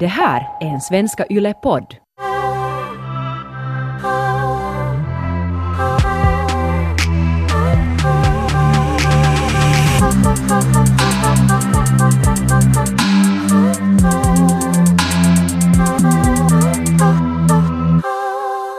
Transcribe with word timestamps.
Det 0.00 0.06
här 0.06 0.48
är 0.60 0.66
en 0.66 0.80
Svenska 0.80 1.26
Yle-podd. 1.30 1.96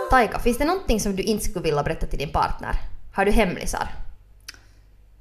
Taika, 0.10 0.40
finns 0.40 0.58
det 0.58 0.66
någonting 0.66 1.00
som 1.00 1.16
du 1.16 1.24
inte 1.24 1.46
skulle 1.46 1.64
vilja 1.64 1.84
berätta 1.84 2.06
till 2.06 2.20
din 2.20 2.32
partner? 2.32 2.76
Har 3.14 3.26
du 3.26 3.32
hemlisar? 3.32 3.88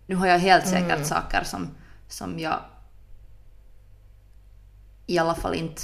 Nu 0.06 0.14
har 0.14 0.26
jag 0.26 0.38
helt 0.38 0.66
säkert 0.66 1.06
saker 1.06 1.44
som, 1.44 1.68
som 2.08 2.38
jag 2.38 2.58
i 5.06 5.18
alla 5.18 5.34
fall 5.34 5.54
inte 5.54 5.82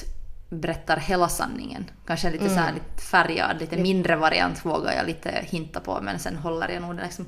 berättar 0.48 0.96
hela 0.96 1.29
sanningen. 1.29 1.91
Kanske 2.06 2.30
lite, 2.30 2.48
så 2.48 2.55
här, 2.55 2.73
lite 2.73 3.02
färgad, 3.02 3.60
lite 3.60 3.77
mindre 3.77 4.16
variant 4.16 4.65
vågar 4.65 4.93
jag 4.93 5.06
lite 5.06 5.30
hinta 5.43 5.80
på 5.80 6.01
men 6.01 6.19
sen 6.19 6.37
håller 6.37 6.69
jag 6.69 6.83
nog 6.83 6.96
den 6.96 7.05
liksom 7.05 7.27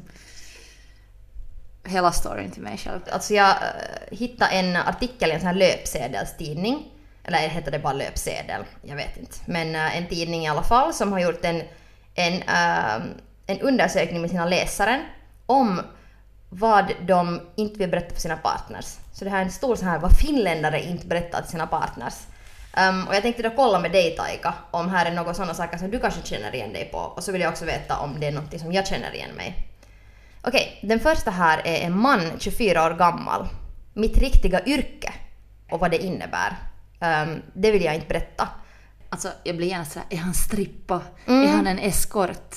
hela 1.85 2.13
storyn 2.13 2.51
till 2.51 2.63
mig 2.63 2.79
själv. 2.79 3.01
Alltså 3.11 3.35
jag 3.35 3.51
äh, 3.51 4.19
hittade 4.19 4.51
en 4.51 4.77
artikel 4.77 5.31
i 5.31 5.33
en 5.33 5.41
sån 5.41 5.47
här 5.47 5.55
löpsedelstidning. 5.55 6.89
Eller 7.25 7.39
heter 7.39 7.71
det 7.71 7.79
bara 7.79 7.93
löpsedel? 7.93 8.65
Jag 8.83 8.97
vet 8.97 9.17
inte. 9.17 9.37
Men 9.47 9.75
äh, 9.75 9.97
en 9.97 10.07
tidning 10.07 10.45
i 10.45 10.49
alla 10.49 10.63
fall 10.63 10.95
som 10.95 11.13
har 11.13 11.21
gjort 11.21 11.45
en, 11.45 11.63
en, 12.15 12.43
äh, 12.43 13.07
en 13.47 13.61
undersökning 13.61 14.21
med 14.21 14.31
sina 14.31 14.47
läsare 14.47 15.03
om 15.47 15.81
vad 16.55 16.93
de 17.07 17.41
inte 17.57 17.79
vill 17.79 17.91
berätta 17.91 18.15
för 18.15 18.21
sina 18.21 18.37
partners. 18.37 18.97
Så 19.13 19.25
det 19.25 19.31
här 19.31 19.39
är 19.41 19.45
en 19.45 19.51
stor 19.51 19.77
sån 19.77 19.89
här 19.89 19.99
vad 19.99 20.17
finländare 20.19 20.83
inte 20.83 21.07
berättar 21.07 21.41
till 21.41 21.51
sina 21.51 21.67
partners. 21.67 22.15
Um, 22.89 23.09
och 23.09 23.15
jag 23.15 23.23
tänkte 23.23 23.43
då 23.43 23.51
kolla 23.51 23.79
med 23.79 23.93
dig 23.93 24.17
Taika 24.17 24.55
om 24.71 24.89
här 24.89 25.07
är 25.07 25.15
några 25.15 25.35
sådana 25.35 25.55
saker 25.55 25.79
som 25.79 25.91
du 25.91 26.01
kanske 26.01 26.27
känner 26.27 26.55
igen 26.55 26.73
dig 26.73 26.89
på. 26.93 26.99
Och 26.99 27.23
så 27.23 27.33
vill 27.33 27.41
jag 27.41 27.51
också 27.51 27.65
veta 27.65 27.99
om 27.99 28.21
det 28.21 28.27
är 28.27 28.33
något 28.33 28.61
som 28.61 28.73
jag 28.73 28.87
känner 28.87 29.15
igen 29.15 29.35
mig. 29.37 29.69
Okej, 30.43 30.79
den 30.83 31.01
första 31.01 31.31
här 31.31 31.61
är 31.65 31.87
en 31.87 31.99
man 31.99 32.21
24 32.39 32.87
år 32.87 32.91
gammal. 32.91 33.49
Mitt 33.95 34.19
riktiga 34.19 34.65
yrke 34.67 35.13
och 35.71 35.81
vad 35.81 35.91
det 35.91 35.99
innebär. 35.99 36.57
Um, 37.01 37.43
det 37.55 37.71
vill 37.71 37.85
jag 37.85 37.95
inte 37.95 38.09
berätta. 38.09 38.49
Alltså 39.09 39.29
jag 39.45 39.57
blir 39.57 39.67
gärna 39.67 39.85
sådär, 39.85 40.07
är 40.11 40.17
han 40.17 40.35
strippa? 40.35 41.01
Är 41.27 41.49
han 41.49 41.67
en 41.67 41.79
eskort? 41.79 42.57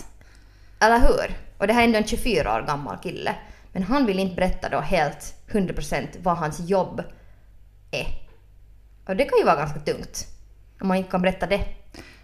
Eller 0.79 0.99
hur? 0.99 1.37
Och 1.57 1.67
det 1.67 1.73
här 1.73 1.81
är 1.81 1.85
ändå 1.85 1.97
en 1.97 2.07
24 2.07 2.55
år 2.55 2.61
gammal 2.61 2.97
kille. 2.97 3.35
Men 3.75 3.83
han 3.83 4.05
vill 4.05 4.19
inte 4.19 4.35
berätta 4.35 4.69
då 4.69 4.79
helt 4.79 5.35
100% 5.47 6.07
vad 6.19 6.37
hans 6.37 6.59
jobb 6.59 7.03
är. 7.91 8.07
Och 9.05 9.15
det 9.15 9.25
kan 9.25 9.39
ju 9.39 9.45
vara 9.45 9.55
ganska 9.55 9.79
tungt. 9.79 10.27
Om 10.81 10.87
man 10.87 10.97
inte 10.97 11.11
kan 11.11 11.21
berätta 11.21 11.47
det. 11.47 11.65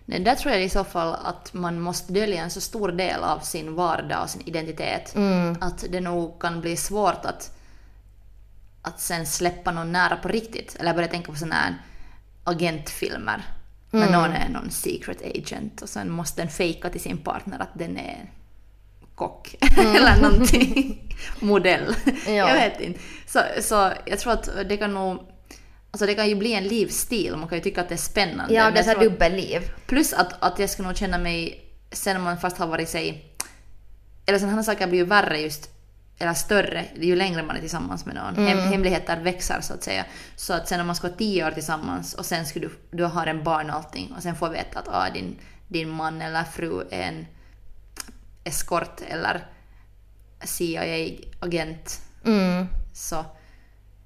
Nej, 0.06 0.20
där 0.20 0.36
tror 0.36 0.54
jag 0.54 0.64
i 0.64 0.70
så 0.70 0.84
fall 0.84 1.16
att 1.24 1.54
man 1.54 1.80
måste 1.80 2.14
dölja 2.14 2.44
en 2.44 2.50
så 2.50 2.62
stor 2.62 2.92
del 2.92 3.24
av 3.24 3.40
sin 3.40 3.76
vardag 3.76 4.24
och 4.24 4.30
sin 4.30 4.42
identitet 4.48 5.16
att 5.60 5.86
det 5.90 6.02
nog 6.02 6.42
kan 6.42 6.62
bli 6.62 6.76
svårt 6.76 7.26
att, 7.26 7.58
att 8.82 9.00
sen 9.00 9.26
släppa 9.26 9.72
någon 9.72 9.92
nära 9.92 10.16
på 10.16 10.28
riktigt. 10.28 10.76
Eller 10.76 10.90
jag 10.90 10.96
börjar 10.96 11.10
tänka 11.10 11.32
på 11.32 11.38
sådana 11.38 11.56
här 11.56 11.76
agentfilmer. 12.44 13.46
När 13.90 14.12
någon 14.12 14.32
är 14.32 14.50
någon 14.50 14.72
secret 14.72 15.22
agent 15.36 15.82
och 15.82 15.90
sen 15.90 16.10
måste 16.10 16.42
den 16.42 16.50
fejka 16.50 16.90
till 16.90 17.02
sin 17.02 17.18
partner 17.18 17.60
att 17.60 17.80
den 17.80 17.98
är 17.98 18.32
kock 19.22 19.56
eller 19.78 20.22
någonting. 20.22 21.14
Modell. 21.40 21.96
Ja. 22.26 22.32
Jag 22.32 22.54
vet 22.54 22.82
inte. 22.82 23.00
Så, 23.28 23.40
så 23.62 23.92
jag 24.06 24.20
tror 24.20 24.34
att 24.34 24.50
det 24.70 24.78
kan 24.78 24.94
nog... 24.94 25.20
Alltså 25.92 26.06
det 26.06 26.14
kan 26.14 26.30
ju 26.30 26.36
bli 26.36 26.54
en 26.54 26.64
livsstil, 26.64 27.36
man 27.36 27.48
kan 27.48 27.58
ju 27.58 27.64
tycka 27.64 27.82
att 27.82 27.90
det 27.90 27.96
är 27.96 27.98
spännande. 27.98 28.54
Ja, 28.54 28.72
det 28.72 28.80
är 28.80 28.84
tror 28.84 29.04
dubbelliv. 29.04 29.62
Plus 29.86 30.14
att, 30.14 30.44
att 30.44 30.60
jag 30.60 30.70
skulle 30.70 30.88
nog 30.88 30.98
känna 30.98 31.18
mig, 31.18 31.66
sen 31.92 32.18
om 32.18 32.24
man 32.24 32.38
fast 32.38 32.58
har 32.58 32.68
varit 32.68 32.90
sig, 32.90 33.36
eller 34.26 34.40
sådana 34.40 34.64
saker 34.64 34.88
blir 34.88 35.00
ju 35.00 35.06
värre 35.06 35.40
just, 35.40 35.70
eller 36.20 36.34
större, 36.34 36.86
ju 36.96 37.16
längre 37.16 37.44
man 37.44 37.56
är 37.56 37.60
tillsammans 37.60 38.06
med 38.06 38.16
någon. 38.16 38.48
Hem, 38.48 38.58
hemligheter 38.58 39.20
växer 39.22 39.62
så 39.62 39.74
att 39.74 39.84
säga. 39.84 40.06
Så 40.36 40.54
att 40.54 40.68
sen 40.68 40.80
om 40.80 40.88
man 40.88 40.96
ska 40.96 41.08
vara 41.08 41.18
tio 41.18 41.48
år 41.48 41.52
tillsammans 41.52 42.14
och 42.14 42.26
sen 42.26 42.46
skulle 42.46 42.68
du, 42.68 42.98
du 42.98 43.04
har 43.04 43.28
en 43.28 43.44
barn 43.44 43.70
och 43.70 43.76
allting 43.76 44.14
och 44.18 44.24
sen 44.24 44.36
får 44.36 44.50
veta 44.50 44.80
att 44.80 44.88
ah, 44.88 45.10
din, 45.14 45.36
din 45.68 45.90
man 45.90 46.22
eller 46.22 46.44
fru 46.44 46.82
är 46.92 47.02
en 47.02 47.26
eskort 48.44 49.02
eller 49.10 49.46
CIA-agent. 50.44 52.02
Mm. 52.26 52.68
Så. 52.94 53.26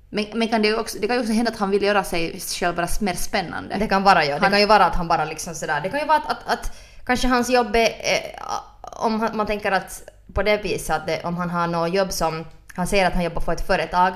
Men, 0.09 0.25
men 0.33 0.47
kan 0.47 0.61
det, 0.61 0.75
också, 0.75 0.97
det 1.01 1.07
kan 1.07 1.15
ju 1.15 1.21
också 1.21 1.33
hända 1.33 1.51
att 1.51 1.57
han 1.59 1.69
vill 1.71 1.83
göra 1.83 2.03
sig 2.03 2.39
själv 2.39 2.75
bara 2.75 2.87
mer 2.99 3.13
spännande. 3.15 3.75
Det 3.79 3.87
kan 3.87 4.03
vara 4.03 4.25
ja. 4.25 4.35
Det 4.35 4.41
Han- 4.41 4.51
kan 4.51 4.59
ju 4.59 4.65
vara 4.65 4.85
att 4.85 4.95
han 4.95 5.07
bara 5.07 5.25
liksom 5.25 5.55
sådär. 5.55 5.81
Det 5.81 5.89
kan 5.89 5.99
ju 5.99 6.05
vara 6.05 6.17
att, 6.17 6.31
att, 6.31 6.47
att 6.53 6.77
kanske 7.05 7.27
hans 7.27 7.49
jobb 7.49 7.75
är, 7.75 7.89
eh, 7.89 8.41
om 8.81 9.19
han- 9.21 9.37
man 9.37 9.47
tänker 9.47 9.71
att 9.71 10.03
på 10.33 10.43
det 10.43 10.57
viset 10.57 10.95
att 10.95 11.07
det, 11.07 11.23
om 11.23 11.37
han 11.37 11.49
har 11.49 11.67
något 11.67 11.93
jobb 11.93 12.11
som, 12.11 12.45
han 12.75 12.87
säger 12.87 13.07
att 13.07 13.13
han 13.13 13.23
jobbar 13.23 13.41
på 13.41 13.51
ett 13.51 13.67
företag 13.67 14.13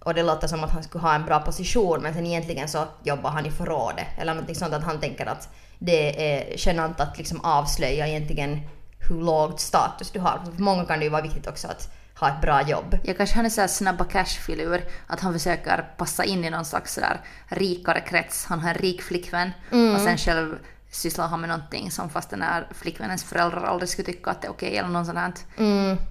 och 0.00 0.14
det 0.14 0.22
låter 0.22 0.48
som 0.48 0.64
att 0.64 0.70
han 0.70 0.82
skulle 0.82 1.02
ha 1.02 1.14
en 1.14 1.24
bra 1.24 1.40
position 1.40 2.02
men 2.02 2.14
sen 2.14 2.26
egentligen 2.26 2.68
så 2.68 2.84
jobbar 3.04 3.30
han 3.30 3.46
i 3.46 3.50
förrådet 3.50 4.06
eller 4.18 4.34
någonting 4.34 4.54
sånt 4.54 4.74
att 4.74 4.84
han 4.84 5.00
tänker 5.00 5.26
att 5.26 5.48
det 5.78 6.32
är 6.34 6.54
genant 6.68 7.00
att 7.00 7.18
liksom 7.18 7.40
avslöja 7.40 8.06
egentligen 8.06 8.60
hur 9.08 9.16
låg 9.22 9.60
status 9.60 10.10
du 10.10 10.20
har. 10.20 10.40
För 10.56 10.62
många 10.62 10.84
kan 10.84 10.98
det 10.98 11.04
ju 11.04 11.10
vara 11.10 11.22
viktigt 11.22 11.46
också 11.46 11.68
att 11.68 11.88
ha 12.20 12.28
ett 12.28 12.40
bra 12.40 12.62
jobb. 12.62 12.98
Ja, 13.04 13.14
kanske 13.14 13.36
han 13.36 13.46
är 13.46 13.50
så 13.50 13.60
här 13.60 13.68
snabba 13.68 14.04
cash-filur, 14.04 14.84
att 15.06 15.20
han 15.20 15.32
försöker 15.32 15.84
passa 15.96 16.24
in 16.24 16.44
i 16.44 16.50
någon 16.50 16.64
slags 16.64 16.94
sådär 16.94 17.20
rikare 17.48 18.00
krets. 18.00 18.46
Han 18.46 18.60
har 18.60 18.68
en 18.68 18.74
rik 18.74 19.02
flickvän 19.02 19.50
och 19.94 20.00
sen 20.00 20.18
själv 20.18 20.58
sysslar 20.90 21.28
han 21.28 21.40
med 21.40 21.48
någonting 21.48 21.90
som 21.90 22.10
fast 22.10 22.30
den 22.30 22.42
här 22.42 22.66
flickvännens 22.74 23.24
föräldrar 23.24 23.64
aldrig 23.64 23.88
skulle 23.88 24.06
tycka 24.06 24.30
att 24.30 24.42
det 24.42 24.48
är 24.48 24.50
okej 24.52 24.76
eller 24.76 24.88
något 24.88 25.06
sånt 25.06 25.18
här. 25.18 25.32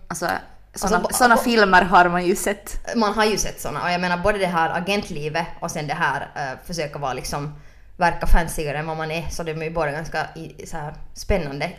Alltså, 0.08 0.28
sådana, 0.76 0.98
Alltså, 0.98 1.18
såna 1.24 1.36
bo- 1.36 1.42
filmer 1.42 1.82
har 1.82 2.10
man 2.10 2.26
ju 2.26 2.36
sett. 2.36 2.96
man 2.96 3.14
har 3.14 3.26
ju 3.26 3.38
sett 3.38 3.62
såna 3.62 3.84
och 3.84 3.92
jag 3.92 4.02
menar 4.02 4.18
både 4.18 4.38
det 4.38 4.48
här 4.48 4.70
agentlivet 4.78 5.48
och 5.60 5.72
sen 5.72 5.88
det 5.88 5.94
här 5.94 6.22
uh, 6.22 6.60
försöka 6.68 7.00
vara 7.00 7.14
liksom 7.14 7.54
verka 7.98 8.28
fancyare 8.28 8.78
än 8.78 8.88
vad 8.88 8.98
man 8.98 9.12
är 9.12 9.30
så 9.30 9.44
det 9.44 9.52
är 9.52 9.64
ju 9.64 9.70
både 9.72 9.92
ganska 9.92 10.28
i, 10.36 10.68
så 10.68 10.78
här, 10.78 10.94
spännande 11.14 11.72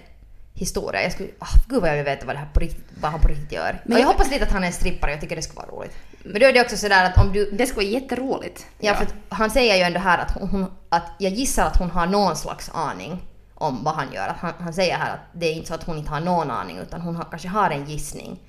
historia. 0.59 1.03
Jag 1.03 1.13
skulle, 1.13 1.29
oh, 1.41 1.55
gud 1.69 1.81
vad 1.81 1.91
jag 1.91 1.97
vill 1.97 2.05
veta 2.05 2.27
vad, 2.27 2.35
det 2.35 2.39
här 2.39 2.49
på 2.53 2.61
riktigt, 2.61 2.85
vad 3.01 3.11
han 3.11 3.21
på 3.21 3.29
riktigt 3.29 3.53
gör. 3.53 3.81
Men 3.85 3.93
och 3.93 3.99
jag 3.99 4.01
jag- 4.01 4.07
hoppas 4.13 4.31
lite 4.31 4.45
att 4.45 4.53
han 4.53 4.63
är 4.63 4.67
en 4.67 4.73
strippare, 4.73 5.11
jag 5.11 5.21
tycker 5.21 5.37
det 5.37 5.43
skulle 5.43 5.61
vara 5.61 5.71
roligt. 5.71 5.97
Men 6.23 6.41
då 6.41 6.47
är 6.47 6.53
det 6.53 6.61
också 6.61 6.77
sådär 6.77 7.05
att 7.05 7.19
om 7.19 7.33
du... 7.33 7.51
Det 7.51 7.67
skulle 7.67 7.87
vara 7.87 8.01
jätteroligt. 8.01 8.67
Ja, 8.79 8.95
för 8.95 9.05
att 9.05 9.15
han 9.29 9.51
säger 9.51 9.77
ju 9.77 9.83
ändå 9.83 10.01
här 10.01 10.19
att 10.19 10.31
hon, 10.51 10.67
att 10.89 11.11
jag 11.19 11.33
gissar 11.33 11.67
att 11.67 11.77
hon 11.77 11.91
har 11.91 12.07
någon 12.07 12.37
slags 12.37 12.71
aning 12.75 13.23
om 13.55 13.85
vad 13.85 13.95
han 13.95 14.13
gör. 14.13 14.29
Att 14.29 14.37
han, 14.37 14.53
han 14.59 14.73
säger 14.73 14.97
här 14.97 15.15
att 15.15 15.21
det 15.33 15.47
är 15.47 15.53
inte 15.53 15.69
så 15.69 15.75
att 15.75 15.85
hon 15.85 15.99
inte 15.99 16.11
har 16.11 16.21
någon 16.21 16.51
aning 16.51 16.79
utan 16.79 17.01
hon 17.01 17.17
har, 17.17 17.25
kanske 17.25 17.49
har 17.49 17.71
en 17.71 17.85
gissning. 17.85 18.41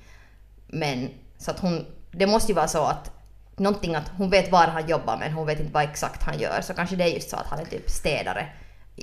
Men 0.66 1.10
så 1.38 1.50
att 1.50 1.58
hon, 1.60 1.86
det 2.10 2.26
måste 2.26 2.52
ju 2.52 2.56
vara 2.56 2.68
så 2.68 2.84
att 2.84 3.10
någonting 3.56 3.94
att 3.94 4.08
hon 4.16 4.30
vet 4.30 4.52
var 4.52 4.66
han 4.66 4.88
jobbar 4.88 5.16
men 5.16 5.32
hon 5.32 5.46
vet 5.46 5.60
inte 5.60 5.72
vad 5.72 5.82
exakt 5.82 6.22
han 6.22 6.38
gör. 6.38 6.60
Så 6.60 6.74
kanske 6.74 6.96
det 6.96 7.04
är 7.04 7.08
just 7.14 7.30
så 7.30 7.36
att 7.36 7.46
han 7.46 7.58
är 7.58 7.64
typ 7.64 7.90
städare 7.90 8.48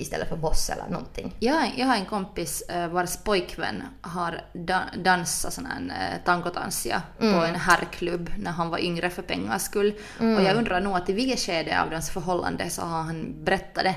istället 0.01 0.29
för 0.29 0.35
boss 0.37 0.69
eller 0.69 0.87
någonting. 0.89 1.35
Jag, 1.39 1.71
jag 1.77 1.85
har 1.87 1.95
en 1.95 2.05
kompis 2.05 2.61
eh, 2.61 2.87
vars 2.87 3.17
pojkvän 3.17 3.83
har 4.01 4.41
da- 4.53 4.89
dansat 5.03 5.53
sån 5.53 5.65
här 5.65 5.81
eh, 6.13 6.23
tangodansia 6.25 7.01
på 7.17 7.25
en 7.25 7.55
herrklubb 7.55 8.29
när 8.37 8.51
han 8.51 8.69
var 8.69 8.79
yngre 8.79 9.09
för 9.09 9.21
pengars 9.21 9.61
skull. 9.61 9.93
Och 10.19 10.41
jag 10.41 10.55
undrar 10.57 10.81
nog 10.81 10.95
att 10.97 11.09
i 11.09 11.13
vilket 11.13 11.39
skede 11.39 11.81
av 11.81 11.89
deras 11.89 12.09
förhållande 12.09 12.69
så 12.69 12.81
har 12.81 13.01
han 13.01 13.43
berättat 13.43 13.83
det. 13.83 13.95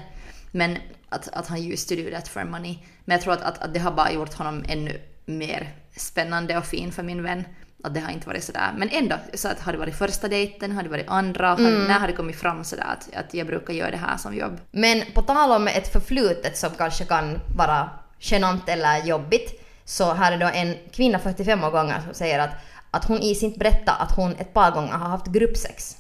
Men 0.50 0.78
att, 1.08 1.28
att 1.28 1.46
han 1.46 1.58
used 1.72 1.88
to 1.98 2.04
do 2.04 2.10
that 2.16 2.28
for 2.28 2.44
money. 2.44 2.78
Men 3.04 3.14
jag 3.14 3.22
tror 3.22 3.32
att, 3.32 3.42
att, 3.42 3.58
att 3.58 3.74
det 3.74 3.80
har 3.80 3.92
bara 3.92 4.12
gjort 4.12 4.34
honom 4.34 4.64
ännu 4.68 5.00
mer 5.24 5.74
spännande 5.96 6.58
och 6.58 6.64
fin 6.64 6.92
för 6.92 7.02
min 7.02 7.22
vän. 7.22 7.44
Att 7.84 7.94
det 7.94 8.00
har 8.00 8.10
inte 8.10 8.26
varit 8.26 8.44
sådär. 8.44 8.74
Men 8.76 8.88
ändå, 8.88 9.16
så 9.34 9.48
att 9.48 9.60
har 9.60 9.72
det 9.72 9.78
varit 9.78 9.98
första 9.98 10.28
dejten, 10.28 10.72
har 10.72 10.82
det 10.82 10.88
varit 10.88 11.08
andra, 11.08 11.48
har, 11.48 11.88
när 11.88 11.98
har 11.98 12.06
det 12.06 12.12
kommit 12.12 12.36
fram 12.36 12.64
sådär 12.64 12.84
att, 12.84 13.14
att 13.14 13.34
jag 13.34 13.46
brukar 13.46 13.74
göra 13.74 13.90
det 13.90 13.96
här 13.96 14.16
som 14.16 14.34
jobb? 14.34 14.60
Men 14.70 15.02
på 15.14 15.22
tal 15.22 15.52
om 15.52 15.68
ett 15.68 15.92
förflutet 15.92 16.58
som 16.58 16.70
kanske 16.70 17.04
kan 17.04 17.38
vara 17.56 17.90
genant 18.18 18.68
eller 18.68 19.04
jobbigt 19.04 19.64
så 19.84 20.12
här 20.12 20.32
är 20.32 20.38
då 20.38 20.46
en 20.46 20.76
kvinna 20.92 21.18
45 21.18 21.64
år 21.64 21.70
gånger 21.70 22.00
som 22.00 22.14
säger 22.14 22.38
att, 22.38 22.50
att 22.90 23.04
hon 23.04 23.18
i 23.18 23.34
sin 23.34 23.52
berättar 23.58 23.96
att 23.98 24.16
hon 24.16 24.32
ett 24.32 24.54
par 24.54 24.70
gånger 24.70 24.92
har 24.92 25.08
haft 25.08 25.26
gruppsex. 25.26 25.96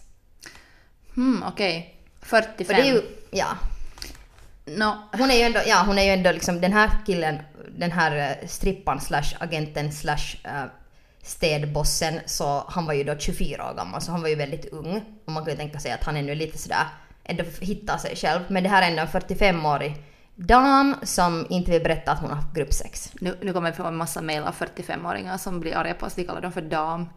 Hmm, 1.14 1.44
okej. 1.46 1.94
45. 2.22 2.76
Och 2.76 2.82
det 2.82 2.88
är 2.88 2.94
ju, 2.94 3.02
ja. 3.30 3.46
Nå, 4.64 5.08
Hon 5.12 5.30
är 5.30 5.34
ju 5.34 5.42
ändå, 5.42 5.60
ja 5.66 5.82
hon 5.86 5.98
är 5.98 6.02
ju 6.02 6.10
ändå 6.10 6.32
liksom 6.32 6.60
den 6.60 6.72
här 6.72 6.90
killen, 7.06 7.38
den 7.78 7.92
här 7.92 8.16
eh, 8.16 8.48
strippan 8.48 9.00
slash 9.00 9.34
agenten 9.38 9.92
slash 9.92 10.36
eh, 10.44 10.64
städbossen 11.22 12.20
så 12.26 12.64
han 12.68 12.86
var 12.86 12.94
ju 12.94 13.04
då 13.04 13.18
24 13.18 13.70
år 13.70 13.74
gammal 13.74 14.02
så 14.02 14.12
han 14.12 14.22
var 14.22 14.28
ju 14.28 14.34
väldigt 14.34 14.66
ung. 14.72 15.04
Och 15.26 15.32
man 15.32 15.44
kan 15.44 15.52
ju 15.52 15.58
tänka 15.58 15.78
sig 15.78 15.92
att 15.92 16.04
han 16.04 16.16
ännu 16.16 16.32
är 16.32 16.36
lite 16.36 16.58
sådär, 16.58 16.86
ändå 17.24 17.44
hittar 17.60 17.98
sig 17.98 18.16
själv. 18.16 18.40
Men 18.48 18.62
det 18.62 18.68
här 18.68 18.82
är 18.82 18.90
ändå 18.90 19.02
en 19.02 19.08
45-årig 19.08 20.02
dam 20.34 20.96
som 21.02 21.46
inte 21.50 21.70
vill 21.70 21.82
berätta 21.82 22.12
att 22.12 22.18
hon 22.18 22.28
har 22.28 22.36
haft 22.36 22.54
gruppsex. 22.54 23.12
nu, 23.20 23.38
nu 23.42 23.52
kommer 23.52 23.70
vi 23.70 23.76
få 23.76 23.84
en 23.84 23.96
massa 23.96 24.20
mejl 24.20 24.42
av 24.42 24.54
45-åringar 24.54 25.38
som 25.38 25.60
blir 25.60 25.76
arga 25.76 25.94
på 25.94 26.06
oss. 26.06 26.18
Vi 26.18 26.24
kallar 26.24 26.40
dem 26.40 26.52
för 26.52 26.62
dam. 26.62 27.08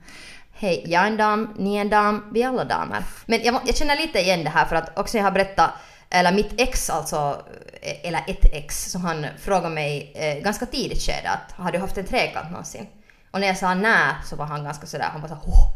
Hej, 0.53 0.83
jag 0.87 1.03
är 1.03 1.07
en 1.07 1.17
dam, 1.17 1.53
ni 1.57 1.75
är 1.75 1.81
en 1.81 1.89
dam, 1.89 2.23
vi 2.33 2.41
är 2.41 2.47
alla 2.47 2.63
damer. 2.63 3.03
Men 3.25 3.43
jag, 3.43 3.61
jag 3.65 3.75
känner 3.75 3.95
lite 3.95 4.19
igen 4.19 4.43
det 4.43 4.49
här 4.49 4.65
för 4.65 4.75
att 4.75 4.99
också 4.99 5.17
jag 5.17 5.23
har 5.23 5.31
berättat 5.31 5.71
eller 6.13 6.31
mitt 6.31 6.61
ex 6.61 6.89
alltså, 6.89 7.45
eh, 7.81 8.07
eller 8.07 8.23
ett 8.27 8.45
ex, 8.53 8.91
så 8.91 8.99
han 8.99 9.25
frågade 9.39 9.75
mig 9.75 10.11
eh, 10.15 10.43
ganska 10.43 10.65
tidigt 10.65 11.01
skede 11.01 11.29
att 11.29 11.51
har 11.51 11.71
du 11.71 11.79
haft 11.79 11.97
en 11.97 12.05
trekant 12.05 12.51
någonsin? 12.51 12.87
Och 13.31 13.39
när 13.39 13.47
jag 13.47 13.57
sa 13.57 13.73
nej 13.73 14.15
så 14.25 14.35
var 14.35 14.45
han 14.45 14.63
ganska 14.63 14.87
sådär, 14.87 15.09
han 15.11 15.21
var 15.21 15.27
så 15.27 15.35
oh, 15.35 15.73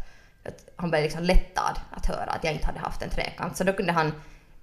han 0.76 0.90
blev 0.90 1.02
liksom 1.02 1.22
lättad 1.22 1.80
att 1.90 2.06
höra 2.06 2.30
att 2.30 2.44
jag 2.44 2.52
inte 2.52 2.66
hade 2.66 2.78
haft 2.78 3.02
en 3.02 3.10
trekant. 3.10 3.56
Så 3.56 3.64
då 3.64 3.72
kunde 3.72 3.92
han 3.92 4.12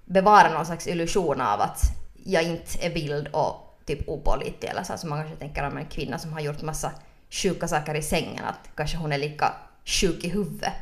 bevara 0.04 0.52
någon 0.52 0.66
slags 0.66 0.86
illusion 0.86 1.40
av 1.40 1.60
att 1.60 1.80
jag 2.24 2.42
inte 2.42 2.86
är 2.86 2.90
vild 2.90 3.28
och 3.28 3.80
typ 3.86 4.08
opålitlig 4.08 4.70
eller 4.70 4.82
så 4.82 4.96
som 4.96 5.10
man 5.10 5.18
kanske 5.18 5.36
tänker 5.36 5.66
om 5.66 5.76
en 5.76 5.86
kvinna 5.86 6.18
som 6.18 6.32
har 6.32 6.40
gjort 6.40 6.62
massa 6.62 6.92
sjuka 7.30 7.68
saker 7.68 7.94
i 7.94 8.02
sängen 8.02 8.44
att 8.44 8.70
kanske 8.76 8.96
hon 8.96 9.12
är 9.12 9.18
lika 9.18 9.52
sjuk 9.84 10.24
i 10.24 10.28
huvudet. 10.28 10.72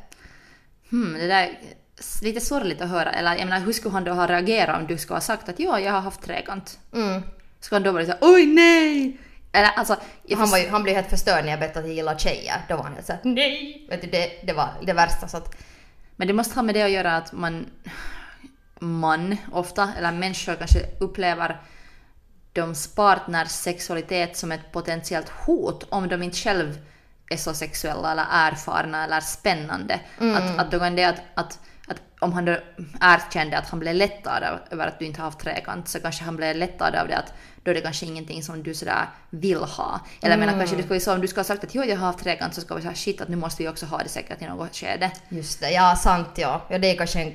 Hmm, 0.91 1.13
det 1.13 1.27
där 1.27 1.43
är 1.43 2.25
lite 2.25 2.41
sorgligt 2.41 2.81
att 2.81 2.89
höra. 2.89 3.13
Eller 3.13 3.37
jag 3.37 3.45
menar, 3.49 3.61
hur 3.61 3.73
skulle 3.73 3.93
han 3.93 4.05
då 4.05 4.13
ha 4.13 4.27
reagerat 4.27 4.81
om 4.81 4.87
du 4.87 4.99
skulle 4.99 5.17
ha 5.17 5.21
sagt 5.21 5.49
att 5.49 5.61
ja, 5.61 5.81
jag 5.81 5.93
har 5.93 6.01
haft 6.01 6.23
trekant? 6.23 6.79
Mm. 6.95 7.23
Skulle 7.61 7.77
han 7.77 7.83
då 7.83 7.93
vara 7.93 8.05
såhär 8.05 8.19
oj 8.21 8.47
nej! 8.47 9.19
Eller 9.53 9.69
alltså... 9.69 9.97
Han, 10.37 10.51
var 10.51 10.59
ju, 10.59 10.69
han 10.69 10.83
blev 10.83 10.95
helt 10.95 11.11
förstörd 11.11 11.45
när 11.45 11.51
jag 11.51 11.61
berättade 11.61 11.81
att 11.81 11.87
jag 11.87 11.97
gillar 11.97 12.19
tjejer. 12.19 12.57
Då 12.69 12.77
var 12.77 12.85
han 12.85 12.95
helt 12.95 13.07
såhär 13.07 13.21
nej! 13.25 13.87
Vet 13.91 14.03
du, 14.03 14.07
det, 14.07 14.31
det 14.45 14.53
var 14.53 14.69
det 14.83 14.93
värsta 14.93 15.29
så 15.29 15.37
att 15.37 15.55
Men 16.17 16.29
det 16.29 16.35
måste 16.35 16.55
ha 16.55 16.63
med 16.63 16.75
det 16.75 16.83
att 16.83 16.91
göra 16.91 17.17
att 17.17 17.33
man, 17.33 17.67
man 18.79 19.37
ofta, 19.53 19.93
eller 19.99 20.13
människor 20.13 20.55
kanske 20.55 20.79
upplever 21.01 21.61
deras 22.53 22.87
partners 22.95 23.49
sexualitet 23.49 24.37
som 24.37 24.53
ett 24.53 24.73
potentiellt 24.73 25.29
hot 25.29 25.87
om 25.89 26.09
de 26.09 26.23
inte 26.23 26.37
själv 26.37 26.79
är 27.31 27.37
så 27.37 27.55
sexuella 27.55 28.13
eller 28.13 28.27
erfarna 28.31 29.05
eller 29.05 29.21
spännande. 29.21 30.01
Att, 30.19 30.59
att 30.59 30.71
då 30.71 30.79
kan 30.79 30.97
det 30.97 31.05
att, 31.05 31.21
att, 31.35 31.59
att 31.87 32.03
om 32.21 32.33
han 32.33 32.45
då 32.45 32.57
erkände 33.01 33.59
att 33.59 33.69
han 33.69 33.81
blev 33.81 33.95
lättad 33.95 34.43
av- 34.43 34.59
över 34.71 34.87
att 34.87 34.99
du 34.99 35.05
inte 35.05 35.21
har 35.21 35.25
haft 35.25 35.39
trekant 35.39 35.89
så 35.89 36.01
kanske 36.01 36.25
han 36.25 36.37
blev 36.37 36.57
lättad 36.57 36.95
av 36.95 37.09
det 37.09 37.17
att 37.17 37.33
då 37.63 37.71
är 37.71 37.75
det 37.75 37.81
kanske 37.81 38.07
ingenting 38.07 38.43
som 38.43 38.63
du 38.63 38.75
sådär 38.75 39.07
vill 39.31 39.59
ha. 39.59 40.01
Eller 40.21 40.31
jag 40.33 40.41
menar 40.41 40.59
kanske 40.59 40.77
det 40.77 40.83
skulle 40.83 40.99
vara 40.99 41.05
så 41.05 41.15
om 41.15 41.21
du 41.21 41.29
ska 41.29 41.39
ha 41.41 41.45
sagt 41.45 41.65
att 41.65 41.75
jo 41.75 41.85
jag 41.85 41.97
har 41.97 42.07
haft 42.07 42.19
trekant 42.19 42.55
så 42.55 42.61
ska 42.61 42.75
vi 42.75 42.83
säga 42.83 42.95
shit 42.95 43.21
att 43.21 43.29
nu 43.29 43.37
måste 43.37 43.63
vi 43.63 43.69
också 43.69 43.87
ha 43.87 43.99
det 43.99 44.09
säkert 44.09 44.43
i 44.43 44.47
något 44.47 44.77
skede. 44.77 45.11
just 45.29 45.61
det, 45.61 45.71
ja 45.71 45.97
sant 45.97 46.29
ja. 46.35 46.63
Ja 46.69 46.79
det 46.79 46.91
är 46.91 46.97
kanske 46.97 47.21
en, 47.21 47.35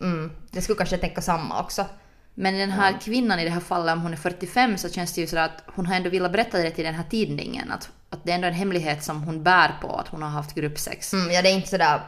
mm, 0.00 0.32
det 0.50 0.62
skulle 0.62 0.76
kanske 0.76 0.98
tänka 0.98 1.20
samma 1.22 1.60
också. 1.60 1.86
Men 2.34 2.58
den 2.58 2.70
här 2.70 2.98
kvinnan 3.00 3.40
i 3.40 3.44
det 3.44 3.50
här 3.50 3.60
fallet, 3.60 3.92
om 3.92 4.00
hon 4.02 4.12
är 4.12 4.16
45, 4.16 4.78
så 4.78 4.88
känns 4.88 5.12
det 5.12 5.20
ju 5.20 5.26
sådär 5.26 5.44
att 5.44 5.62
hon 5.66 5.86
har 5.86 5.96
ändå 5.96 6.10
velat 6.10 6.32
berätta 6.32 6.58
det 6.58 6.70
till 6.70 6.84
den 6.84 6.94
här 6.94 7.04
tidningen. 7.10 7.72
Att, 7.72 7.90
att 8.10 8.24
det 8.24 8.30
är 8.30 8.34
ändå 8.34 8.48
en 8.48 8.54
hemlighet 8.54 9.04
som 9.04 9.22
hon 9.22 9.42
bär 9.42 9.70
på, 9.82 9.96
att 9.96 10.08
hon 10.08 10.22
har 10.22 10.28
haft 10.30 10.54
gruppsex. 10.54 11.12
Mm, 11.12 11.30
ja, 11.30 11.42
det 11.42 11.48
är 11.48 11.54
inte 11.54 11.68
sådär 11.68 12.00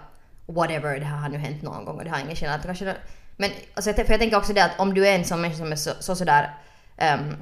whatever, 0.47 0.99
det 0.99 1.05
här 1.05 1.17
har 1.17 1.29
nu 1.29 1.39
hänt 1.39 1.63
någon 1.63 1.85
gång 1.85 1.99
och 1.99 2.05
det 2.05 2.11
har 2.11 2.21
ingen 2.21 2.37
skillnad. 2.37 2.63
Kanske 2.63 2.85
det, 2.85 2.97
men 3.37 3.51
alltså, 3.75 3.91
jag, 3.91 4.07
för 4.07 4.13
jag 4.13 4.21
tänker 4.21 4.37
också 4.37 4.53
det 4.53 4.65
att 4.65 4.81
om 4.81 4.95
du 4.95 5.07
är 5.07 5.15
en 5.15 5.25
sån 5.25 5.41
människa 5.41 5.59
som 5.59 5.73
är 5.73 5.77
så, 5.77 5.91
så 6.01 6.17
sådär 6.17 6.55
um, 7.15 7.37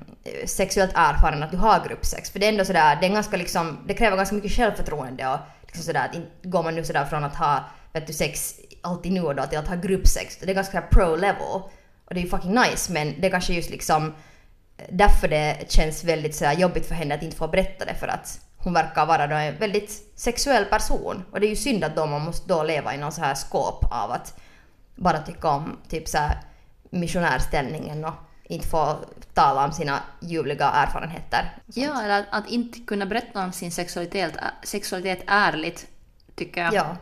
sexuellt 0.47 0.93
erfaren 0.95 1.43
att 1.43 1.51
du 1.51 1.57
har 1.57 1.85
gruppsex. 1.89 2.31
För 2.31 2.39
det 2.39 2.47
är 2.47 2.49
ändå 2.53 2.65
sådär, 2.65 2.99
det 3.01 3.07
är 3.07 3.11
ganska 3.11 3.37
liksom, 3.37 3.79
det 3.87 3.95
kräver 3.95 4.17
ganska 4.17 4.35
mycket 4.35 4.53
självförtroende 4.53 5.29
och 5.29 5.39
liksom 5.63 5.83
sådär 5.83 6.05
att 6.05 6.51
går 6.51 6.63
man 6.63 6.75
nu 6.75 6.85
sådär 6.85 7.05
från 7.05 7.25
att 7.25 7.37
ha 7.37 7.65
vet 7.93 8.07
du, 8.07 8.13
sex 8.13 8.55
alltid 8.83 9.13
nu 9.13 9.23
och 9.23 9.35
då 9.35 9.43
till 9.43 9.59
att 9.59 9.69
ha 9.69 9.77
gruppsex. 9.77 10.37
Det 10.37 10.51
är 10.51 10.55
ganska 10.55 10.83
pro 10.83 11.17
level. 11.17 11.63
Och 12.05 12.15
det 12.15 12.21
är 12.21 12.23
ju 12.23 12.29
fucking 12.29 12.55
nice 12.55 12.93
men 12.93 13.21
det 13.21 13.27
är 13.27 13.31
kanske 13.31 13.53
just 13.55 13.71
liksom 13.71 14.15
därför 14.89 15.29
det 15.29 15.57
känns 15.69 16.05
väldigt 16.05 16.35
sådär 16.35 16.53
jobbigt 16.53 16.87
för 16.87 16.95
henne 16.95 17.15
att 17.15 17.23
inte 17.23 17.37
få 17.37 17.49
berätta 17.49 17.85
det 17.85 17.95
för 17.95 18.09
att 18.09 18.41
hon 18.65 18.73
verkar 18.73 19.07
vara 19.07 19.27
då 19.27 19.35
en 19.37 19.59
väldigt 19.59 20.13
sexuell 20.17 20.65
person. 20.65 21.25
Och 21.31 21.41
det 21.41 21.47
är 21.47 21.51
ju 21.51 21.57
synd 21.57 21.85
att 21.85 21.97
då 21.97 22.07
man 22.07 22.23
måste 22.23 22.49
då 22.49 22.63
leva 22.63 22.95
i 22.95 22.99
någon 22.99 23.13
så 23.13 23.21
här 23.21 23.35
skåp 23.35 23.85
av 23.91 24.11
att 24.11 24.41
bara 24.97 25.19
tycka 25.19 25.49
om 25.49 25.77
typ 25.89 26.09
så 26.09 26.19
här 26.19 26.41
missionärställningen 26.91 28.05
och 28.05 28.15
inte 28.45 28.69
få 28.69 28.97
tala 29.35 29.65
om 29.65 29.73
sina 29.73 30.01
ljuvliga 30.21 30.71
erfarenheter. 30.71 31.53
Ja, 31.67 32.03
eller 32.03 32.21
att, 32.21 32.27
att 32.31 32.49
inte 32.51 32.79
kunna 32.81 33.07
berätta 33.07 33.45
om 33.45 33.53
sin 33.53 33.73
sexualitet, 33.73 34.33
sexualitet 34.63 35.25
ärligt 35.27 35.87
tycker 36.35 36.61
jag 36.65 36.75
Ja. 36.75 36.97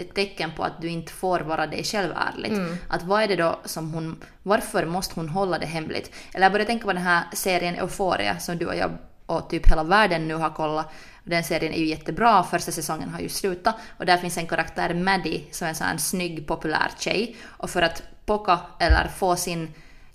ett 0.00 0.14
tecken 0.14 0.50
på 0.56 0.64
att 0.64 0.80
du 0.80 0.88
inte 0.88 1.12
får 1.12 1.40
vara 1.40 1.66
dig 1.66 1.84
själv 1.84 2.12
ärligt. 2.16 2.80
Att 2.88 3.02
vad 3.02 3.22
är 3.22 3.28
det 3.28 3.36
då 3.36 3.60
som 3.64 3.94
hon, 3.94 4.24
varför 4.42 4.86
måste 4.86 5.14
hon 5.20 5.28
hålla 5.28 5.58
det 5.58 5.66
hemligt? 5.66 6.10
Eller 6.34 6.44
jag 6.44 6.52
började 6.52 6.68
tänka 6.70 6.84
på 6.84 6.92
den 6.92 7.02
här 7.02 7.24
serien 7.32 7.74
Euphoria 7.74 8.38
som 8.38 8.58
du 8.58 8.66
och 8.66 8.76
jag 8.76 8.90
och 9.26 9.50
typ 9.50 9.70
hela 9.70 9.84
världen 9.84 10.28
nu 10.28 10.34
har 10.34 10.50
kollat. 10.50 10.92
Den 11.24 11.44
serien 11.44 11.72
är 11.72 11.78
ju 11.78 11.86
jättebra, 11.86 12.42
första 12.42 12.72
säsongen 12.72 13.08
har 13.08 13.20
ju 13.20 13.28
slutat 13.28 13.74
och 13.98 14.06
där 14.06 14.16
finns 14.16 14.38
en 14.38 14.46
karaktär 14.46 14.94
Maddie 14.94 15.44
som 15.50 15.64
är 15.64 15.68
en 15.68 15.74
sån 15.74 15.86
här 15.86 15.96
snygg 15.96 16.46
populär 16.46 16.90
tjej 16.98 17.36
och 17.44 17.70
för 17.70 17.82
att 17.82 18.02
pocka 18.26 18.58
eller 18.78 19.08
få 19.08 19.36
sin 19.36 19.74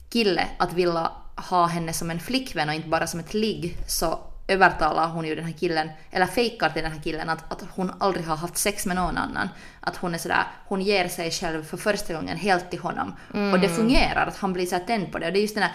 kille 0.10 0.48
att 0.58 0.74
vilja 0.74 1.12
ha 1.36 1.66
henne 1.66 1.94
som 1.94 2.12
en 2.12 2.20
flickvän 2.20 2.70
och 2.70 2.76
inte 2.76 2.88
bara 2.88 3.08
som 3.08 3.20
ett 3.20 3.34
ligg 3.34 3.78
så 3.88 4.20
övertalar 4.48 5.08
hon 5.08 5.26
ju 5.26 5.36
den 5.36 5.46
här 5.46 5.54
killen, 5.54 5.90
eller 6.12 6.26
fejkar 6.26 6.70
till 6.70 6.84
den 6.84 6.92
här 6.92 7.02
killen 7.02 7.30
att, 7.30 7.52
att 7.52 7.64
hon 7.76 7.92
aldrig 8.00 8.26
har 8.26 8.36
haft 8.36 8.58
sex 8.58 8.86
med 8.86 8.96
någon 8.96 9.18
annan. 9.18 9.50
Att 9.80 9.98
hon 9.98 10.14
är 10.14 10.18
sådär, 10.18 10.44
hon 10.68 10.82
ger 10.82 11.08
sig 11.08 11.32
själv 11.32 11.64
för 11.64 11.78
första 11.78 12.14
gången 12.14 12.38
helt 12.38 12.70
till 12.70 12.80
honom. 12.80 13.16
Och 13.54 13.60
det 13.60 13.70
fungerar, 13.70 14.28
att 14.28 14.38
han 14.38 14.54
blir 14.54 14.66
så 14.66 14.76
här 14.76 14.84
tänd 14.84 15.12
på 15.12 15.20
det. 15.20 15.28
Och 15.28 15.34
det 15.34 15.40
är 15.40 15.42
just 15.42 15.56
den 15.56 15.64
här, 15.64 15.74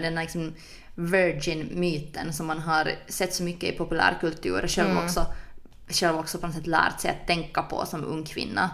den 0.00 0.16
här 0.16 0.24
liksom 0.24 0.54
virgin-myten 1.06 2.32
som 2.32 2.46
man 2.46 2.58
har 2.58 2.92
sett 3.08 3.34
så 3.34 3.42
mycket 3.42 3.74
i 3.74 3.78
populärkultur 3.78 4.64
och 4.64 4.70
själv, 4.70 4.98
också, 4.98 5.26
själv 5.88 6.18
också 6.18 6.38
på 6.38 6.46
något 6.46 6.56
sätt 6.56 6.66
lärt 6.66 7.00
sig 7.00 7.10
att 7.10 7.26
tänka 7.26 7.62
på 7.62 7.86
som 7.86 8.04
ung 8.04 8.24
kvinna. 8.24 8.70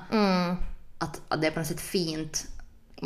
Att, 0.98 1.20
att 1.28 1.40
det 1.40 1.46
är 1.46 1.50
på 1.50 1.58
något 1.58 1.68
sätt 1.68 1.80
fint. 1.80 2.46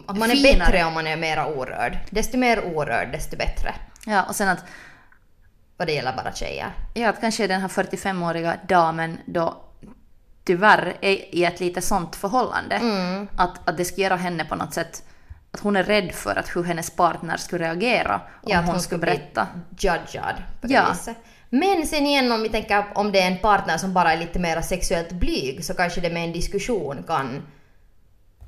Att 0.07 0.19
man 0.19 0.31
är 0.31 0.35
Finare. 0.35 0.59
bättre 0.59 0.85
om 0.85 0.95
man 0.95 1.07
är 1.07 1.17
mera 1.17 1.47
orörd. 1.47 1.99
Desto 2.11 2.37
mer 2.37 2.65
orörd, 2.65 3.13
desto 3.13 3.37
bättre. 3.37 3.75
Ja, 4.07 4.23
och 4.23 4.37
sen 4.37 4.49
att 4.49 4.65
Vad 5.77 5.89
det 5.89 5.93
gäller 5.93 6.17
bara 6.17 6.33
tjejer. 6.33 6.73
Ja, 6.95 7.09
att 7.09 7.21
kanske 7.21 7.47
den 7.47 7.61
här 7.61 7.69
45-åriga 7.69 8.57
damen 8.69 9.19
då 9.27 9.65
tyvärr 10.45 10.97
är 11.01 11.35
i 11.35 11.45
ett 11.45 11.61
lite 11.61 11.81
sånt 11.81 12.17
förhållande. 12.17 12.75
Mm. 12.75 13.29
Att, 13.37 13.69
att 13.69 13.77
det 13.77 13.85
ska 13.85 14.01
göra 14.01 14.17
henne 14.17 14.45
på 14.45 14.55
något 14.55 14.75
sätt 14.75 15.05
att 15.53 15.61
hon 15.61 15.77
är 15.77 15.83
rädd 15.85 16.13
för 16.13 16.37
att 16.39 16.57
hur 16.57 16.63
hennes 16.65 16.91
partner 16.91 17.37
skulle 17.37 17.65
reagera 17.65 18.15
om 18.43 18.51
Ja, 18.53 18.59
att 18.59 18.67
hon, 18.67 18.81
skulle 18.81 18.99
berätta. 19.01 19.49
bli 19.71 19.89
judgad 19.89 20.35
på 20.61 20.67
det 20.67 20.75
Ja. 20.75 20.89
viset. 20.93 21.17
Men 21.51 21.87
sen 21.87 22.07
igen 22.07 22.33
om 22.33 22.43
vi 22.43 22.49
tänker 22.49 22.85
om 22.95 23.13
det 23.13 23.21
är 23.21 23.27
en 23.31 23.39
partner 23.39 23.77
som 23.79 23.93
bara 23.95 24.13
är 24.13 24.17
lite 24.19 24.39
mer 24.39 24.61
sexuellt 24.61 25.13
blyg 25.13 25.65
så 25.65 25.75
kanske 25.75 26.01
det 26.01 26.11
med 26.11 26.25
en 26.25 26.33
diskussion 26.33 27.03
kan 27.07 27.43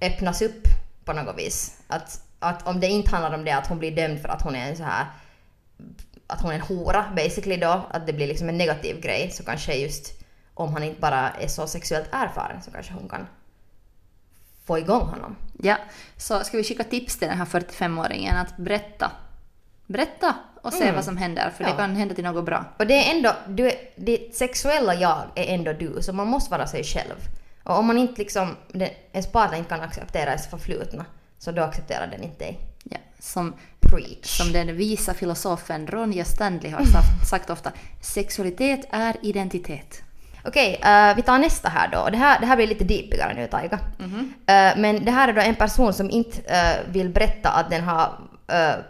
öppnas 0.00 0.42
upp 0.42 0.62
på 1.04 1.12
något 1.12 1.38
vis. 1.38 1.76
Att, 1.88 2.20
att 2.38 2.66
om 2.66 2.80
det 2.80 2.86
inte 2.86 3.10
handlar 3.10 3.34
om 3.38 3.44
det 3.44 3.50
att 3.52 3.66
hon 3.66 3.78
blir 3.78 3.96
dömd 3.96 4.20
för 4.20 4.28
att 4.28 4.42
hon 4.42 4.56
är 4.56 4.70
en 4.70 4.76
så 4.76 4.82
här 4.84 5.06
att 6.26 6.40
hon 6.42 6.50
är 6.50 6.54
en 6.54 6.60
hora 6.60 7.04
basically 7.16 7.56
då, 7.56 7.86
att 7.90 8.06
det 8.06 8.12
blir 8.12 8.26
liksom 8.26 8.48
en 8.48 8.58
negativ 8.58 9.00
grej 9.00 9.30
så 9.30 9.44
kanske 9.44 9.74
just 9.74 10.12
om 10.54 10.72
han 10.72 10.82
inte 10.82 11.00
bara 11.00 11.30
är 11.30 11.48
så 11.48 11.66
sexuellt 11.66 12.08
erfaren 12.12 12.62
så 12.62 12.70
kanske 12.70 12.92
hon 12.92 13.08
kan 13.08 13.26
få 14.66 14.78
igång 14.78 15.00
honom. 15.06 15.36
Ja, 15.62 15.76
så 16.16 16.44
ska 16.44 16.56
vi 16.56 16.64
skicka 16.64 16.84
tips 16.84 17.16
till 17.18 17.28
den 17.28 17.38
här 17.38 17.44
45-åringen 17.44 18.36
att 18.40 18.56
berätta. 18.56 19.10
Berätta 19.86 20.34
och 20.62 20.72
se 20.72 20.92
vad 20.92 21.04
som 21.04 21.16
händer, 21.16 21.50
för 21.56 21.64
Mm. 21.64 21.70
Ja. 21.70 21.76
det 21.76 21.82
kan 21.88 21.96
hända 21.96 22.14
till 22.14 22.24
något 22.24 22.44
bra. 22.44 22.64
Och 22.78 22.86
det 22.86 22.94
är 22.94 23.14
ändå, 23.16 23.32
du, 23.48 23.66
är- 23.70 23.76
ditt 23.96 24.36
sexuella 24.36 24.94
jag 24.94 25.22
är 25.34 25.54
ändå 25.54 25.72
du, 25.72 26.02
så 26.02 26.12
man 26.12 26.26
måste 26.26 26.50
vara 26.50 26.66
sig 26.66 26.84
själv. 26.84 27.14
Och 27.64 27.78
om 27.78 27.86
man 27.86 27.98
inte 27.98 28.18
liksom, 28.22 28.56
ens 29.12 29.32
partner 29.32 29.58
inte 29.58 29.70
kan 29.70 29.80
acceptera 29.80 30.26
ens 30.30 30.46
förflutna, 30.46 31.04
så 31.38 31.52
då 31.52 31.62
accepterar 31.62 32.06
den 32.06 32.22
inte 32.22 32.44
dig. 32.44 32.58
Ja, 32.84 32.98
som, 33.18 33.54
Preach. 33.80 34.26
som 34.38 34.52
den 34.52 34.76
visa 34.76 35.14
filosofen 35.14 35.86
Ronja 35.86 36.24
Stanley 36.24 36.70
har 36.70 36.84
sagt, 36.84 37.28
sagt 37.30 37.50
ofta, 37.50 37.72
sexualitet 38.00 38.80
är 38.90 39.16
identitet. 39.22 40.02
Okej, 40.44 40.80
eh, 40.84 41.16
vi 41.16 41.22
tar 41.22 41.38
nästa 41.38 41.68
här 41.68 41.88
då. 41.88 42.08
Det 42.10 42.16
här, 42.16 42.40
det 42.40 42.46
här 42.46 42.56
blir 42.56 42.66
lite 42.66 42.84
deepigare 42.84 43.34
nu, 43.34 43.46
Taika. 43.46 43.78
Eh, 44.46 44.80
men 44.80 45.04
det 45.04 45.10
här 45.10 45.28
är 45.28 45.32
då 45.32 45.40
en 45.40 45.54
person 45.54 45.92
som 45.92 46.10
inte 46.10 46.40
eh, 46.40 46.92
vill 46.92 47.08
berätta 47.08 47.50
att 47.50 47.70
den 47.70 47.84
har 47.84 48.18
uh, 48.52 48.82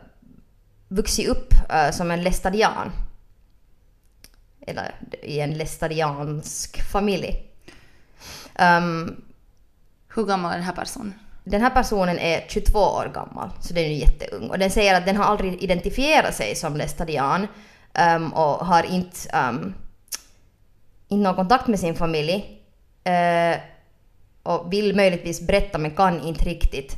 vuxit 0.89 1.29
upp 1.29 1.55
som 1.93 2.11
en 2.11 2.23
lestadian. 2.23 2.93
Eller 4.67 4.95
i 5.23 5.41
en 5.41 5.55
lestadiansk 5.55 6.83
familj. 6.93 7.43
Um, 8.59 9.23
Hur 10.15 10.25
gammal 10.25 10.53
är 10.53 10.57
den 10.57 10.65
här 10.65 10.73
personen? 10.73 11.15
Den 11.45 11.61
här 11.61 11.71
personen 11.71 12.19
är 12.19 12.45
22 12.49 12.79
år 12.79 13.11
gammal, 13.15 13.51
så 13.61 13.75
den 13.75 13.85
är 13.85 13.89
jätteung. 13.89 14.51
Och 14.51 14.59
den 14.59 14.71
säger 14.71 14.95
att 14.95 15.07
den 15.07 15.17
har 15.17 15.25
aldrig 15.25 15.63
identifierat 15.63 16.35
sig 16.35 16.55
som 16.55 16.77
lestadian 16.77 17.47
ehm, 17.95 18.33
och 18.33 18.67
har 18.67 18.83
inte, 18.83 19.49
um, 19.49 19.75
inte 21.13 21.23
någon 21.29 21.37
kontakt 21.37 21.67
med 21.67 21.81
sin 21.81 21.95
familj. 21.95 22.63
eh, 23.05 23.57
och 24.43 24.73
vill 24.73 24.97
möjligtvis 24.97 25.47
berätta 25.47 25.79
men 25.79 25.91
kan 25.91 26.21
inte 26.21 26.45
riktigt. 26.45 26.97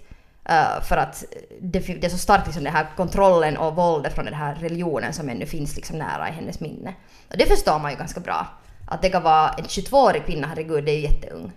eh, 0.48 0.82
för 0.88 0.96
att 0.96 1.24
det, 1.60 1.78
det 1.78 2.04
är 2.04 2.10
så 2.10 2.18
starkt 2.18 2.46
liksom 2.46 2.64
den 2.64 2.72
här 2.72 2.86
kontrollen 2.96 3.56
och 3.56 3.76
våldet 3.76 4.14
från 4.14 4.24
den 4.24 4.34
här 4.34 4.54
religionen 4.54 5.12
som 5.12 5.28
ännu 5.28 5.46
finns 5.46 5.76
liksom 5.76 5.98
nära 5.98 6.28
i 6.28 6.32
hennes 6.32 6.60
minne. 6.60 6.94
Och 7.30 7.36
det 7.38 7.46
förstår 7.46 7.78
man 7.78 7.90
ju 7.90 7.96
ganska 7.96 8.20
bra. 8.20 8.46
Att 8.86 9.02
det 9.02 9.10
kan 9.10 9.22
vara 9.22 9.50
en 9.50 9.64
22-årig 9.64 10.24
kvinna, 10.26 10.46
herregud, 10.46 10.84
det 10.84 10.90
är 10.92 10.96
ju 10.96 11.02
jätteung 11.02 11.52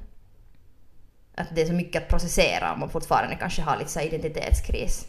att 1.38 1.48
det 1.56 1.62
är 1.62 1.66
så 1.66 1.74
mycket 1.74 2.04
att 2.04 2.10
processera 2.10 2.74
om 2.74 2.80
man 2.80 2.90
fortfarande 2.90 3.36
kanske 3.36 3.62
har 3.62 3.78
lite 3.78 3.92
så 3.92 4.00
här 4.00 4.08
identitetskris. 4.08 5.08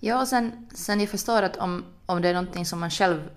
Ja, 0.00 0.20
och 0.20 0.28
sen, 0.28 0.68
sen 0.74 1.00
jag 1.00 1.08
förstår 1.08 1.42
att 1.42 1.56
om, 1.56 1.84
om 2.06 2.22
det 2.22 2.28
är 2.28 2.34
någonting 2.34 2.66
som 2.66 2.80
man 2.80 2.90
själv 2.90 3.30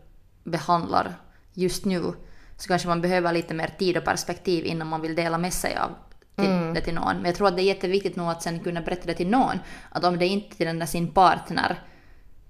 behandlar 0.43 1.15
just 1.53 1.85
nu 1.85 2.13
så 2.57 2.67
kanske 2.67 2.87
man 2.87 3.01
behöver 3.01 3.33
lite 3.33 3.53
mer 3.53 3.67
tid 3.77 3.97
och 3.97 4.03
perspektiv 4.03 4.65
innan 4.65 4.87
man 4.87 5.01
vill 5.01 5.15
dela 5.15 5.37
med 5.37 5.53
sig 5.53 5.77
av 5.77 5.91
till, 6.35 6.73
det 6.73 6.81
till 6.81 6.93
någon. 6.93 7.15
Men 7.15 7.25
jag 7.25 7.35
tror 7.35 7.47
att 7.47 7.55
det 7.55 7.61
är 7.61 7.73
jätteviktigt 7.73 8.15
nog 8.15 8.29
att 8.29 8.43
sen 8.43 8.59
kunna 8.59 8.81
berätta 8.81 9.05
det 9.05 9.13
till 9.13 9.29
någon. 9.29 9.59
Att 9.89 10.03
om 10.03 10.19
det 10.19 10.27
inte 10.27 10.55
är 10.55 10.57
till 10.57 10.67
den 10.67 10.79
där 10.79 10.85
sin 10.85 11.13
partner 11.13 11.79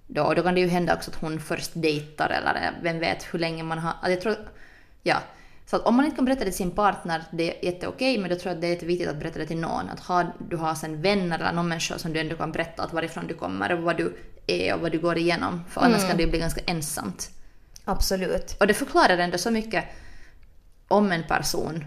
då, 0.07 0.33
då 0.33 0.43
kan 0.43 0.55
det 0.55 0.61
ju 0.61 0.67
hända 0.67 0.95
också 0.95 1.11
att 1.11 1.21
hon 1.21 1.39
först 1.39 1.71
dejtar 1.73 2.29
eller 2.29 2.71
vem 2.81 2.99
vet 2.99 3.33
hur 3.33 3.39
länge 3.39 3.63
man 3.63 3.79
har... 3.79 3.93
Att 4.01 4.09
jag 4.09 4.21
tror, 4.21 4.35
ja. 5.03 5.17
Så 5.65 5.75
att 5.75 5.85
om 5.85 5.95
man 5.95 6.05
inte 6.05 6.15
kan 6.15 6.25
berätta 6.25 6.39
det 6.39 6.45
till 6.45 6.57
sin 6.57 6.71
partner, 6.71 7.23
det 7.31 7.57
är 7.57 7.65
jätteokej, 7.65 8.17
men 8.17 8.29
då 8.29 8.35
tror 8.35 8.49
jag 8.49 8.55
att 8.55 8.61
det 8.61 8.67
är 8.67 8.71
jätteviktigt 8.71 9.09
att 9.09 9.19
berätta 9.19 9.39
det 9.39 9.45
till 9.45 9.57
någon. 9.57 9.89
Att 9.89 9.99
ha, 9.99 10.23
du 10.49 10.55
har 10.55 10.75
sen 10.75 11.01
vänner 11.01 11.39
eller 11.39 11.51
någon 11.51 11.67
människa 11.67 11.97
som 11.97 12.13
du 12.13 12.19
ändå 12.19 12.35
kan 12.35 12.51
berätta 12.51 12.83
att 12.83 12.93
varifrån 12.93 13.27
du 13.27 13.33
kommer 13.33 13.73
och 13.73 13.83
vad 13.83 13.97
du 13.97 14.17
är 14.47 14.73
och 14.73 14.81
vad 14.81 14.91
du 14.91 14.99
går 14.99 15.17
igenom. 15.17 15.63
För 15.69 15.81
annars 15.81 16.07
kan 16.07 16.17
det 16.17 16.23
ju 16.23 16.29
bli 16.29 16.39
ganska 16.39 16.61
ensamt. 16.65 17.31
Absolut. 17.89 18.55
Och 18.59 18.67
det 18.67 18.73
förklarar 18.73 19.17
ändå 19.17 19.37
så 19.37 19.51
mycket 19.51 19.85
om 20.87 21.11
en 21.11 21.23
person. 21.23 21.85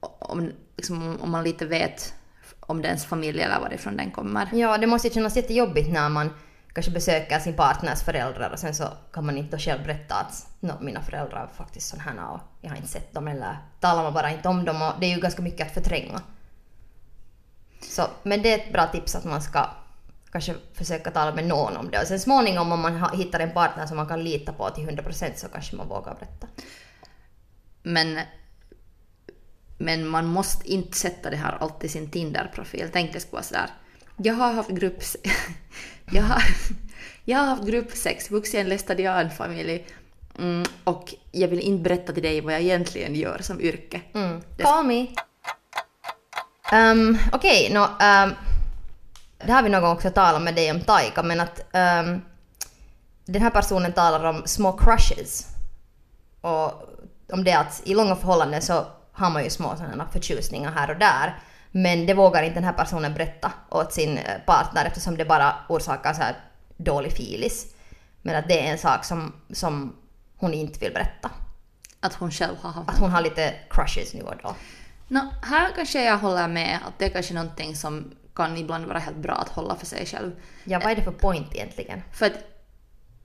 Om, 0.00 0.52
liksom, 0.76 1.18
om 1.20 1.30
man 1.30 1.44
lite 1.44 1.66
vet 1.66 2.14
om 2.60 2.82
dens 2.82 3.04
familj 3.04 3.40
eller 3.40 3.60
varifrån 3.60 3.96
den 3.96 4.10
kommer. 4.10 4.48
Ja, 4.52 4.78
det 4.78 4.86
måste 4.86 5.08
ju 5.08 5.14
kännas 5.14 5.36
jättejobbigt 5.36 5.92
när 5.92 6.08
man 6.08 6.30
kanske 6.72 6.92
besöker 6.92 7.38
sin 7.38 7.54
partners 7.54 8.02
föräldrar 8.02 8.50
och 8.50 8.58
sen 8.58 8.74
så 8.74 8.84
kan 9.12 9.26
man 9.26 9.38
inte 9.38 9.58
själv 9.58 9.82
berätta 9.82 10.14
att 10.14 10.46
no, 10.60 10.72
mina 10.80 11.02
föräldrar 11.02 11.42
är 11.42 11.56
faktiskt 11.56 11.88
sådana 11.88 12.10
här 12.10 12.30
och 12.30 12.40
jag 12.60 12.70
har 12.70 12.76
inte 12.76 12.88
sett 12.88 13.12
dem 13.14 13.28
eller 13.28 13.58
talar 13.80 14.02
man 14.02 14.14
bara 14.14 14.30
inte 14.30 14.48
om 14.48 14.64
dem 14.64 14.82
och 14.82 14.92
det 15.00 15.06
är 15.06 15.14
ju 15.14 15.20
ganska 15.20 15.42
mycket 15.42 15.66
att 15.66 15.74
förtränga. 15.74 16.20
Så, 17.80 18.02
men 18.22 18.42
det 18.42 18.52
är 18.52 18.58
ett 18.58 18.72
bra 18.72 18.86
tips 18.86 19.14
att 19.14 19.24
man 19.24 19.42
ska 19.42 19.66
kanske 20.34 20.54
försöka 20.72 21.10
tala 21.10 21.34
med 21.34 21.46
någon 21.46 21.76
om 21.76 21.90
det 21.90 22.00
och 22.00 22.06
sen 22.06 22.20
småningom 22.20 22.72
om 22.72 22.80
man 22.80 23.10
hittar 23.12 23.40
en 23.40 23.50
partner 23.50 23.86
som 23.86 23.96
man 23.96 24.06
kan 24.06 24.24
lita 24.24 24.52
på 24.52 24.70
till 24.70 24.88
100% 24.88 25.34
så 25.36 25.48
kanske 25.48 25.76
man 25.76 25.88
vågar 25.88 26.14
berätta. 26.14 26.46
Men, 27.82 28.20
men 29.78 30.06
man 30.08 30.26
måste 30.26 30.72
inte 30.72 30.98
sätta 30.98 31.30
det 31.30 31.36
här 31.36 31.58
alltid 31.60 31.90
i 31.90 31.92
sin 31.92 32.10
Tinder-profil. 32.10 32.88
Tänk 32.92 33.12
det 33.12 33.20
skulle 33.20 33.32
vara 33.32 33.42
sådär. 33.42 33.70
Jag 34.16 34.34
har 34.34 34.52
haft 34.52 34.70
grupp... 34.70 35.02
jag, 36.12 36.22
har, 36.22 36.42
jag 37.24 37.38
har 37.38 37.46
haft 37.46 37.64
gruppsex, 37.64 38.30
vuxen 38.30 38.68
lästadianfamilj 38.68 39.86
mm, 40.38 40.64
och 40.84 41.14
jag 41.32 41.48
vill 41.48 41.60
inte 41.60 41.82
berätta 41.82 42.12
till 42.12 42.22
dig 42.22 42.40
vad 42.40 42.54
jag 42.54 42.60
egentligen 42.60 43.14
gör 43.14 43.38
som 43.42 43.60
yrke. 43.60 44.00
Mm. 44.14 44.40
Call 44.58 44.86
me. 44.86 45.06
Um, 46.72 47.18
Okej, 47.32 47.66
okay, 47.66 47.74
no, 47.74 47.80
um, 47.80 48.53
det 49.46 49.52
har 49.52 49.62
vi 49.62 49.68
någon 49.68 49.82
gång 49.82 49.92
också 49.92 50.10
talat 50.10 50.42
med 50.42 50.54
dig 50.54 50.70
om 50.70 50.80
Taika, 50.80 51.22
men 51.22 51.40
att 51.40 51.58
um, 51.60 52.22
den 53.24 53.42
här 53.42 53.50
personen 53.50 53.92
talar 53.92 54.24
om 54.24 54.42
små 54.46 54.72
crushes. 54.72 55.46
Och 56.40 56.72
om 57.32 57.44
det 57.44 57.52
att 57.52 57.82
i 57.84 57.94
långa 57.94 58.16
förhållanden 58.16 58.62
så 58.62 58.86
har 59.12 59.30
man 59.30 59.44
ju 59.44 59.50
små 59.50 59.76
sådana 59.76 60.08
förtjusningar 60.12 60.72
här 60.72 60.90
och 60.90 60.98
där. 60.98 61.38
Men 61.70 62.06
det 62.06 62.14
vågar 62.14 62.42
inte 62.42 62.54
den 62.54 62.64
här 62.64 62.72
personen 62.72 63.14
berätta 63.14 63.52
åt 63.70 63.92
sin 63.92 64.18
eh, 64.18 64.38
partner 64.46 64.84
eftersom 64.84 65.16
det 65.16 65.24
bara 65.24 65.54
orsakar 65.68 66.12
så 66.12 66.22
här 66.22 66.36
dålig 66.76 67.12
filis. 67.12 67.74
Men 68.22 68.36
att 68.36 68.48
det 68.48 68.66
är 68.66 68.72
en 68.72 68.78
sak 68.78 69.04
som, 69.04 69.32
som 69.52 69.96
hon 70.36 70.54
inte 70.54 70.78
vill 70.78 70.92
berätta. 70.92 71.30
Att 72.00 72.14
hon 72.14 72.30
själv 72.30 72.56
har 72.60 72.70
haft 72.70 72.88
Att 72.88 72.98
hon 72.98 73.10
har 73.10 73.20
lite 73.20 73.54
crushes 73.70 74.14
nu 74.14 74.22
och 74.22 74.34
då. 74.42 74.54
Nå, 75.08 75.32
här 75.42 75.72
kanske 75.76 76.04
jag 76.04 76.18
håller 76.18 76.48
med 76.48 76.78
att 76.86 76.98
det 76.98 77.04
är 77.04 77.10
kanske 77.10 77.34
någonting 77.34 77.76
som 77.76 78.14
kan 78.34 78.56
ibland 78.56 78.86
vara 78.86 78.98
helt 78.98 79.16
bra 79.16 79.34
att 79.34 79.48
hålla 79.48 79.76
för 79.76 79.86
sig 79.86 80.06
själv. 80.06 80.32
Ja, 80.64 80.80
vad 80.82 80.92
är 80.92 80.96
det 80.96 81.02
för 81.02 81.12
point 81.12 81.54
egentligen? 81.54 82.02
För 82.12 82.26
att 82.26 82.32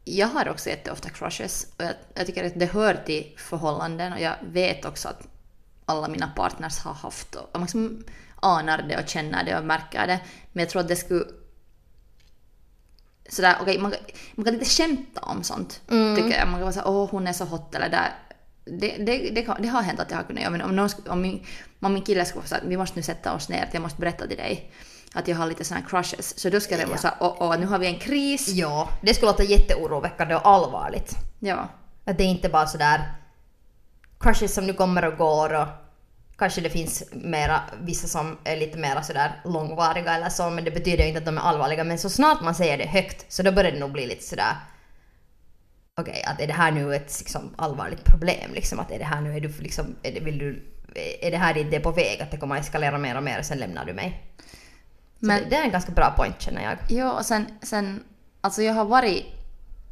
jag 0.04 0.28
har 0.28 0.50
också 0.50 0.70
jätteofta 0.70 1.10
crushes 1.10 1.68
och 1.78 1.84
jag, 1.84 1.94
jag 2.14 2.26
tycker 2.26 2.46
att 2.46 2.60
det 2.60 2.66
hör 2.66 2.94
till 3.06 3.34
förhållanden 3.38 4.14
och 4.14 4.20
jag 4.20 4.36
vet 4.42 4.86
också 4.86 5.08
att 5.08 5.28
alla 5.86 6.08
mina 6.08 6.28
partners 6.36 6.80
har 6.80 6.94
haft 6.94 7.36
och 7.36 7.50
man 7.54 7.62
liksom 7.62 8.04
anar 8.36 8.86
det 8.90 8.98
och 8.98 9.10
känner 9.10 9.44
det 9.44 9.58
och 9.58 9.66
märker 9.66 10.08
det. 10.08 10.20
Men 10.52 10.64
jag 10.64 10.70
tror 10.70 10.82
att 10.82 10.88
det 10.88 10.96
skulle 10.96 11.26
sådär, 13.30 13.56
okej, 13.62 13.72
okay, 13.72 13.82
man, 13.82 13.94
man 14.36 14.46
kan 14.46 14.54
inte 14.54 14.66
skämta 14.66 15.22
om 15.22 15.44
sånt, 15.44 15.82
Mm. 15.90 16.16
tycker 16.16 16.40
jag. 16.40 16.48
Man 16.48 16.54
kan 16.56 16.62
vara 16.62 16.72
såhär, 16.72 16.88
åh 16.88 17.10
hon 17.12 17.28
är 17.28 17.34
så 17.34 17.46
hot 17.46 17.76
eller 17.76 17.90
där. 17.90 18.16
Det, 18.66 18.98
det, 18.98 19.30
det, 19.30 19.56
det 19.60 19.68
har 19.68 19.82
hänt 19.82 20.00
att 20.00 20.12
jag 20.12 20.18
har 20.18 20.24
kunnat 20.24 20.42
göra, 20.42 20.52
men 20.52 20.62
om, 20.62 20.76
någon, 20.76 20.90
om, 21.08 21.22
min, 21.22 21.46
om 21.80 21.94
min 21.94 22.04
kille 22.04 22.26
skulle 22.26 22.48
säga 22.48 22.62
att 22.62 22.68
vi 22.68 22.78
måste 22.78 22.96
nu 22.96 23.04
sätta 23.04 23.34
oss 23.34 23.50
ner, 23.50 23.70
jag 23.74 23.82
måste 23.82 24.00
berätta 24.00 24.28
till 24.28 24.38
dig 24.38 24.72
att 25.14 25.28
jag 25.28 25.38
har 25.38 25.48
lite 25.48 25.64
såna 25.64 25.80
här 25.80 25.88
crushes, 25.88 26.40
så 26.40 26.50
då 26.50 26.60
ska 26.60 26.78
det 26.78 26.86
vara 26.86 26.98
såhär, 26.98 27.18
åh, 27.20 27.36
åh, 27.40 27.60
nu 27.60 27.66
har 27.66 27.80
vi 27.80 27.88
en 27.88 28.00
kris. 28.00 28.48
Ja, 28.48 28.90
det 29.02 29.14
skulle 29.14 29.32
låta 29.32 29.44
jätteoroväckande 29.44 30.36
och 30.36 30.48
allvarligt. 30.48 31.16
Ja. 31.40 31.70
Att 32.06 32.18
det 32.18 32.24
är 32.24 32.28
inte 32.28 32.50
bara 32.50 32.68
sådär 32.68 33.12
crushes 34.20 34.54
som 34.54 34.68
nu 34.68 34.74
kommer 34.74 35.06
och 35.06 35.18
går 35.18 35.54
och 35.54 35.68
kanske 36.38 36.62
det 36.62 36.70
finns 36.70 37.04
mera, 37.12 37.62
vissa 37.82 38.08
som 38.08 38.38
är 38.44 38.58
lite 38.58 38.78
mera 38.78 39.04
sådär 39.04 39.42
långvariga 39.46 40.16
eller 40.16 40.30
så, 40.30 40.50
men 40.50 40.64
det 40.64 40.72
betyder 40.72 41.04
ju 41.04 41.08
inte 41.08 41.20
att 41.20 41.26
de 41.26 41.38
är 41.38 41.42
allvarliga. 41.42 41.84
Men 41.84 41.98
så 41.98 42.10
snart 42.10 42.42
man 42.42 42.56
säger 42.56 42.78
det 42.78 42.86
högt 42.86 43.32
så 43.32 43.44
då 43.44 43.52
börjar 43.52 43.72
det 43.72 43.80
nog 43.80 43.92
bli 43.92 44.08
lite 44.08 44.24
sådär 44.24 44.56
okej, 46.00 46.24
att 46.24 46.42
är 46.42 46.48
det 46.48 46.54
här 46.54 46.72
nu 46.72 46.96
ett 46.96 47.20
liksom, 47.20 47.54
allvarligt 47.56 48.04
problem? 48.04 48.54
Liksom, 48.54 48.80
att 48.80 48.92
är 48.92 49.00
det 49.00 49.06
här 49.06 49.22
nu, 49.22 49.36
är 49.36 49.40
du 49.40 49.54
liksom, 49.60 49.96
är 50.04 50.12
det, 50.12 50.20
vill 50.20 50.38
du, 50.38 50.66
är 51.22 51.32
det 51.32 51.38
här 51.38 51.54
dit 51.54 51.72
det 51.72 51.78
är 51.78 51.82
på 51.82 51.92
väg? 51.92 52.22
Att 52.22 52.32
det 52.32 52.38
kommer 52.38 52.56
att 52.56 52.62
eskalera 52.62 52.98
mer 52.98 53.18
och 53.18 53.24
mer 53.24 53.40
och 53.40 53.46
sen 53.46 53.58
lämnar 53.58 53.86
du 53.86 53.94
mig? 53.94 54.24
Men- 55.20 55.44
det, 55.44 55.50
det 55.50 55.56
är 55.56 55.64
en 55.64 55.72
ganska 55.72 55.92
bra 55.92 56.14
point 56.18 56.42
känner 56.42 56.64
jag. 56.64 56.78
Ja, 56.98 57.12
och 57.12 57.26
sen, 57.26 57.46
sen, 57.62 58.04
alltså 58.42 58.62
jag 58.62 58.74
har 58.74 58.86
varit 58.86 59.26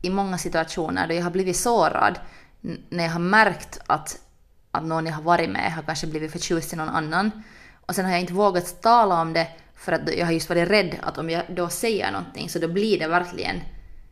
i 0.01 0.10
många 0.10 0.38
situationer 0.38 1.07
där 1.07 1.15
jag 1.15 1.24
har 1.24 1.31
blivit 1.31 1.57
sårad 1.57 2.19
när 2.89 3.03
jag 3.03 3.12
har 3.12 3.19
märkt 3.19 3.79
att, 3.88 4.19
att 4.72 4.84
någon 4.84 5.05
jag 5.05 5.13
har 5.13 5.24
varit 5.24 5.50
med 5.50 5.74
har 5.74 5.81
kanske 5.84 6.07
blivit 6.07 6.31
förtjust 6.31 6.74
i 6.74 6.75
någon 6.75 6.89
annan. 6.89 7.43
Och 7.86 7.96
sen 7.96 8.05
har 8.05 8.12
jag 8.12 8.22
inte 8.22 8.34
vågat 8.34 8.81
tala 8.81 9.22
om 9.22 9.34
det 9.34 9.48
för 9.75 9.91
att 9.91 10.15
jag 10.17 10.25
har 10.25 10.34
just 10.34 10.50
varit 10.50 10.69
rädd 10.69 10.96
att 11.03 11.17
om 11.17 11.29
jag 11.29 11.43
då 11.50 11.69
säger 11.69 12.12
någonting 12.12 12.50
så 12.50 12.60
då 12.60 12.67
blir 12.67 13.00
det 13.00 13.07
verkligen 13.07 13.62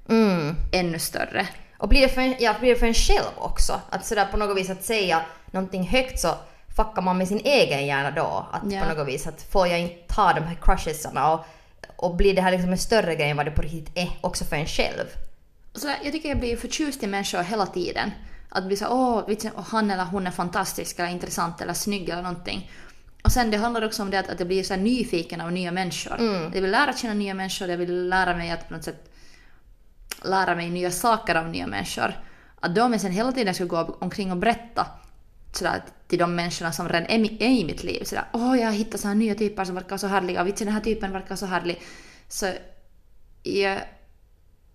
Mm. 0.09 0.55
ännu 0.71 0.99
större. 0.99 1.47
Och 1.77 1.89
blir 1.89 2.01
det, 2.01 2.09
för 2.09 2.21
en, 2.21 2.35
ja, 2.39 2.55
blir 2.59 2.69
det 2.73 2.79
för 2.79 2.87
en 2.87 2.93
själv 2.93 3.25
också? 3.37 3.81
Att 3.89 4.05
sådär 4.05 4.25
på 4.31 4.37
något 4.37 4.57
vis 4.57 4.69
att 4.69 4.83
säga 4.83 5.21
någonting 5.51 5.87
högt 5.87 6.19
så 6.19 6.35
fuckar 6.75 7.01
man 7.01 7.17
med 7.17 7.27
sin 7.27 7.39
egen 7.43 7.85
hjärna 7.85 8.11
då. 8.11 8.47
Att 8.51 8.71
Ja. 8.71 8.81
på 8.81 8.93
något 8.95 9.07
vis 9.07 9.27
att 9.27 9.41
får 9.41 9.67
jag 9.67 9.79
inte 9.79 10.13
ta 10.13 10.33
de 10.33 10.41
här 10.41 10.57
crushesarna 10.61 11.33
och, 11.33 11.45
och 11.95 12.15
blir 12.15 12.33
det 12.35 12.41
här 12.41 12.51
liksom 12.51 12.71
en 12.71 12.77
större 12.77 13.15
grej 13.15 13.29
än 13.29 13.37
vad 13.37 13.45
det 13.45 13.51
på 13.51 13.61
riktigt 13.61 13.91
är 13.97 14.09
också 14.21 14.45
för 14.45 14.55
en 14.55 14.65
själv. 14.65 15.05
Så 15.73 15.87
jag 16.03 16.11
tycker 16.11 16.29
jag 16.29 16.39
blir 16.39 16.57
förtjust 16.57 17.03
i 17.03 17.07
människor 17.07 17.41
hela 17.43 17.65
tiden. 17.65 18.11
Att 18.49 18.63
bli 18.67 18.75
så 18.77 18.87
åh, 18.89 19.63
han 19.67 19.91
eller 19.91 20.03
hon 20.05 20.27
är 20.27 20.31
fantastisk 20.31 20.99
eller 20.99 21.09
intressant 21.09 21.61
eller 21.61 21.73
snygg 21.73 22.09
eller 22.09 22.21
någonting. 22.21 22.71
Och 23.23 23.31
sen 23.31 23.51
det 23.51 23.57
handlar 23.57 23.85
också 23.85 24.01
om 24.01 24.09
det 24.11 24.19
att, 24.19 24.29
att 24.29 24.39
jag 24.39 24.47
blir 24.47 24.63
så 24.63 24.73
här 24.73 24.81
nyfiken 24.81 25.41
av 25.41 25.51
nya 25.51 25.71
människor. 25.71 26.17
Jag 26.53 26.61
vill 26.61 26.71
lära 26.71 26.93
känna 26.93 27.13
nya 27.13 27.33
människor, 27.33 27.69
jag 27.69 27.77
vill 27.77 28.09
lära 28.09 28.35
mig 28.37 28.51
att 28.51 28.67
på 28.67 28.73
något 28.73 28.83
sätt 28.83 29.11
lära 30.23 30.55
mig 30.55 30.69
nya 30.69 30.91
saker 30.91 31.35
av 31.35 31.49
nya 31.49 31.67
människor. 31.67 32.13
Att 32.59 32.75
då 32.75 32.83
om 32.83 32.91
jag 32.91 33.01
sen 33.01 33.11
hela 33.11 33.31
tiden 33.31 33.53
ska 33.53 33.63
gå 33.65 33.97
omkring 34.01 34.31
och 34.31 34.37
berätta 34.37 34.87
sådär 35.57 35.81
till 36.07 36.19
de 36.19 36.35
människorna 36.35 36.71
som 36.71 36.89
redan 36.89 37.09
är, 37.09 37.43
är 37.43 37.49
i 37.49 37.65
mitt 37.65 37.83
liv. 37.83 38.03
Sådär, 38.03 38.25
åh 38.33 38.59
jag 38.59 38.65
har 38.65 38.73
hittat 38.73 38.99
så 38.99 39.07
här 39.07 39.15
nya 39.15 39.35
typer 39.35 39.65
som 39.65 39.75
verkar 39.75 39.97
så 39.97 40.07
härliga, 40.07 40.43
vitsen 40.43 40.65
den 40.65 40.73
här 40.73 40.81
typen 40.81 41.11
verkar 41.11 41.35
så 41.35 41.45
härlig. 41.45 41.81
Så 42.27 42.47
jag, 43.43 43.81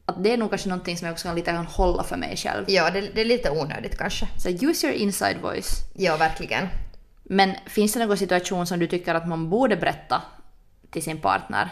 att 0.06 0.24
det 0.24 0.32
är 0.32 0.36
nog 0.36 0.50
kanske 0.50 0.68
någonting 0.68 0.96
som 0.96 1.06
jag 1.06 1.12
också 1.12 1.28
kan 1.28 1.36
lite 1.36 1.52
kan 1.52 1.66
hålla 1.66 2.02
för 2.02 2.16
mig 2.16 2.36
själv. 2.36 2.64
Ja, 2.68 2.90
det, 2.90 3.00
det 3.00 3.20
är 3.20 3.24
lite 3.24 3.50
onödigt 3.50 3.98
kanske. 3.98 4.28
Så 4.38 4.48
use 4.48 4.86
your 4.86 4.96
inside 4.96 5.36
voice. 5.42 5.70
Ja, 5.94 6.16
verkligen. 6.16 6.68
Men 7.22 7.54
finns 7.66 7.92
det 7.92 8.06
någon 8.06 8.16
situation 8.16 8.66
som 8.66 8.78
du 8.78 8.86
tycker 8.86 9.14
att 9.14 9.28
man 9.28 9.50
borde 9.50 9.76
berätta 9.76 10.22
till 10.90 11.02
sin 11.02 11.20
partner? 11.20 11.68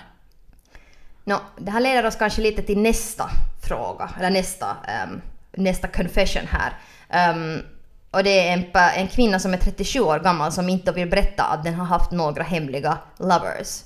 Nå, 1.24 1.40
det 1.58 1.70
här 1.70 1.80
leder 1.80 2.06
oss 2.06 2.16
kanske 2.16 2.42
lite 2.42 2.62
till 2.62 2.78
nästa 2.78 3.30
fråga, 3.68 4.10
eller 4.18 4.30
nästa, 4.30 4.76
ehm, 4.88 5.20
nästa 5.52 5.88
confession 5.88 6.46
här. 6.46 6.72
Ehm, 7.08 7.62
och 8.10 8.24
det 8.24 8.48
är 8.48 8.52
en, 8.52 8.64
en 8.96 9.08
kvinna 9.08 9.38
som 9.38 9.54
är 9.54 9.58
37 9.58 10.00
år 10.00 10.18
gammal 10.18 10.52
som 10.52 10.68
inte 10.68 10.92
vill 10.92 11.10
berätta 11.10 11.42
att 11.42 11.64
den 11.64 11.74
har 11.74 11.84
haft 11.84 12.10
några 12.10 12.42
hemliga 12.42 12.98
lovers. 13.18 13.82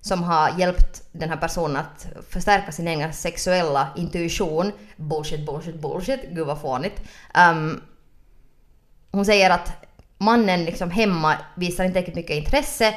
Som 0.00 0.22
har 0.22 0.58
hjälpt 0.58 1.02
den 1.12 1.28
här 1.28 1.36
personen 1.36 1.76
att 1.76 2.06
förstärka 2.30 2.72
sin 2.72 2.88
egen 2.88 3.12
sexuella 3.12 3.88
intuition. 3.96 4.72
Bullshit, 4.96 5.46
bullshit, 5.46 5.80
bullshit. 5.80 6.20
Gud 6.30 6.46
vad 6.46 6.60
fånigt. 6.60 7.02
Um, 7.50 7.82
hon 9.10 9.24
säger 9.24 9.50
att 9.50 9.72
mannen 10.18 10.64
liksom 10.64 10.90
hemma 10.90 11.36
visar 11.54 11.84
inte 11.84 11.98
riktigt 11.98 12.14
mycket 12.14 12.36
intresse 12.36 12.94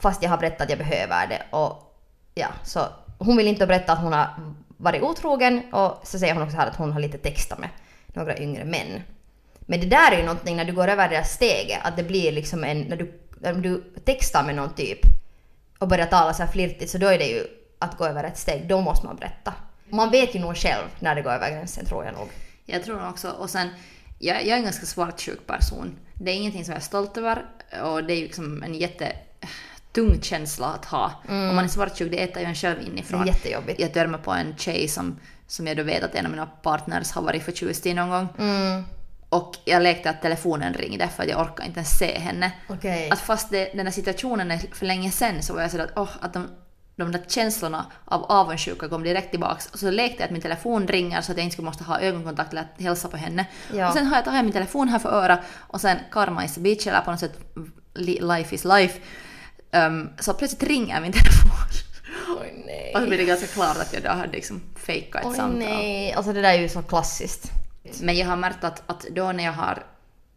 fast 0.00 0.22
jag 0.22 0.30
har 0.30 0.38
berättat 0.38 0.60
att 0.60 0.70
jag 0.70 0.78
behöver 0.78 1.26
det. 1.26 1.42
Och 1.50 1.96
ja, 2.34 2.48
så 2.64 2.80
hon 3.18 3.36
vill 3.36 3.46
inte 3.46 3.66
berätta 3.66 3.92
att 3.92 4.02
hon 4.02 4.12
har 4.12 4.28
varit 4.76 5.02
otrogen 5.02 5.62
och 5.72 6.00
så 6.02 6.18
säger 6.18 6.34
hon 6.34 6.42
också 6.42 6.56
här 6.56 6.66
att 6.66 6.76
hon 6.76 6.92
har 6.92 7.00
lite 7.00 7.18
textat 7.18 7.58
med 7.58 7.68
några 8.06 8.38
yngre 8.38 8.64
män. 8.64 9.02
Men 9.66 9.80
det 9.80 9.86
där 9.86 10.12
är 10.12 10.16
ju 10.18 10.22
någonting 10.22 10.56
när 10.56 10.64
du 10.64 10.72
går 10.72 10.88
över 10.88 11.08
det 11.08 11.16
här 11.16 11.24
steget, 11.24 11.78
att 11.82 11.96
det 11.96 12.02
blir 12.02 12.32
liksom 12.32 12.64
en, 12.64 12.80
när 12.80 12.96
du, 12.96 13.20
när 13.40 13.52
du 13.54 13.84
textar 14.04 14.44
med 14.44 14.54
någon 14.54 14.74
typ 14.74 14.98
och 15.78 15.88
börjar 15.88 16.06
tala 16.06 16.34
så 16.34 16.42
här 16.42 16.52
flirtigt 16.52 16.90
så 16.90 16.98
då 16.98 17.06
är 17.06 17.18
det 17.18 17.26
ju 17.26 17.46
att 17.78 17.96
gå 17.98 18.06
över 18.06 18.24
ett 18.24 18.38
steg, 18.38 18.68
då 18.68 18.80
måste 18.80 19.06
man 19.06 19.16
berätta. 19.16 19.54
Man 19.88 20.10
vet 20.10 20.34
ju 20.34 20.40
nog 20.40 20.56
själv 20.56 20.84
när 21.00 21.14
det 21.14 21.22
går 21.22 21.30
över 21.30 21.50
gränsen 21.50 21.86
tror 21.86 22.04
jag 22.04 22.14
nog. 22.14 22.28
Jag 22.64 22.84
tror 22.84 23.08
också, 23.08 23.30
och 23.30 23.50
sen, 23.50 23.68
jag, 24.18 24.36
jag 24.36 24.48
är 24.48 24.56
en 24.56 24.62
ganska 24.62 24.86
svartsjuk 24.86 25.46
person. 25.46 25.96
Det 26.14 26.30
är 26.30 26.34
ingenting 26.34 26.64
som 26.64 26.72
jag 26.72 26.80
är 26.80 26.84
stolt 26.84 27.16
över 27.16 27.44
och 27.82 28.04
det 28.04 28.12
är 28.12 28.16
ju 28.16 28.22
liksom 28.22 28.62
en 28.62 28.74
jättetung 28.74 30.22
känsla 30.22 30.66
att 30.66 30.84
ha. 30.84 31.12
Om 31.28 31.54
man 31.56 31.64
är 31.64 31.68
svartsjuk, 31.68 32.10
det 32.10 32.22
äter 32.22 32.42
ju 32.42 32.48
en 32.48 32.54
själv 32.54 32.78
Det 32.80 32.86
inifrån. 32.90 33.22
är 33.22 33.26
jättejobbigt. 33.26 33.80
Jag 33.80 33.92
törmade 33.92 34.22
på 34.24 34.32
en 34.32 34.56
tjej 34.56 34.88
som, 34.88 35.20
som 35.46 35.66
jag 35.66 35.76
då 35.76 35.82
vet 35.82 36.02
att 36.02 36.14
en 36.14 36.24
av 36.26 36.30
mina 36.30 36.46
partners 36.46 37.10
har 37.12 37.22
varit 37.22 37.42
förtjust 37.42 37.86
i 37.86 37.94
någon 37.94 38.08
gång. 38.10 38.28
Mm. 38.38 38.84
Och 39.36 39.56
jag 39.64 39.82
lekte 39.82 40.10
att 40.10 40.22
telefonen 40.22 40.74
ringde 40.74 41.08
för 41.08 41.22
att 41.22 41.28
jag 41.28 41.40
orkade 41.40 41.66
inte 41.66 41.78
ens 41.78 41.98
se 41.98 42.18
henne. 42.18 42.52
Okej. 42.68 43.10
Att 43.10 43.18
fast 43.18 43.50
det, 43.50 43.70
den 43.74 43.86
här 43.86 43.92
situationen 43.92 44.50
är 44.50 44.58
för 44.74 44.86
länge 44.86 45.10
sen 45.10 45.42
så 45.42 45.54
var 45.54 45.60
jag 45.62 45.70
sådär 45.70 45.84
att, 45.84 45.92
åh, 45.98 46.08
att 46.20 46.32
de, 46.32 46.48
de 46.96 47.12
där 47.12 47.22
känslorna 47.28 47.86
av 48.04 48.22
avundsjuka 48.24 48.88
kom 48.88 49.02
direkt 49.02 49.30
tillbaks. 49.30 49.66
Och 49.72 49.78
så 49.78 49.90
lekte 49.90 50.16
jag 50.22 50.24
att 50.24 50.30
min 50.32 50.42
telefon 50.42 50.86
ringer 50.88 51.20
så 51.20 51.32
att 51.32 51.38
jag 51.38 51.44
inte 51.44 51.52
skulle 51.52 51.66
måste 51.66 51.84
ha 51.84 52.00
ögonkontakt 52.00 52.52
eller 52.52 52.62
att 52.62 52.82
hälsa 52.82 53.08
på 53.08 53.16
henne. 53.16 53.46
Ja. 53.74 53.88
Och 53.88 53.94
sen 53.94 54.06
har 54.06 54.16
jag 54.16 54.24
tagit 54.24 54.44
min 54.44 54.52
telefon 54.52 54.88
här 54.88 54.98
för 54.98 55.08
öra 55.08 55.38
och 55.56 55.80
sen 55.80 55.96
karma 56.10 56.44
is 56.44 56.58
a 56.58 56.60
bitch 56.60 56.86
eller 56.86 57.00
på 57.00 57.10
något 57.10 57.20
sätt 57.20 57.38
li- 57.94 58.20
life 58.22 58.54
is 58.54 58.64
life. 58.64 59.00
Um, 59.72 60.10
så 60.18 60.34
plötsligt 60.34 60.62
ringer 60.62 61.00
min 61.00 61.12
telefon. 61.22 61.50
Nej. 62.66 62.92
Och 62.94 63.00
så 63.00 63.06
blir 63.06 63.18
det 63.18 63.24
ganska 63.24 63.46
klart 63.46 63.76
att 63.76 63.92
jag 63.92 64.02
då 64.02 64.08
hade 64.10 64.32
liksom 64.32 64.62
fejkat 64.76 65.20
ett 65.20 65.26
Oj 65.28 65.36
samtal. 65.36 65.58
nej. 65.58 66.12
Alltså 66.12 66.32
det 66.32 66.42
där 66.42 66.54
är 66.54 66.58
ju 66.60 66.68
så 66.68 66.82
klassiskt. 66.82 67.50
Men 68.00 68.16
jag 68.16 68.26
har 68.26 68.36
märkt 68.36 68.64
att, 68.64 68.82
att 68.86 69.06
då 69.10 69.32
när 69.32 69.44
jag 69.44 69.52
har 69.52 69.86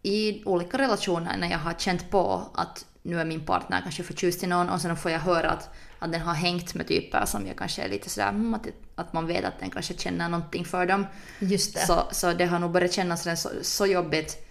i 0.02 0.44
olika 0.46 0.78
relationer, 0.78 1.38
när 1.38 1.52
jag 1.52 1.60
har 1.60 1.74
känt 1.74 2.12
på 2.12 2.52
att 2.54 2.86
nu 3.02 3.22
är 3.22 3.26
min 3.26 3.46
partner 3.46 3.82
kanske 3.82 4.04
förtjust 4.04 4.44
i 4.44 4.48
någon 4.48 4.70
och 4.70 4.82
sen 4.82 4.98
får 4.98 5.12
jag 5.12 5.20
höra 5.20 5.50
att, 5.50 5.70
att 6.00 6.12
den 6.12 6.22
har 6.22 6.34
hängt 6.34 6.74
med 6.74 6.88
typer 6.88 7.26
som 7.26 7.48
jag 7.48 7.58
kanske 7.58 7.82
är 7.82 7.90
lite 7.90 8.10
sådär, 8.10 8.30
mm, 8.30 8.54
att, 8.54 8.68
att 8.96 9.14
man 9.14 9.28
vet 9.28 9.46
att 9.46 9.60
den 9.60 9.70
kanske 9.70 9.94
känner 9.94 10.30
någonting 10.30 10.66
för 10.66 10.86
dem. 10.86 11.08
Just 11.40 11.74
det. 11.74 11.80
Så, 11.80 12.04
så 12.12 12.34
det 12.34 12.46
har 12.46 12.60
nog 12.60 12.72
börjat 12.72 12.94
kännas 12.94 13.42
så, 13.42 13.50
så 13.62 13.86
jobbigt 13.86 14.48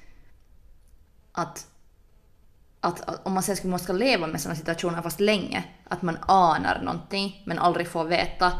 att, 1.32 1.66
att, 2.80 3.08
att 3.08 3.26
om 3.26 3.32
man 3.34 3.42
sen 3.42 3.56
skulle 3.56 3.70
måste 3.70 3.92
leva 3.92 4.26
med 4.26 4.40
sådana 4.40 4.56
situationer 4.56 5.02
fast 5.02 5.20
länge, 5.20 5.64
att 5.84 6.02
man 6.02 6.18
anar 6.20 6.82
någonting 6.82 7.42
men 7.46 7.58
aldrig 7.58 7.88
får 7.88 8.04
veta. 8.04 8.52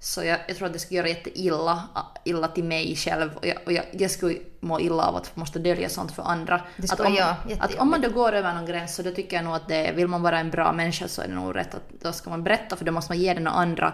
Så 0.00 0.24
jag, 0.24 0.38
jag 0.48 0.56
tror 0.56 0.66
att 0.66 0.72
det 0.72 0.78
skulle 0.78 0.98
göra 0.98 1.08
jätteilla 1.08 1.88
illa 2.24 2.48
till 2.48 2.64
mig 2.64 2.96
själv 2.96 3.36
och, 3.36 3.46
jag, 3.46 3.56
och 3.66 3.72
jag, 3.72 3.84
jag 3.92 4.10
skulle 4.10 4.38
må 4.60 4.80
illa 4.80 5.02
av 5.02 5.16
att 5.16 5.36
måste 5.36 5.58
dölja 5.58 5.88
sånt 5.88 6.12
för 6.12 6.22
andra. 6.22 6.60
Det 6.76 6.92
att, 6.92 7.00
om, 7.00 7.14
jag, 7.14 7.34
att 7.60 7.74
om 7.74 7.90
man 7.90 8.00
då 8.00 8.10
går 8.10 8.32
över 8.32 8.54
någon 8.54 8.66
gräns 8.66 8.94
så 8.94 9.02
då 9.02 9.10
tycker 9.10 9.36
jag 9.36 9.44
nog 9.44 9.54
att 9.54 9.68
det, 9.68 9.92
vill 9.92 10.08
man 10.08 10.22
vara 10.22 10.38
en 10.38 10.50
bra 10.50 10.72
människa 10.72 11.08
så 11.08 11.22
är 11.22 11.28
det 11.28 11.34
nog 11.34 11.56
rätt 11.56 11.74
att 11.74 11.90
då 12.02 12.12
ska 12.12 12.30
man 12.30 12.44
berätta 12.44 12.76
för 12.76 12.84
då 12.84 12.92
måste 12.92 13.12
man 13.12 13.18
ge 13.18 13.34
den 13.34 13.46
andra 13.46 13.92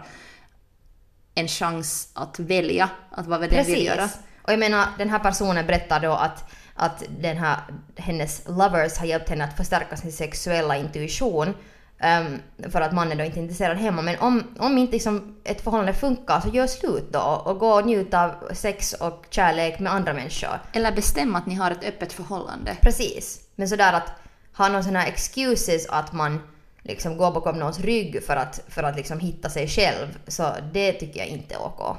en 1.34 1.48
chans 1.48 2.10
att 2.14 2.38
välja 2.38 2.90
att 3.10 3.26
vad 3.26 3.40
den 3.40 3.64
vill 3.64 3.86
göra. 3.86 4.08
Och 4.42 4.52
jag 4.52 4.58
menar, 4.58 4.86
den 4.98 5.10
här 5.10 5.18
personen 5.18 5.66
berättar 5.66 6.00
då 6.00 6.12
att, 6.12 6.52
att 6.74 7.02
den 7.18 7.36
här, 7.36 7.58
hennes 7.96 8.48
lovers 8.48 8.98
har 8.98 9.06
hjälpt 9.06 9.28
henne 9.28 9.44
att 9.44 9.56
förstärka 9.56 9.96
sin 9.96 10.12
sexuella 10.12 10.76
intuition 10.76 11.54
ehm, 11.98 12.38
för 12.70 12.80
att 12.80 12.92
mannen 12.92 13.18
då 13.18 13.24
inte 13.24 13.38
är 13.38 13.42
intresserad 13.42 13.76
hemma. 13.76 14.02
Men 14.02 14.18
om, 14.18 14.42
om 14.58 14.78
inte 14.78 14.92
liksom 14.92 15.36
ett 15.44 15.60
förhållande 15.60 15.94
funkar 15.94 16.40
så 16.40 16.48
gör 16.48 16.66
slut 16.66 17.12
då 17.12 17.42
och 17.44 17.58
gå 17.58 17.72
och 17.72 17.86
njut 17.86 18.14
av 18.14 18.30
sex 18.52 18.92
och 18.92 19.26
kärlek 19.30 19.78
med 19.78 19.92
andra 19.92 20.12
människor. 20.12 20.60
Eller 20.72 20.92
bestämma 20.92 21.38
att 21.38 21.46
ni 21.46 21.54
har 21.54 21.70
ett 21.70 21.84
öppet 21.84 22.12
förhållande. 22.12 22.76
Precis. 22.82 23.40
Men 23.54 23.68
sådär 23.68 23.92
att 23.92 24.10
ha 24.56 24.68
någon 24.68 24.84
sån 24.84 24.96
här 24.96 25.08
excuses 25.08 25.86
att 25.86 26.12
man 26.12 26.40
liksom 26.82 27.16
går 27.16 27.32
bakom 27.32 27.58
någons 27.58 27.80
rygg 27.80 28.22
för 28.22 28.36
att, 28.36 28.60
för 28.68 28.82
att 28.82 28.96
liksom 28.96 29.20
hitta 29.20 29.50
sig 29.50 29.68
själv, 29.68 30.18
så 30.26 30.54
det 30.72 30.92
tycker 30.92 31.20
jag 31.20 31.28
inte 31.28 31.54
är 31.54 31.62
OK. 31.62 31.96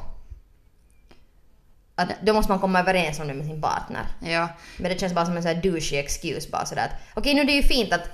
Att, 1.95 2.09
då 2.21 2.33
måste 2.33 2.51
man 2.51 2.59
komma 2.59 2.79
överens 2.79 3.19
om 3.19 3.27
det 3.27 3.33
med 3.33 3.45
sin 3.45 3.61
partner. 3.61 4.07
Ja. 4.19 4.47
Men 4.77 4.91
det 4.91 4.99
känns 4.99 5.13
bara 5.13 5.25
som 5.25 5.37
en 5.37 5.43
sån 5.43 5.55
här 5.55 5.61
douchey 5.61 5.99
excuse 5.99 6.49
bara 6.51 6.65
sådär 6.65 6.83
att 6.83 7.17
okej 7.17 7.33
nu 7.33 7.43
det 7.43 7.51
är 7.51 7.61
ju 7.61 7.63
fint 7.63 7.93
att 7.93 8.09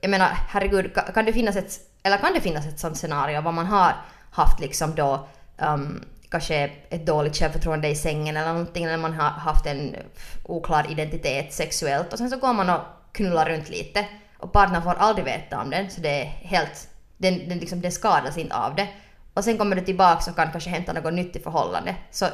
jag 0.00 0.10
menar 0.10 0.28
herregud 0.48 0.94
kan 1.14 1.24
det 1.24 1.32
finnas 1.32 1.56
ett 1.56 1.80
eller 2.02 2.16
kan 2.16 2.34
det 2.34 2.40
finnas 2.40 2.66
ett 2.66 2.78
sånt 2.78 2.96
scenario 2.96 3.40
Vad 3.40 3.54
man 3.54 3.66
har 3.66 3.92
haft 4.30 4.60
liksom 4.60 4.94
då 4.94 5.28
um, 5.58 6.04
kanske 6.28 6.70
ett 6.90 7.06
dåligt 7.06 7.36
självförtroende 7.36 7.88
i 7.88 7.94
sängen 7.94 8.36
eller 8.36 8.52
någonting 8.52 8.84
eller 8.84 8.96
man 8.96 9.14
har 9.14 9.30
haft 9.30 9.66
en 9.66 9.96
oklar 10.44 10.90
identitet 10.90 11.52
sexuellt 11.52 12.12
och 12.12 12.18
sen 12.18 12.30
så 12.30 12.36
går 12.36 12.52
man 12.52 12.70
och 12.70 12.80
knullar 13.12 13.48
runt 13.48 13.68
lite 13.68 14.06
och 14.38 14.52
partnern 14.52 14.82
får 14.82 14.94
aldrig 14.94 15.24
veta 15.24 15.60
om 15.60 15.70
den 15.70 15.90
så 15.90 16.00
det 16.00 16.22
är 16.22 16.24
helt 16.24 16.88
den, 17.20 17.48
den, 17.48 17.58
liksom, 17.58 17.80
den 17.80 17.92
skadas 17.92 18.38
inte 18.38 18.56
av 18.56 18.74
det. 18.74 18.88
Och 19.34 19.44
sen 19.44 19.58
kommer 19.58 19.76
du 19.76 19.82
tillbaka 19.82 20.30
och 20.30 20.36
kan 20.36 20.52
kanske 20.52 20.70
hämta 20.70 20.92
något 20.92 21.14
nytt 21.14 21.36
i 21.36 21.40
förhållande. 21.40 21.96
Så 22.10 22.24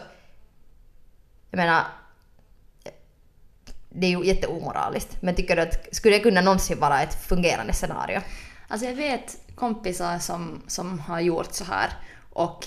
jag 1.50 1.58
menar 1.58 1.82
det 3.96 4.06
är 4.06 4.10
ju 4.10 4.24
jätteomoraliskt. 4.24 5.22
Men 5.22 5.34
tycker 5.34 5.56
du 5.56 5.62
att 5.62 5.94
skulle 5.94 6.16
det 6.16 6.22
kunna 6.22 6.40
någonsin 6.40 6.80
vara 6.80 7.02
ett 7.02 7.26
fungerande 7.26 7.72
scenario? 7.72 8.20
Alltså 8.68 8.86
jag 8.86 8.94
vet 8.94 9.36
kompisar 9.54 10.18
som, 10.18 10.62
som 10.66 10.98
har 10.98 11.20
gjort 11.20 11.54
så 11.54 11.64
här 11.64 11.90
och 12.32 12.66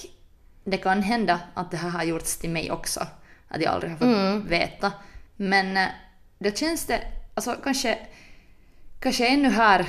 det 0.63 0.78
kan 0.78 1.02
hända 1.04 1.39
att 1.54 1.72
det 1.72 1.78
här 1.78 1.89
har 1.89 2.04
gjorts 2.04 2.38
till 2.38 2.50
mig 2.50 2.72
också. 2.72 3.08
Att 3.48 3.62
jag 3.62 3.74
aldrig 3.74 3.92
har 3.92 3.98
fått 3.98 4.52
veta. 4.52 4.92
Men 5.36 5.78
eh, 5.78 5.88
då 6.39 6.52
känns 6.52 6.86
det, 6.86 7.02
alltså 7.34 7.56
kanske, 7.63 7.98
kanske 9.00 9.28
ännu 9.28 9.50
här 9.50 9.88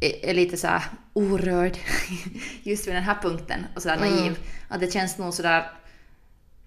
är, 0.00 0.30
är 0.30 0.34
lite 0.34 0.56
så 0.56 0.66
här 0.66 0.82
orörd 1.12 1.76
just 2.62 2.86
vid 2.86 2.94
den 2.94 3.02
här 3.02 3.18
punkten 3.22 3.66
och 3.76 3.82
sådär 3.82 3.96
naiv. 3.96 4.38
Att 4.68 4.80
det 4.80 4.92
känns 4.92 5.18
nog 5.18 5.34
sådär 5.34 5.70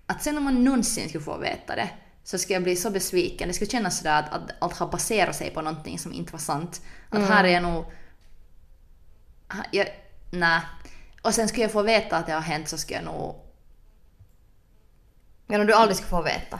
att 0.05 0.23
sen 0.23 0.37
om 0.37 0.43
man 0.43 0.63
någonsin 0.63 1.09
skulle 1.09 1.23
få 1.23 1.37
veta 1.37 1.75
det 1.75 1.89
så 2.25 2.37
skulle 2.37 2.53
jag 2.53 2.63
bli 2.63 2.75
så 2.75 2.89
besviken. 2.89 3.47
Det 3.47 3.53
skulle 3.53 3.71
kännas 3.71 3.97
sådär 3.97 4.19
att, 4.19 4.33
att 4.33 4.51
allt 4.59 4.77
har 4.77 4.87
baserat 4.87 5.35
sig 5.35 5.51
på 5.51 5.61
någonting 5.61 5.99
som 5.99 6.13
inte 6.13 6.31
var 6.31 6.39
sant. 6.39 6.81
Att 7.09 7.21
här 7.21 7.43
är 7.43 7.49
jag 7.49 7.63
nog... 7.63 7.85
Jag, 9.71 9.87
nej. 10.31 10.61
Och 11.21 11.33
sen 11.33 11.47
skulle 11.47 11.63
jag 11.63 11.71
få 11.71 11.81
veta 11.81 12.17
att 12.17 12.25
det 12.25 12.33
har 12.33 12.41
hänt 12.41 12.69
så 12.69 12.77
skulle 12.77 12.99
jag 12.99 13.05
nog... 13.05 13.35
Men 15.47 15.61
om 15.61 15.67
du 15.67 15.73
aldrig 15.73 15.97
skulle 15.97 16.09
få 16.09 16.21
veta? 16.21 16.59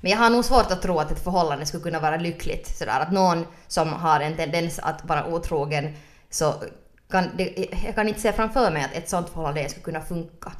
Men 0.00 0.10
jag 0.10 0.18
har 0.18 0.30
nog 0.30 0.44
svårt 0.44 0.70
att 0.70 0.82
tro 0.82 0.98
att 0.98 1.10
ett 1.10 1.24
förhållande 1.24 1.66
skulle 1.66 1.82
kunna 1.82 2.00
vara 2.00 2.16
lyckligt. 2.16 2.78
Sådär 2.78 3.00
att 3.00 3.12
någon 3.12 3.46
som 3.66 3.92
har 3.92 4.20
en 4.20 4.36
tendens 4.36 4.78
att 4.78 5.04
vara 5.04 5.26
otrogen 5.26 5.96
så 6.30 6.54
kan, 7.10 7.36
det, 7.36 7.68
jag 7.84 7.94
kan 7.94 8.08
inte 8.08 8.20
se 8.20 8.32
framför 8.32 8.70
mig 8.70 8.84
att 8.84 8.92
ett 8.92 9.08
sånt 9.08 9.28
förhållande 9.28 9.68
skulle 9.68 9.84
kunna 9.84 10.00
funka. 10.00 10.52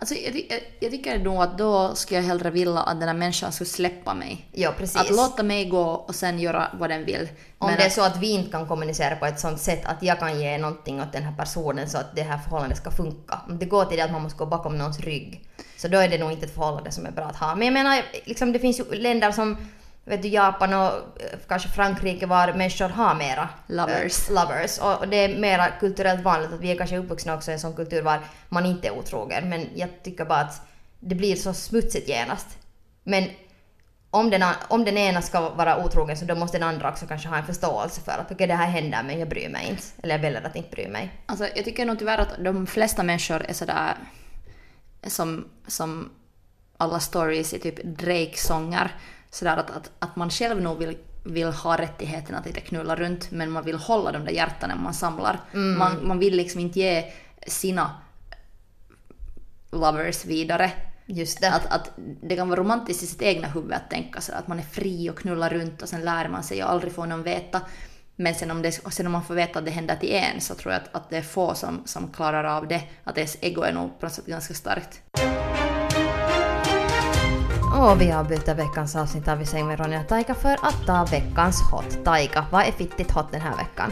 Alltså 0.00 0.14
jag, 0.14 0.62
jag, 0.80 0.90
tycker 0.90 1.18
nog 1.18 1.42
att 1.42 1.58
då 1.58 1.94
skulle 1.94 2.20
jag 2.20 2.26
hellre 2.26 2.50
vilja 2.50 2.78
att 2.78 3.00
den 3.00 3.08
här 3.08 3.16
människan 3.16 3.52
skulle 3.52 3.70
släppa 3.70 4.14
mig. 4.14 4.48
Ja, 4.52 4.74
precis. 4.78 5.00
Att 5.00 5.10
låta 5.10 5.42
mig 5.42 5.64
gå 5.64 5.82
och 5.82 6.14
sen 6.14 6.38
göra 6.38 6.68
vad 6.78 6.90
den 6.90 7.04
vill. 7.04 7.28
Om 7.58 7.66
Men 7.66 7.76
det 7.76 7.84
är 7.84 7.90
så 7.90 8.02
att 8.02 8.16
vi 8.16 8.30
inte 8.30 8.50
kan 8.50 8.68
kommunicera 8.68 9.16
på 9.16 9.26
ett 9.26 9.40
sånt 9.40 9.60
sätt 9.60 9.84
att 9.84 10.02
jag 10.02 10.18
kan 10.18 10.40
ge 10.40 10.58
någonting 10.58 11.00
åt 11.00 11.12
den 11.12 11.22
här 11.22 11.32
personen 11.36 11.90
så 11.90 11.98
att 11.98 12.16
det 12.16 12.22
här 12.22 12.38
förhållandet 12.38 12.78
ska 12.78 12.90
funka. 12.90 13.40
Om 13.48 13.58
det 13.58 13.66
går 13.66 13.84
till 13.84 13.96
det 13.96 14.04
att 14.04 14.12
man 14.12 14.22
måste 14.22 14.38
gå 14.38 14.46
bakom 14.46 14.78
någons 14.78 15.00
rygg 15.00 15.44
så 15.76 15.88
då 15.88 15.98
är 15.98 16.08
det 16.08 16.18
nog 16.18 16.32
inte 16.32 16.46
ett 16.46 16.54
förhållande 16.54 16.90
som 16.90 17.06
är 17.06 17.10
bra 17.10 17.24
att 17.24 17.36
ha. 17.36 17.54
Men 17.54 17.64
jag 17.64 17.72
menar, 17.72 18.02
liksom, 18.24 18.52
det 18.52 18.58
finns 18.58 18.80
ju 18.80 18.84
länder 18.94 19.32
som 19.32 19.56
vet 20.10 20.22
du, 20.22 20.28
Japan 20.28 20.74
och 20.74 20.92
eh, 21.22 21.38
kanske 21.48 21.68
Frankrike 21.68 22.26
var 22.26 22.52
människor 22.52 22.88
har 22.88 23.14
mera 23.14 23.48
Lovers. 23.66 24.28
eh, 24.28 24.34
lovers. 24.34 24.78
Och 24.78 25.08
det 25.08 25.16
är 25.16 25.38
mera 25.38 25.70
kulturellt 25.70 26.22
vanligt 26.22 26.52
att 26.52 26.60
vi 26.60 26.70
är 26.70 26.76
kanske 26.76 26.98
uppvuxna 26.98 27.34
också 27.34 27.50
i 27.50 27.54
en 27.54 27.60
sån 27.60 27.76
kultur 27.76 28.02
var 28.02 28.20
man 28.48 28.66
inte 28.66 28.88
är 28.88 28.98
otrogen. 28.98 29.48
Men 29.48 29.68
jag 29.74 29.88
tycker 30.02 30.24
bara 30.24 30.40
att 30.40 30.62
det 31.00 31.14
blir 31.14 31.36
så 31.36 31.52
smutsigt 31.52 32.08
genast. 32.08 32.58
Men 33.04 33.24
om 34.10 34.30
den, 34.30 34.42
om 34.68 34.84
den 34.84 34.98
ena 34.98 35.22
ska 35.22 35.50
vara 35.50 35.84
otrogen 35.84 36.16
så 36.16 36.24
då 36.24 36.34
måste 36.34 36.58
den 36.58 36.68
andra 36.68 36.90
också 36.90 37.06
kanske 37.06 37.28
ha 37.28 37.36
en 37.36 37.46
förståelse 37.46 38.00
för 38.00 38.12
att 38.12 38.32
okej 38.32 38.46
det 38.46 38.54
här 38.54 38.66
händer 38.66 39.02
men 39.02 39.18
jag 39.18 39.28
bryr 39.28 39.48
mig 39.48 39.68
inte. 39.68 39.82
Eller 40.02 40.14
jag 40.14 40.22
väljer 40.22 40.42
att 40.42 40.56
inte 40.56 40.70
bry 40.70 40.88
mig. 40.88 41.12
Alltså, 41.26 41.46
jag 41.54 41.64
tycker 41.64 41.86
nog 41.86 41.98
tyvärr 41.98 42.18
att 42.18 42.44
de 42.44 42.66
flesta 42.66 43.02
människor 43.02 43.42
är 43.42 43.52
sådär 43.52 43.94
som, 45.06 45.48
som 45.66 46.10
alla 46.76 47.00
stories 47.00 47.54
i 47.54 47.58
typ 47.58 47.84
Drake-sånger. 47.84 48.90
Sådär 49.30 49.56
att, 49.56 49.70
att, 49.70 49.90
att 49.98 50.16
man 50.16 50.30
själv 50.30 50.62
nog 50.62 50.78
vill, 50.78 50.96
vill 51.24 51.48
ha 51.48 51.76
rättigheten 51.76 52.34
att 52.34 52.46
inte 52.46 52.60
knulla 52.60 52.96
runt 52.96 53.30
men 53.30 53.50
man 53.50 53.64
vill 53.64 53.76
hålla 53.76 54.12
de 54.12 54.24
där 54.24 54.32
hjärtan 54.32 54.82
man 54.82 54.94
samlar. 54.94 55.40
Man, 55.52 56.06
man 56.06 56.18
vill 56.18 56.36
liksom 56.36 56.60
inte 56.60 56.78
ge 56.78 57.12
sina 57.46 57.90
lovers 59.70 60.24
vidare. 60.24 60.72
Just 61.06 61.40
det. 61.40 61.52
Att, 61.52 61.66
att 61.66 61.90
det 62.22 62.36
kan 62.36 62.48
vara 62.48 62.60
romantiskt 62.60 63.02
i 63.02 63.06
sitt 63.06 63.22
egna 63.22 63.48
huvud 63.48 63.72
att 63.72 63.90
tänka 63.90 64.20
så 64.20 64.32
att 64.32 64.48
man 64.48 64.58
är 64.58 64.62
fri 64.62 65.10
och 65.10 65.18
knullar 65.18 65.50
runt 65.50 65.82
och 65.82 65.88
sen 65.88 66.04
lär 66.04 66.28
man 66.28 66.42
sig 66.42 66.64
och 66.64 66.70
aldrig 66.70 66.92
får 66.92 67.06
någon 67.06 67.22
veta. 67.22 67.60
Men 68.16 68.34
sen 68.34 68.50
om, 68.50 68.62
det, 68.62 68.72
sen 68.72 69.06
om 69.06 69.12
man 69.12 69.24
får 69.24 69.34
veta 69.34 69.58
att 69.58 69.64
det 69.64 69.70
händer 69.70 69.96
till 69.96 70.14
en 70.14 70.40
så 70.40 70.54
tror 70.54 70.72
jag 70.72 70.82
att, 70.82 70.94
att 70.94 71.10
det 71.10 71.16
är 71.16 71.22
få 71.22 71.54
som, 71.54 71.82
som 71.84 72.12
klarar 72.12 72.44
av 72.44 72.68
det. 72.68 72.82
Att 73.04 73.18
ens 73.18 73.36
ego 73.40 73.62
är 73.62 73.72
nog 73.72 74.00
på 74.00 74.06
något 74.06 74.12
sätt 74.12 74.26
ganska 74.26 74.54
starkt. 74.54 75.02
Och 77.72 78.00
vi 78.00 78.12
avbryter 78.12 78.54
veckans 78.54 78.96
avsnitt 78.96 79.28
av 79.28 79.38
Vi 79.38 79.46
säger 79.46 79.64
med 79.64 79.80
Ronja 79.80 80.00
och 80.00 80.08
Taika 80.08 80.34
för 80.34 80.52
att 80.52 80.86
ta 80.86 81.04
veckans 81.04 81.60
hot. 81.70 82.04
Taika, 82.04 82.44
vad 82.50 82.62
är 82.62 82.72
fittigt 82.72 83.10
hot 83.10 83.32
den 83.32 83.40
här 83.40 83.56
veckan? 83.56 83.90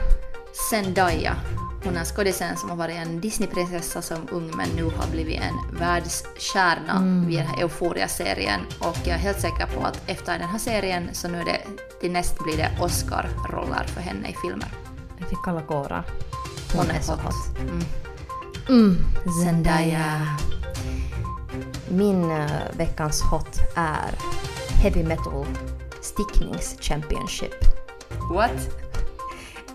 Zendaya. 0.70 1.36
Hon 1.84 1.96
är 1.96 2.04
skådisen 2.04 2.56
som 2.56 2.70
har 2.70 2.76
varit 2.76 2.96
en 2.96 3.20
Disneyprinsessa 3.20 4.02
som 4.02 4.28
ung 4.30 4.50
men 4.56 4.68
nu 4.76 4.84
har 4.84 5.10
blivit 5.12 5.40
en 5.40 5.78
världsstjärna 5.78 6.96
Mm. 6.96 7.26
via 7.26 7.38
den 7.38 7.48
här 7.48 7.62
Euphoria-serien. 7.62 8.60
Och 8.78 8.96
jag 9.04 9.08
är 9.14 9.18
helt 9.18 9.40
säker 9.40 9.66
på 9.66 9.86
att 9.86 10.00
efter 10.06 10.38
den 10.38 10.48
här 10.48 10.58
serien 10.58 11.08
så 11.12 11.28
nu 11.28 11.40
är 11.40 11.44
det, 11.44 11.60
till 12.00 12.12
näst 12.12 12.44
blir 12.44 12.56
det 12.56 12.70
Oscar-roller 12.80 13.84
för 13.86 14.00
henne 14.00 14.28
i 14.28 14.34
filmer. 14.42 14.68
Jag 15.18 15.28
fick 15.28 15.44
kalla 15.44 15.60
kårar. 15.62 16.04
Hon 16.74 16.90
är 16.90 17.00
så 17.00 17.12
hot. 17.12 17.58
Mm. 17.60 17.84
Mm, 18.68 18.96
Zendaya. 19.44 20.26
Min 21.90 22.30
eh, 22.30 22.46
veckans 22.72 23.22
hot 23.22 23.60
är 23.76 24.14
Heavy 24.82 25.02
Metal 25.02 25.46
Sticknings 26.00 26.76
Championship. 26.80 27.54
What? 28.32 28.68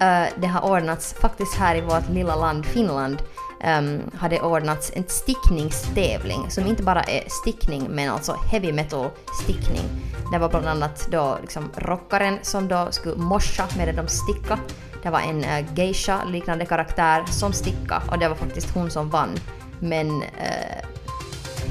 Eh, 0.02 0.34
det 0.42 0.48
har 0.48 0.72
ordnats, 0.72 1.14
faktiskt 1.14 1.56
här 1.56 1.76
i 1.76 1.82
vårt 1.82 2.10
lilla 2.10 2.36
land 2.36 2.66
Finland, 2.66 3.24
um, 3.64 4.02
har 4.18 4.30
det 4.30 4.42
ordnats 4.42 4.92
en 4.96 5.04
stickningstävling 5.08 6.52
som 6.52 6.68
inte 6.68 6.84
bara 6.84 7.04
är 7.04 7.24
stickning 7.28 7.88
men 7.90 8.10
alltså 8.10 8.38
heavy 8.52 8.72
metal 8.74 9.10
stickning. 9.44 9.86
Det 10.32 10.38
var 10.38 10.50
bland 10.50 10.68
annat 10.68 11.08
då 11.12 11.38
liksom 11.42 11.70
rockaren 11.76 12.40
som 12.42 12.68
då 12.68 12.88
skulle 12.92 13.16
morsa 13.16 13.68
medan 13.78 13.96
de 13.96 14.08
sticka. 14.08 14.60
Det 15.04 15.10
var 15.10 15.20
en 15.20 15.44
uh, 15.44 15.74
geisha 15.76 16.24
liknande 16.26 16.66
karaktär 16.66 17.24
som 17.26 17.54
sticka 17.54 18.04
och 18.12 18.20
det 18.20 18.28
var 18.28 18.36
faktiskt 18.36 18.74
hon 18.74 18.92
som 18.92 19.10
vann. 19.10 19.40
Men 19.80 20.22
eh, 20.22 20.93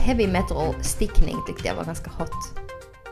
heavy 0.02 0.26
metal 0.26 0.74
stickning 0.82 1.36
tyckte 1.46 1.68
jag 1.68 1.74
var 1.74 1.84
ganska 1.84 2.10
hot. 2.10 2.30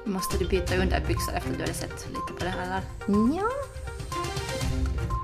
Måste 0.04 0.38
du 0.38 0.48
byta 0.48 0.76
underbyxor 0.76 1.34
efter 1.34 1.50
att 1.50 1.56
du 1.56 1.62
hade 1.62 1.74
sett 1.74 2.08
lite 2.08 2.32
på 2.38 2.44
det 2.44 2.50
här? 2.50 2.80
Ja. 3.36 3.50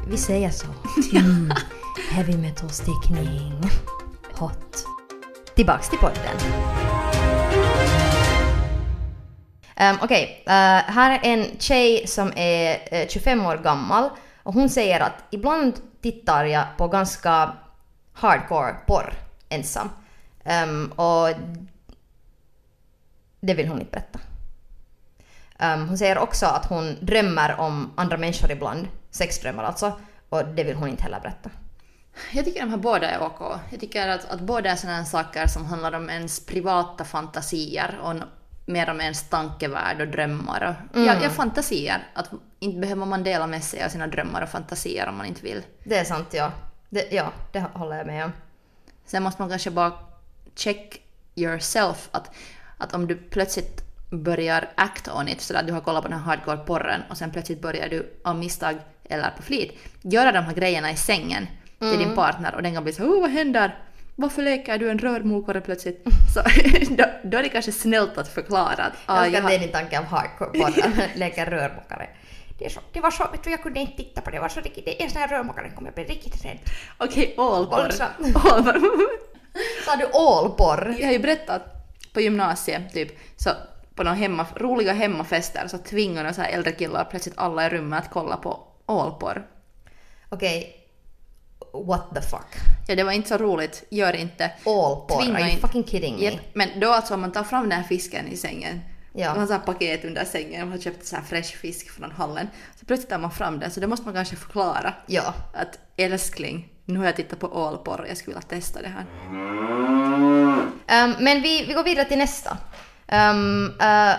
Vi 0.09 0.17
säger 0.17 0.51
så. 0.51 0.67
Mm. 1.13 1.53
Heavy 2.11 2.37
metal 2.37 2.71
stickning. 2.71 3.53
Hot. 4.33 4.85
Tillbaks 5.55 5.89
till 5.89 5.99
podden. 5.99 6.37
Um, 9.81 9.99
Okej, 10.03 10.43
eh, 10.47 10.53
här 10.93 11.11
är 11.11 11.21
en 11.23 11.47
tjej 11.59 12.07
som 12.07 12.33
är 12.37 12.89
eh, 12.91 13.09
25 13.09 13.47
år 13.47 13.57
gammal 13.57 14.11
och 14.43 14.55
hon 14.55 14.69
säger 14.69 15.01
att 15.01 15.25
ibland 15.31 15.75
tittar 16.03 16.45
jag 16.45 16.65
på 16.77 16.89
ganska 16.89 17.53
hardcore 18.13 18.75
porr 18.87 19.15
ensam. 19.49 19.89
Ehm, 20.47 20.93
och 20.93 21.29
det 23.41 23.55
vill 23.55 23.69
hon 23.69 23.81
inte 23.81 23.91
berätta. 23.91 24.19
Um, 25.59 25.89
hon 25.89 25.99
säger 25.99 26.19
också 26.19 26.47
att 26.47 26.67
hon 26.67 26.97
drömmer 27.01 27.61
om 27.61 27.93
andra 27.97 28.17
människor 28.17 28.51
ibland, 28.51 28.89
sexdrömmar 29.11 29.65
alltså, 29.65 29.93
och 30.29 30.45
det 30.45 30.65
vill 30.65 30.77
hon 30.77 30.89
inte 30.89 31.03
heller 31.03 31.21
berätta. 31.21 31.51
Jag 32.33 32.45
tycker 32.45 32.61
de 32.61 32.71
här 32.71 32.77
båda 32.77 33.11
är 33.11 33.23
OK. 33.23 33.41
Jag 33.71 33.81
tycker 33.81 34.09
att, 34.09 34.31
att 34.31 34.41
båda 34.41 34.71
är 34.71 34.77
sådana 34.77 35.05
saker 35.05 35.47
som 35.47 35.65
handlar 35.65 35.93
om 35.93 36.11
ens 36.11 36.47
privata 36.47 37.05
fantasier 37.05 37.99
och 38.03 38.15
mer 38.67 38.91
om 38.91 39.01
ens 39.01 39.29
tankevärld 39.29 40.01
och 40.01 40.09
drömmar. 40.09 40.77
Och, 40.93 41.01
ja, 41.01 41.15
ja, 41.23 41.31
fantasier. 41.31 42.09
Att 42.15 42.31
inte 42.59 42.81
behöver 42.81 43.07
man 43.07 43.23
dela 43.23 43.47
med 43.47 43.65
sig 43.65 43.85
av 43.85 43.89
sina 43.89 44.07
drömmar 44.07 44.43
och 44.43 44.49
fantasier 44.49 45.09
om 45.09 45.17
man 45.17 45.27
inte 45.27 45.43
vill. 45.43 45.63
Det 45.85 45.99
är 45.99 46.05
sant, 46.05 46.29
ja. 46.31 46.53
Det, 46.91 47.13
ja, 47.13 47.33
det 47.53 47.61
håller 47.61 47.97
jag 47.97 48.07
med 48.07 48.25
om. 48.25 48.33
Sen 49.07 49.23
måste 49.23 49.43
man 49.43 49.49
kanske 49.49 49.71
bara 49.71 49.93
check 50.57 51.01
yourself. 51.35 52.09
Att, 52.11 52.35
att 52.79 52.95
om 52.95 53.07
du 53.07 53.17
plötsligt 53.17 53.83
börjar 54.11 54.69
act 54.75 55.09
on 55.09 55.29
it, 55.29 55.41
sådär 55.41 55.61
att 55.61 55.67
du 55.67 55.73
har 55.73 55.81
kollat 55.81 56.03
på 56.03 56.09
den 56.09 56.19
här 56.19 56.37
hardcore-porren 56.37 57.03
och 57.11 57.17
sen 57.17 57.31
plötsligt 57.31 57.63
börjar 57.63 57.89
du 57.89 58.21
av 58.25 58.37
misstag 58.37 58.77
eller 59.05 59.31
på 59.37 59.43
flit 59.43 59.73
göra 60.03 60.33
de 60.33 60.39
här 60.39 60.55
grejerna 60.55 60.91
i 60.91 60.97
sängen 60.97 61.47
till 61.79 61.99
din 61.99 62.15
partner 62.15 62.55
och 62.55 62.63
den 62.63 62.75
kan 62.75 62.85
bli 62.85 62.93
så 62.93 63.03
oh 63.03 63.21
vad 63.21 63.31
händer? 63.31 63.79
Varför 64.19 64.43
leker 64.43 64.79
du 64.79 64.91
en 64.91 64.99
rörmokare 64.99 65.61
plötsligt? 65.61 66.05
Så 66.35 66.43
då, 66.95 67.05
då 67.25 67.39
är 67.39 67.43
det 67.43 67.49
kanske 67.49 67.73
snällt 67.73 68.19
att 68.19 68.29
förklara 68.29 68.85
att 68.85 68.93
ah, 69.07 69.25
älskar 69.25 69.43
jag 69.43 69.53
är 69.53 69.59
har, 69.59 69.65
din 69.65 69.73
tanke 69.73 69.99
om 69.99 70.05
hardcore-porren, 70.05 70.93
leker 71.15 71.47
rörmokare. 71.47 72.09
Det, 72.59 72.65
är 72.65 72.71
så, 72.71 72.81
det 72.93 73.01
var 73.01 73.11
så, 73.11 73.29
vet 73.33 73.45
du, 73.45 73.51
jag 73.51 73.63
kunde 73.63 73.81
inte 73.81 73.97
titta 73.97 74.21
på 74.21 74.31
det, 74.31 74.37
det 74.37 74.41
var 74.41 74.49
så 74.49 74.61
riktigt, 74.61 74.97
en 75.01 75.11
sån 75.11 75.21
här 75.21 75.29
rörmokare, 75.29 75.71
kommer 75.71 75.89
jag 75.89 76.07
bli 76.07 76.15
riktigt 76.15 76.45
rädd. 76.45 76.59
okej 76.99 77.35
allporr. 77.39 77.83
Våldsam. 77.83 79.33
Sa 79.85 79.97
du 79.97 80.05
allporr? 80.05 80.95
Jag 80.99 81.07
har 81.07 81.13
ju 81.13 81.19
berättat 81.19 81.63
på 82.13 82.21
gymnasiet 82.21 82.93
typ 82.93 83.19
så 83.37 83.51
på 83.95 84.03
några 84.03 84.17
hemma, 84.17 84.47
roliga 84.57 84.93
hemmafester 84.93 85.69
så 85.69 85.79
tvingar 85.79 86.23
några 86.23 86.35
så 86.35 86.41
här 86.43 86.49
äldre 86.51 86.73
killar 86.73 87.05
plötsligt 87.05 87.39
alla 87.39 87.67
i 87.67 87.69
rummet 87.71 88.05
att 88.05 88.11
kolla 88.11 88.37
på 88.37 88.61
allporr. 88.87 89.47
Okej, 90.29 90.77
what 91.87 92.15
the 92.15 92.21
fuck? 92.23 92.47
Ja, 92.89 92.95
det 92.95 93.03
var 93.05 93.13
inte 93.13 93.29
så 93.29 93.37
roligt. 93.37 93.85
Gör 93.91 94.17
inte. 94.17 94.51
Tvinga 95.19 95.35
are 95.35 95.41
you 95.41 95.51
in- 95.51 95.59
fucking 95.61 95.85
kidding 95.85 96.17
me? 96.21 96.39
Men 96.53 96.81
då 96.81 96.93
alltså 96.93 97.15
om 97.15 97.21
man 97.21 97.33
tar 97.33 97.45
fram 97.45 97.63
den 97.63 97.73
här 97.73 97.83
fisken 97.89 98.29
i 98.29 98.37
sängen. 98.37 98.81
Ja. 99.13 99.35
Man 99.35 99.51
har 99.51 99.59
paket 99.59 100.05
under 100.05 100.25
sängen, 100.25 100.61
man 100.61 100.71
har 100.71 100.79
köpt 100.79 101.07
så 101.07 101.17
här 101.17 101.23
fräsch 101.23 101.57
fisk 101.57 101.91
från 101.91 102.11
hallen. 102.11 102.49
Så 102.81 102.87
plötsligt 102.87 103.11
tar 103.11 103.19
man 103.19 103.31
fram 103.31 103.59
den, 103.59 103.71
så 103.71 103.81
det 103.81 103.87
måste 103.87 104.05
man 104.05 104.15
kanske 104.15 104.37
förklara. 104.37 104.95
Ja. 105.07 105.35
Att 105.55 105.79
älskling, 105.97 106.69
nu 106.87 106.99
har 106.99 107.07
jag 107.07 107.17
tittat 107.17 107.41
på 107.41 107.67
allporr 107.67 108.01
och 108.01 108.09
jag 108.09 108.17
skulle 108.17 108.35
vilja 108.35 108.49
testa 108.49 108.83
det 108.83 108.89
här. 108.89 109.05
Ehm, 110.87 111.15
men 111.21 111.43
vi, 111.43 111.65
vi 111.67 111.73
går 111.73 111.85
vidare 111.85 112.09
till 112.09 112.19
nästa. 112.19 112.59
Ehm, 113.07 113.73
eh, 113.81 114.15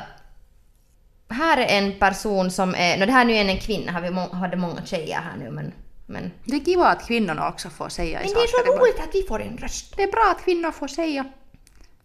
här 1.29 1.57
är 1.57 1.77
en 1.77 1.99
person 1.99 2.51
som 2.51 2.75
är, 2.75 2.97
no, 2.97 3.05
det 3.05 3.11
här 3.11 3.25
nu 3.25 3.33
är 3.33 3.45
en 3.45 3.59
kvinna, 3.59 4.01
vi 4.01 4.09
må, 4.09 4.29
hade 4.29 4.57
många 4.57 4.85
tjejer 4.85 5.21
här 5.21 5.37
nu 5.37 5.51
men, 5.51 5.73
men, 6.05 6.31
Det 6.45 6.55
är 6.55 6.65
kiva 6.65 6.87
att 6.87 7.07
kvinnorna 7.07 7.49
också 7.49 7.69
får 7.69 7.89
säga 7.89 8.19
men 8.23 8.33
det 8.33 8.39
är 8.39 8.47
så 8.47 8.71
roligt 8.71 8.99
att 8.99 9.15
vi 9.15 9.23
får 9.27 9.41
en 9.41 9.57
röst. 9.57 9.97
Det 9.97 10.03
är 10.03 10.11
bra 10.11 10.33
att 10.37 10.43
kvinnor 10.43 10.71
får 10.71 10.87
säga. 10.87 11.25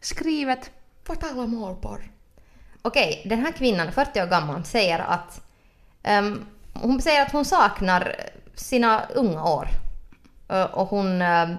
Skrivet. 0.01 0.71
På 1.05 1.15
tal 1.15 1.39
om 1.39 1.65
allporr. 1.65 2.11
Okej, 2.83 3.23
den 3.27 3.39
här 3.39 3.53
kvinnan, 3.53 3.93
40 3.93 4.23
år 4.23 4.27
gammal, 4.27 4.65
säger 4.65 4.99
att 4.99 5.41
ehm, 6.03 6.45
hon 6.73 7.03
säger 7.03 7.23
att 7.23 7.33
hon 7.33 7.45
saknar 7.45 8.17
sina 8.55 9.03
unga 9.15 9.45
år. 9.45 9.69
Ö, 10.53 10.65
och 10.65 10.89
hon, 10.89 11.23
ehm, 11.23 11.57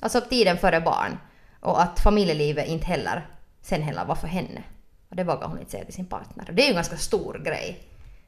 alltså 0.00 0.20
tiden 0.20 0.58
före 0.58 0.80
barn. 0.80 1.18
Och 1.60 1.82
att 1.82 2.00
familjelivet 2.00 2.68
inte 2.68 2.86
heller, 2.86 3.26
sen 3.62 3.82
heller 3.82 4.04
var 4.04 4.14
för 4.14 4.28
henne. 4.28 4.62
Och 5.08 5.16
det 5.16 5.24
vågar 5.24 5.48
hon 5.48 5.58
inte 5.58 5.70
säga 5.70 5.84
till 5.84 5.94
sin 5.94 6.06
partner. 6.06 6.44
Och 6.48 6.54
det 6.54 6.62
är 6.62 6.64
ju 6.64 6.70
en 6.70 6.74
ganska 6.74 6.96
stor 6.96 7.42
grej. 7.44 7.80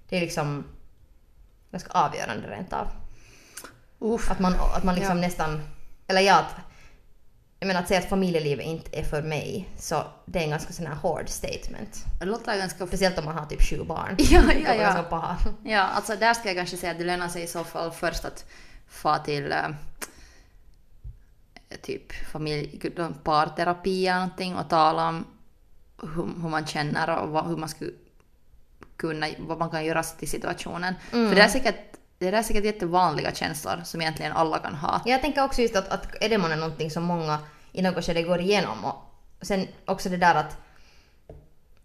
Det 0.09 0.17
är 0.17 0.21
liksom 0.21 0.65
ganska 1.71 1.91
avgörande 1.93 2.51
rent 2.51 2.73
av. 2.73 2.89
Uff. 3.99 4.31
Att 4.31 4.39
man, 4.39 4.55
att 4.77 4.85
man 4.85 4.95
liksom 4.95 5.17
Ja. 5.17 5.27
nästan... 5.27 5.61
Eller 6.07 6.21
ja, 6.21 6.39
att, 6.39 6.55
jag 7.61 7.67
menar 7.67 7.81
att 7.81 7.89
säga 7.89 8.01
att 8.01 8.09
familjelivet 8.09 8.67
inte 8.67 8.99
är 8.99 9.05
för 9.05 9.23
mig, 9.23 9.69
så 9.79 10.05
det 10.25 10.39
är 10.39 10.43
en 10.43 10.51
ganska 10.51 10.73
sån 10.73 10.87
här 10.87 10.95
hård 10.95 11.29
statement. 11.29 12.05
Det 12.21 12.25
låter 12.27 12.59
ganska... 12.59 12.87
Speciellt 12.87 13.19
om 13.19 13.25
man 13.25 13.39
har 13.39 13.47
typ 13.47 13.63
sju 13.63 13.85
barn. 13.85 14.17
Ja, 14.19 14.43
ja, 14.65 14.75
ja. 15.11 15.37
Ja, 15.65 15.81
alltså 15.81 16.17
där 16.17 16.35
ska 16.35 16.49
jag 16.49 16.57
kanske 16.57 16.77
säga 16.77 16.93
att 16.93 16.99
det 16.99 17.05
lönar 17.05 17.29
sig 17.29 17.43
i 17.43 17.47
så 17.47 17.65
fall 17.65 17.91
först 17.91 18.25
att 18.25 18.45
få 18.89 19.17
till 19.25 19.53
eh, 19.53 19.69
typ 21.83 22.13
familj, 22.13 22.81
parterapi 23.25 24.07
eller 24.07 24.21
någonting 24.21 24.57
och 24.57 24.69
tala 24.69 25.09
om 25.09 25.25
hur, 26.03 26.43
hur 26.43 26.49
man 26.49 26.67
känner 26.67 27.19
och 27.19 27.29
vad, 27.29 27.47
hur 27.47 27.57
man 27.57 27.69
skulle 27.69 27.93
kunna, 28.97 29.27
vad 29.39 29.59
man 29.59 29.71
kan 29.71 29.85
göra 29.85 30.03
till 30.03 30.29
situationen. 30.29 30.95
För 31.11 31.35
det 31.35 31.43
är 31.43 31.49
säkert 31.49 31.99
det 32.19 32.31
där 32.31 32.39
är 32.39 32.43
säkert 32.43 32.65
jättevanliga 32.65 33.35
känslor 33.35 33.81
som 33.85 34.01
egentligen 34.01 34.33
alla 34.33 34.59
kan 34.59 34.75
ha. 34.75 35.01
Jag 35.05 35.21
tänker 35.21 35.45
också 35.45 35.63
just 35.63 35.77
att, 35.77 35.89
att 35.89 36.07
är 36.21 36.29
det 36.29 36.39
månne 36.39 36.57
någonting 36.57 36.91
som 36.91 37.05
många 37.05 37.39
i 37.73 37.83
något 37.83 38.05
skede 38.05 38.23
går 38.23 38.41
igenom 38.41 38.85
och 38.85 39.47
sen 39.47 39.67
också 39.85 40.09
det 40.09 40.17
där 40.17 40.35
att 40.35 40.57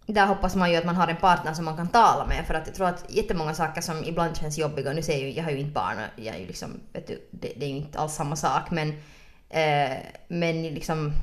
där 0.06 0.26
hoppas 0.26 0.56
man 0.56 0.72
ju 0.72 0.78
att 0.78 0.86
man 0.86 0.96
har 0.96 1.08
en 1.08 1.18
partner 1.18 1.54
som 1.54 1.66
man 1.66 1.78
kan 1.78 1.88
tala 1.88 2.26
med 2.26 2.48
för 2.48 2.54
att 2.54 2.68
jag 2.68 2.76
tror 2.76 2.88
att 2.88 3.06
jättemånga 3.10 3.54
saker 3.54 3.82
som 3.82 4.04
ibland 4.04 4.38
känns 4.38 4.58
jobbiga, 4.58 4.94
nu 4.94 5.02
säger 5.02 5.20
jag 5.20 5.30
ju, 5.30 5.36
jag 5.38 5.44
har 5.44 5.52
ju 5.52 5.60
inte 5.60 5.72
barn 5.72 5.98
och 5.98 6.24
jag 6.24 6.36
är 6.36 6.40
ju 6.40 6.48
liksom, 6.48 6.80
vet 6.94 7.08
du, 7.08 7.28
det, 7.32 7.54
det 7.58 7.66
är 7.66 7.70
ju 7.70 7.76
inte 7.76 8.00
alls 8.00 8.14
samma 8.14 8.36
sak 8.36 8.72
men, 8.72 8.90
eh, 9.50 9.98
men 10.28 10.64
liksom 10.64 11.14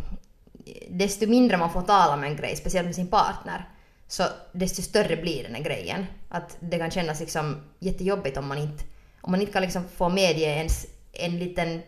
desto 0.88 1.26
mindre 1.26 1.56
man 1.56 1.72
får 1.72 1.82
tala 1.82 2.16
med 2.16 2.30
en 2.30 2.36
grej, 2.36 2.56
speciellt 2.56 2.86
med 2.86 2.94
sin 2.94 3.06
partner, 3.06 3.68
så 4.08 4.22
desto 4.52 4.82
större 4.82 5.16
blir 5.16 5.42
den 5.42 5.54
här 5.54 5.62
grejen. 5.62 6.06
Att 6.28 6.56
det 6.60 6.78
kan 6.78 6.90
kännas 6.90 7.20
liksom 7.20 7.56
jättejobbigt 7.78 8.36
om 8.36 8.48
man 8.48 8.58
inte, 8.58 8.84
om 9.20 9.30
man 9.30 9.40
inte 9.40 9.52
kan 9.52 9.62
liksom 9.62 9.84
få 9.96 10.08
medge 10.08 10.44
ens 10.44 10.86
en 11.12 11.38
liten 11.38 11.82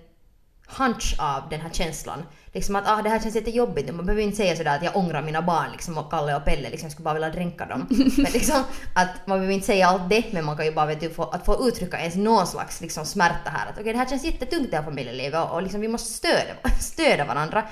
hunch 0.79 1.15
av 1.19 1.49
den 1.51 1.61
här 1.61 1.71
känslan. 1.71 2.23
Liksom 2.53 2.77
att 2.77 2.89
ah, 2.89 3.03
det 3.03 3.09
här 3.09 3.21
känns 3.21 3.35
jättejobbigt. 3.35 3.95
Man 3.95 4.07
behöver 4.07 4.23
inte 4.23 4.37
säga 4.37 4.57
sådär 4.57 4.77
att 4.77 4.83
jag 4.83 4.97
ångrar 4.97 5.23
mina 5.23 5.43
barn 5.43 5.73
liksom, 5.73 5.99
och 5.99 6.11
Kalle 6.11 6.37
och 6.37 6.45
Pelle 6.45 6.71
liksom, 6.71 6.87
jag 6.87 6.93
skulle 6.93 7.05
bara 7.05 7.15
vilja 7.15 7.31
dränka 7.31 7.67
dem. 7.67 7.87
men 8.17 8.33
liksom 8.33 8.65
att 8.95 9.27
man 9.27 9.39
behöver 9.39 9.55
inte 9.55 9.67
säga 9.67 9.87
allt 9.87 10.09
det 10.11 10.33
men 10.33 10.45
man 10.45 10.57
kan 10.57 10.67
ju 10.67 10.73
bara 10.73 10.87
vet 10.87 11.01
du, 11.01 11.11
få, 11.11 11.23
att 11.23 11.45
få 11.45 11.69
uttrycka 11.69 11.99
ens 11.99 12.15
någon 12.15 12.47
slags 12.47 12.81
liksom, 12.81 13.07
smärta 13.07 13.51
här. 13.51 13.67
Att 13.71 13.79
okej 13.79 13.93
det 13.93 13.99
här 13.99 14.07
känns 14.07 14.25
jättetungt 14.25 14.71
det 14.71 14.77
här 14.77 14.85
familjelivet 14.85 15.45
och, 15.45 15.51
och 15.51 15.63
liksom, 15.63 15.81
vi 15.81 15.89
måste 15.89 16.13
stödja, 16.13 16.55
stödja 16.81 17.25
varandra. 17.25 17.65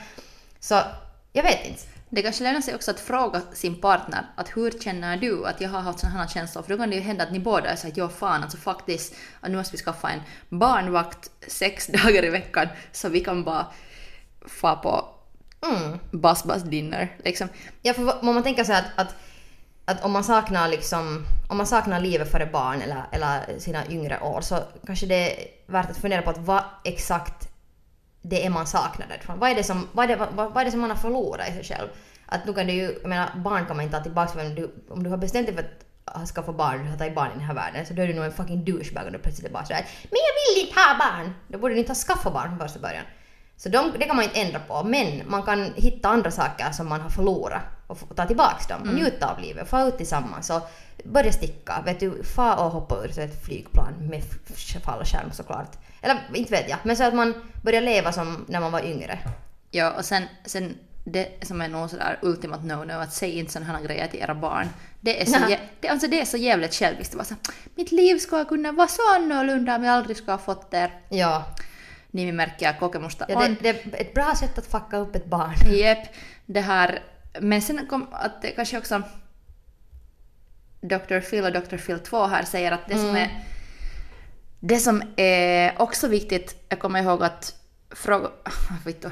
Så 0.61 0.81
Jag 1.33 1.43
vet 1.43 1.67
inte. 1.67 1.83
Det 2.13 2.23
kanske 2.23 2.45
lönar 2.45 2.61
sig 2.61 2.75
också 2.75 2.91
att 2.91 3.01
fråga 3.01 3.41
sin 3.53 3.81
partner 3.81 4.27
att 4.37 4.57
hur 4.57 4.71
känner 4.71 5.17
du 5.17 5.47
att 5.47 5.61
jag 5.61 5.69
har 5.69 5.81
haft 5.81 5.99
sådana 5.99 6.19
här 6.19 6.29
känslor? 6.29 6.63
För 6.63 6.71
då 6.71 6.79
kan 6.79 6.91
det 6.91 6.97
ju 6.97 7.03
hända 7.03 7.25
att 7.25 7.33
ni 7.33 7.39
båda 7.41 7.71
är 7.71 7.77
såhär 7.77 7.91
att 7.91 7.97
ja 7.97 8.09
fan 8.09 8.43
alltså 8.43 8.59
faktiskt, 8.59 9.15
nu 9.43 9.57
måste 9.57 9.77
vi 9.77 9.83
skaffa 9.83 10.11
en 10.11 10.21
barnvakt 10.49 11.31
sex 11.49 11.87
dagar 12.05 12.25
i 12.25 12.31
veckan 12.31 12.69
så 12.93 13.09
vi 13.09 13.21
kan 13.21 13.45
bara 13.45 13.67
få 14.47 14.77
på 14.77 15.17
Mm. 15.63 15.99
bus 16.11 16.45
bus 16.45 16.63
dinner 16.63 17.17
liksom. 17.25 17.49
Ja, 17.83 17.95
för 17.95 18.21
om 18.21 18.35
man 18.35 18.43
tänker 18.43 18.65
så 18.65 18.73
här 18.73 18.85
att, 18.97 19.07
att, 19.07 19.15
att 19.85 20.05
om 20.05 20.13
man 20.13 20.25
saknar 20.25 20.69
liksom, 20.69 21.27
om 21.49 21.57
man 21.57 21.67
saknar 21.67 22.01
livet 22.01 22.31
före 22.31 22.47
barn 22.47 22.83
eller, 22.83 23.03
eller 23.13 23.59
sina 23.59 23.87
yngre 23.87 24.21
år 24.21 24.41
så 24.41 24.59
kanske 24.87 25.07
det 25.07 25.45
är 25.45 25.49
värt 25.67 25.91
att 25.91 25.97
fundera 25.97 26.23
på 26.23 26.31
att 26.31 26.39
vad 26.39 26.63
exakt 26.85 27.50
det 28.23 28.47
är 28.47 28.51
man 28.51 28.67
saknar 28.67 29.07
därifrån. 29.07 29.39
Vad 29.39 29.51
är 29.51 29.55
det 29.55 29.65
som, 29.65 29.89
vad 29.93 30.05
är 30.05 30.17
det, 30.17 30.17
vad, 30.17 30.53
vad 30.53 30.57
är 30.57 30.65
det 30.65 30.71
som 30.71 30.81
man 30.81 30.91
har 30.91 30.97
förlorat 30.97 31.49
i 31.49 31.53
sig 31.53 31.65
själv? 31.65 31.89
Att 32.27 32.47
nu 32.47 32.55
kan 32.55 32.67
du 32.67 32.73
ju, 32.73 32.99
jag 33.03 33.09
menar 33.09 33.31
barn 33.37 33.67
kan 33.67 33.77
man 33.77 33.85
inte 33.85 33.97
ta 33.97 34.03
tillbaka 34.03 34.33
men 34.37 34.55
du, 34.55 34.75
om 34.89 35.03
du 35.03 35.11
har 35.11 35.17
bestämt 35.17 35.47
dig 35.47 35.57
för 35.57 35.65
att 36.05 36.29
skaffa 36.29 36.53
barn, 36.53 36.85
du 36.85 36.91
har 36.91 36.97
tagit 36.97 37.15
barn 37.15 37.29
i 37.31 37.35
den 37.35 37.45
här 37.45 37.55
världen 37.55 37.87
så 37.87 37.95
då 37.95 38.03
är 38.03 38.07
du 38.07 38.15
nog 38.15 38.25
en 38.25 38.33
fucking 38.33 38.65
douchebag 38.65 39.07
om 39.07 39.13
du 39.13 39.19
plötsligt 39.19 39.49
är 39.49 39.53
bara 39.53 39.65
sådär 39.65 39.87
Men 40.03 40.19
jag 40.29 40.55
vill 40.55 40.67
inte 40.67 40.81
ha 40.81 40.99
barn! 40.99 41.35
Då 41.49 41.59
borde 41.59 41.75
du 41.75 41.81
inte 41.81 41.91
ha 41.91 41.97
skaffat 41.97 42.33
barn 42.33 42.49
från 42.49 42.59
första 42.59 42.81
början. 42.81 43.05
Så 43.57 43.69
de, 43.69 43.93
det 43.99 44.07
kan 44.07 44.17
man 44.17 44.25
inte 44.25 44.41
ändra 44.41 44.59
på, 44.59 44.85
men 44.85 45.23
man 45.27 45.43
kan 45.43 45.73
hitta 45.75 46.09
andra 46.09 46.31
saker 46.31 46.71
som 46.71 46.89
man 46.89 47.01
har 47.01 47.11
förlorat 47.11 47.63
och 47.87 48.17
ta 48.17 48.27
tillbaks 48.27 48.67
dem 48.67 48.81
och 48.81 48.95
njuta 48.95 49.33
av 49.33 49.41
livet, 49.41 49.69
få 49.69 49.81
ut 49.81 49.97
tillsammans 49.97 50.51
och 50.51 50.71
börja 51.05 51.33
sticka. 51.33 51.83
Vet 51.85 52.01
du, 52.01 52.25
fa 52.25 52.55
och 52.65 52.71
hoppa 52.71 53.05
ur 53.05 53.19
ett 53.19 53.45
flygplan 53.45 53.95
med 54.11 54.23
fallskärm 54.85 55.33
såklart. 55.33 55.77
Eller 56.03 56.21
inte 56.35 56.51
vet 56.53 56.69
jag, 56.71 56.79
men 56.83 56.97
så 56.97 57.05
att 57.05 57.15
man 57.15 57.35
börjar 57.63 57.81
leva 57.81 58.13
som 58.13 58.45
när 58.49 58.61
man 58.61 58.73
var 58.73 58.85
yngre. 58.85 59.19
Ja, 59.71 59.91
och 59.91 60.05
sen, 60.05 60.23
sen 60.45 60.79
det 61.05 61.29
som 61.47 61.61
är 61.61 61.69
nog 61.69 61.91
sådär 61.91 62.19
ultimat 62.23 62.61
no-no, 62.61 63.03
att 63.03 63.13
säg 63.13 63.39
inte 63.39 63.53
sådana 63.53 63.73
här 63.79 63.85
grejer 63.85 64.09
till 64.09 64.21
era 64.21 64.35
barn. 64.35 64.69
Det 65.01 65.23
är 65.23 65.27
så, 65.27 65.37
jä- 65.39 65.59
det, 65.81 65.89
alltså 65.89 66.09
det 66.09 66.21
är 66.21 66.25
så 66.25 66.37
jävligt 66.37 66.75
själviskt. 66.75 67.27
Så, 67.27 67.35
mitt 67.75 67.93
liv 67.93 68.19
ska 68.19 68.45
kunna 68.45 68.73
vara 68.73 68.89
så 68.89 69.15
annorlunda 69.15 69.77
om 69.77 69.85
jag 69.85 69.95
aldrig 69.95 70.17
ska 70.17 70.31
ha 70.33 70.39
fått 70.39 70.71
det. 70.71 70.91
Ja, 71.09 71.45
Nimimerkkiä 72.11 72.73
kokemusta 72.73 73.25
ja 73.29 73.45
on. 73.47 73.57
det, 73.61 73.73
det 73.73 73.99
är 73.99 74.01
ett 74.01 74.15
bra 74.15 74.35
sätt 74.35 74.59
att 74.59 74.67
fucka 74.67 74.97
upp 74.97 75.15
ett 75.17 75.27
barn. 75.27 75.55
Jep, 75.73 75.99
det 76.47 76.61
här. 76.61 77.03
Men 77.41 77.63
sen 77.63 77.87
kom 77.87 78.07
att 78.13 78.43
det 78.43 78.51
kanske 78.51 78.79
också 78.79 79.03
Dr. 80.81 81.21
Phil 81.21 81.45
och 81.45 81.53
Dr. 81.53 81.77
Phil 81.77 81.99
2 81.99 82.27
här 82.27 82.43
säger 82.43 82.73
att 82.73 82.89
det 82.89 82.99
som 82.99 83.17
är 83.17 83.45
det 84.61 84.79
som 84.79 85.03
är 85.17 85.83
också 85.83 86.09
viktigt, 86.09 86.65
jag 86.69 86.79
kommer 86.79 87.03
ihåg 87.03 87.23
att 87.23 87.55
fråga... 87.91 88.29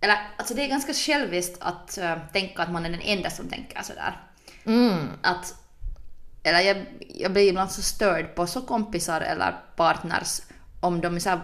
Eller 0.00 0.16
alltså 0.36 0.54
det 0.54 0.64
är 0.64 0.68
ganska 0.68 0.92
själviskt 0.92 1.56
att 1.60 1.98
eh, 1.98 2.16
tänka 2.32 2.62
att 2.62 2.72
man 2.72 2.86
är 2.86 2.90
den 2.90 3.00
enda 3.00 3.30
som 3.30 3.48
tänker 3.48 3.82
sådär. 3.82 4.20
Mm. 4.64 5.08
Att, 5.22 5.54
eller 6.42 6.60
jag, 6.60 6.86
jag 7.14 7.32
blir 7.32 7.48
ibland 7.48 7.70
så 7.70 7.82
störd 7.82 8.34
på 8.34 8.46
så 8.46 8.60
kompisar 8.60 9.20
eller 9.20 9.56
partners 9.76 10.40
om 10.80 11.00
de 11.00 11.16
är 11.16 11.20
så 11.20 11.28
här, 11.28 11.40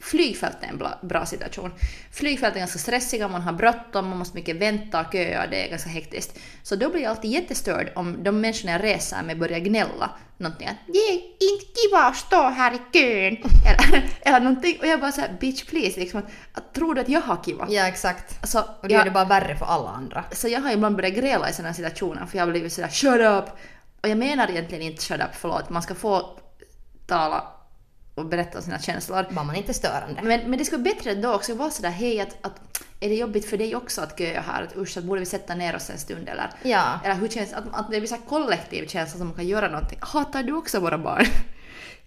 flygfält 0.00 0.56
är 0.60 0.66
en 0.68 0.78
bra, 0.78 0.98
bra 1.02 1.26
situation. 1.26 1.72
Flygfält 2.12 2.54
är 2.54 2.58
ganska 2.58 2.78
stressiga, 2.78 3.28
man 3.28 3.42
har 3.42 3.52
bråttom, 3.52 4.08
man 4.08 4.18
måste 4.18 4.36
mycket 4.36 4.56
vänta, 4.56 5.04
köa, 5.12 5.46
det 5.46 5.64
är 5.66 5.70
ganska 5.70 5.90
hektiskt. 5.90 6.38
Så 6.62 6.76
då 6.76 6.90
blir 6.90 7.02
jag 7.02 7.10
alltid 7.10 7.30
jättestörd 7.30 7.92
om 7.94 8.22
de 8.24 8.40
människorna 8.40 8.72
jag 8.72 8.84
reser 8.84 9.22
med 9.22 9.38
börjar 9.38 9.58
gnälla 9.58 10.10
någonting 10.36 10.68
att 10.68 10.76
det 10.86 10.98
är 10.98 11.14
inte 11.52 11.64
kiva 11.82 11.98
att 12.04 12.16
stå 12.16 12.42
här 12.48 12.74
i 12.74 12.78
kön 12.92 13.36
eller, 13.66 14.10
eller 14.20 14.40
någonting 14.40 14.78
och 14.80 14.86
jag 14.86 15.00
bara 15.00 15.12
såhär 15.12 15.36
bitch 15.40 15.64
please 15.64 16.00
liksom 16.00 16.18
att, 16.20 16.26
att 16.52 16.74
tror 16.74 16.94
du 16.94 17.00
att 17.00 17.08
jag 17.08 17.20
har 17.20 17.38
kiva? 17.44 17.66
Ja, 17.70 17.88
exakt. 17.88 18.38
Alltså, 18.40 18.58
Och 18.58 18.88
det 18.88 18.94
jag- 18.94 18.98
gör 19.00 19.04
det 19.04 19.10
bara 19.10 19.24
värre 19.24 19.56
för 19.56 19.66
alla 19.66 19.88
andra. 19.90 20.24
så 20.32 20.48
jag 20.48 20.60
har 20.60 20.72
ibland 20.72 20.96
börjat 20.96 21.14
gräla 21.14 21.50
i 21.50 21.52
sådana 21.52 21.74
situationer 21.74 22.26
för 22.26 22.38
jag 22.38 22.44
har 22.44 22.50
blivit 22.50 22.72
sådär 22.72 22.88
shut 22.88 23.20
up. 23.20 23.44
Och 24.02 24.08
jag 24.08 24.18
menar 24.18 24.50
egentligen 24.50 24.82
inte 24.82 25.02
shut 25.04 25.20
up, 25.20 25.30
förlåt. 25.32 25.70
Man 25.70 25.82
ska 25.82 25.94
få 25.94 26.38
tala 27.06 27.44
och 28.18 28.26
berätta 28.26 28.58
om 28.58 28.64
sina 28.64 28.78
känslor. 28.78 29.26
Bara 29.30 29.44
man 29.44 29.56
inte 29.56 29.74
störande. 29.74 30.22
Men, 30.22 30.50
men 30.50 30.58
det 30.58 30.64
skulle 30.64 30.82
bättre 30.82 31.14
då 31.14 31.34
också 31.34 31.54
vara 31.54 31.70
sådär 31.70 31.90
hej 31.90 32.20
att, 32.20 32.36
att 32.40 32.82
är 33.00 33.08
det 33.08 33.14
jobbigt 33.14 33.46
för 33.46 33.56
dig 33.58 33.76
också 33.76 34.00
att 34.00 34.18
köa 34.18 34.40
här? 34.40 34.62
Att 34.62 34.76
usch, 34.76 34.96
att 34.96 35.04
borde 35.04 35.20
vi 35.20 35.26
sätta 35.26 35.54
ner 35.54 35.76
oss 35.76 35.90
en 35.90 35.98
stund 35.98 36.28
eller? 36.28 36.50
Ja. 36.62 37.00
Eller 37.04 37.14
hur 37.14 37.28
känns 37.28 37.52
att, 37.52 37.64
att 37.72 37.90
det 37.90 38.00
blir 38.00 38.08
så 38.08 38.16
kollektiv 38.16 38.86
känsla 38.86 39.18
som 39.18 39.26
man 39.26 39.36
kan 39.36 39.46
göra 39.46 39.68
någonting. 39.68 39.98
Hatar 40.02 40.42
du 40.42 40.52
också 40.52 40.80
våra 40.80 40.98
barn? 40.98 41.24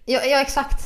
Ja, 0.04 0.20
ja 0.24 0.40
exakt. 0.40 0.80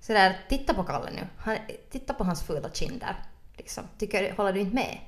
Sådär, 0.00 0.40
titta 0.48 0.74
på 0.74 0.84
Kalle 0.84 1.10
nu. 1.10 1.26
Han, 1.38 1.56
titta 1.90 2.14
på 2.14 2.24
hans 2.24 2.42
fula 2.42 2.70
kinder. 2.72 3.16
Liksom. 3.56 3.84
Tycker, 3.98 4.32
håller 4.36 4.52
du 4.52 4.60
inte 4.60 4.74
med? 4.74 4.98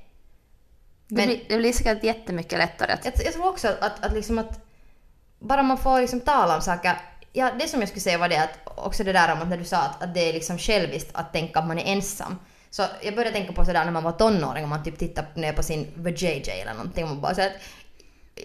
det, 1.07 1.15
Men- 1.15 1.27
blir, 1.27 1.45
det 1.49 1.57
blir 1.57 1.73
säkert 1.73 2.03
jättemycket 2.03 2.59
lättare. 2.59 2.91
Att, 2.91 3.05
Jag, 3.05 3.13
jag 3.25 3.33
tror 3.33 3.47
också 3.47 3.67
att, 3.67 4.05
att, 4.05 4.13
liksom 4.13 4.37
att 4.37 4.65
bara 5.39 5.63
man 5.63 5.77
får 5.77 6.01
liksom 6.01 6.19
tala 6.21 6.55
om 6.55 6.61
saker. 6.61 6.97
Ja, 7.33 7.51
det 7.59 7.67
som 7.67 7.79
jag 7.79 7.89
skulle 7.89 8.01
säga 8.01 8.17
var 8.17 8.29
det 8.29 8.43
att 8.43 8.59
också 8.65 9.03
det 9.03 9.13
där 9.13 9.33
om 9.33 9.41
att 9.41 9.49
när 9.49 9.57
du 9.57 9.63
sa 9.63 9.77
att, 9.77 10.03
att 10.03 10.13
det 10.13 10.29
är 10.29 10.33
liksom 10.33 10.57
själviskt 10.57 11.09
att 11.13 11.33
tänka 11.33 11.59
att 11.59 11.67
man 11.67 11.79
är 11.79 11.85
ensam. 11.85 12.39
Så 12.69 12.83
jag 13.01 13.15
började 13.15 13.35
tänka 13.35 13.53
på 13.53 13.65
sådär 13.65 13.85
när 13.85 13.91
man 13.91 14.03
var 14.03 14.11
tonåring 14.11 14.63
och 14.63 14.69
man 14.69 14.83
typ 14.83 14.99
tittar 14.99 15.25
ner 15.35 15.53
på 15.53 15.63
sin 15.63 15.87
VJJ 15.95 16.49
eller 16.49 16.73
någonting 16.73 17.03
och 17.03 17.09
man 17.09 17.21
bara 17.21 17.35
såhär 17.35 17.47
att 17.47 17.61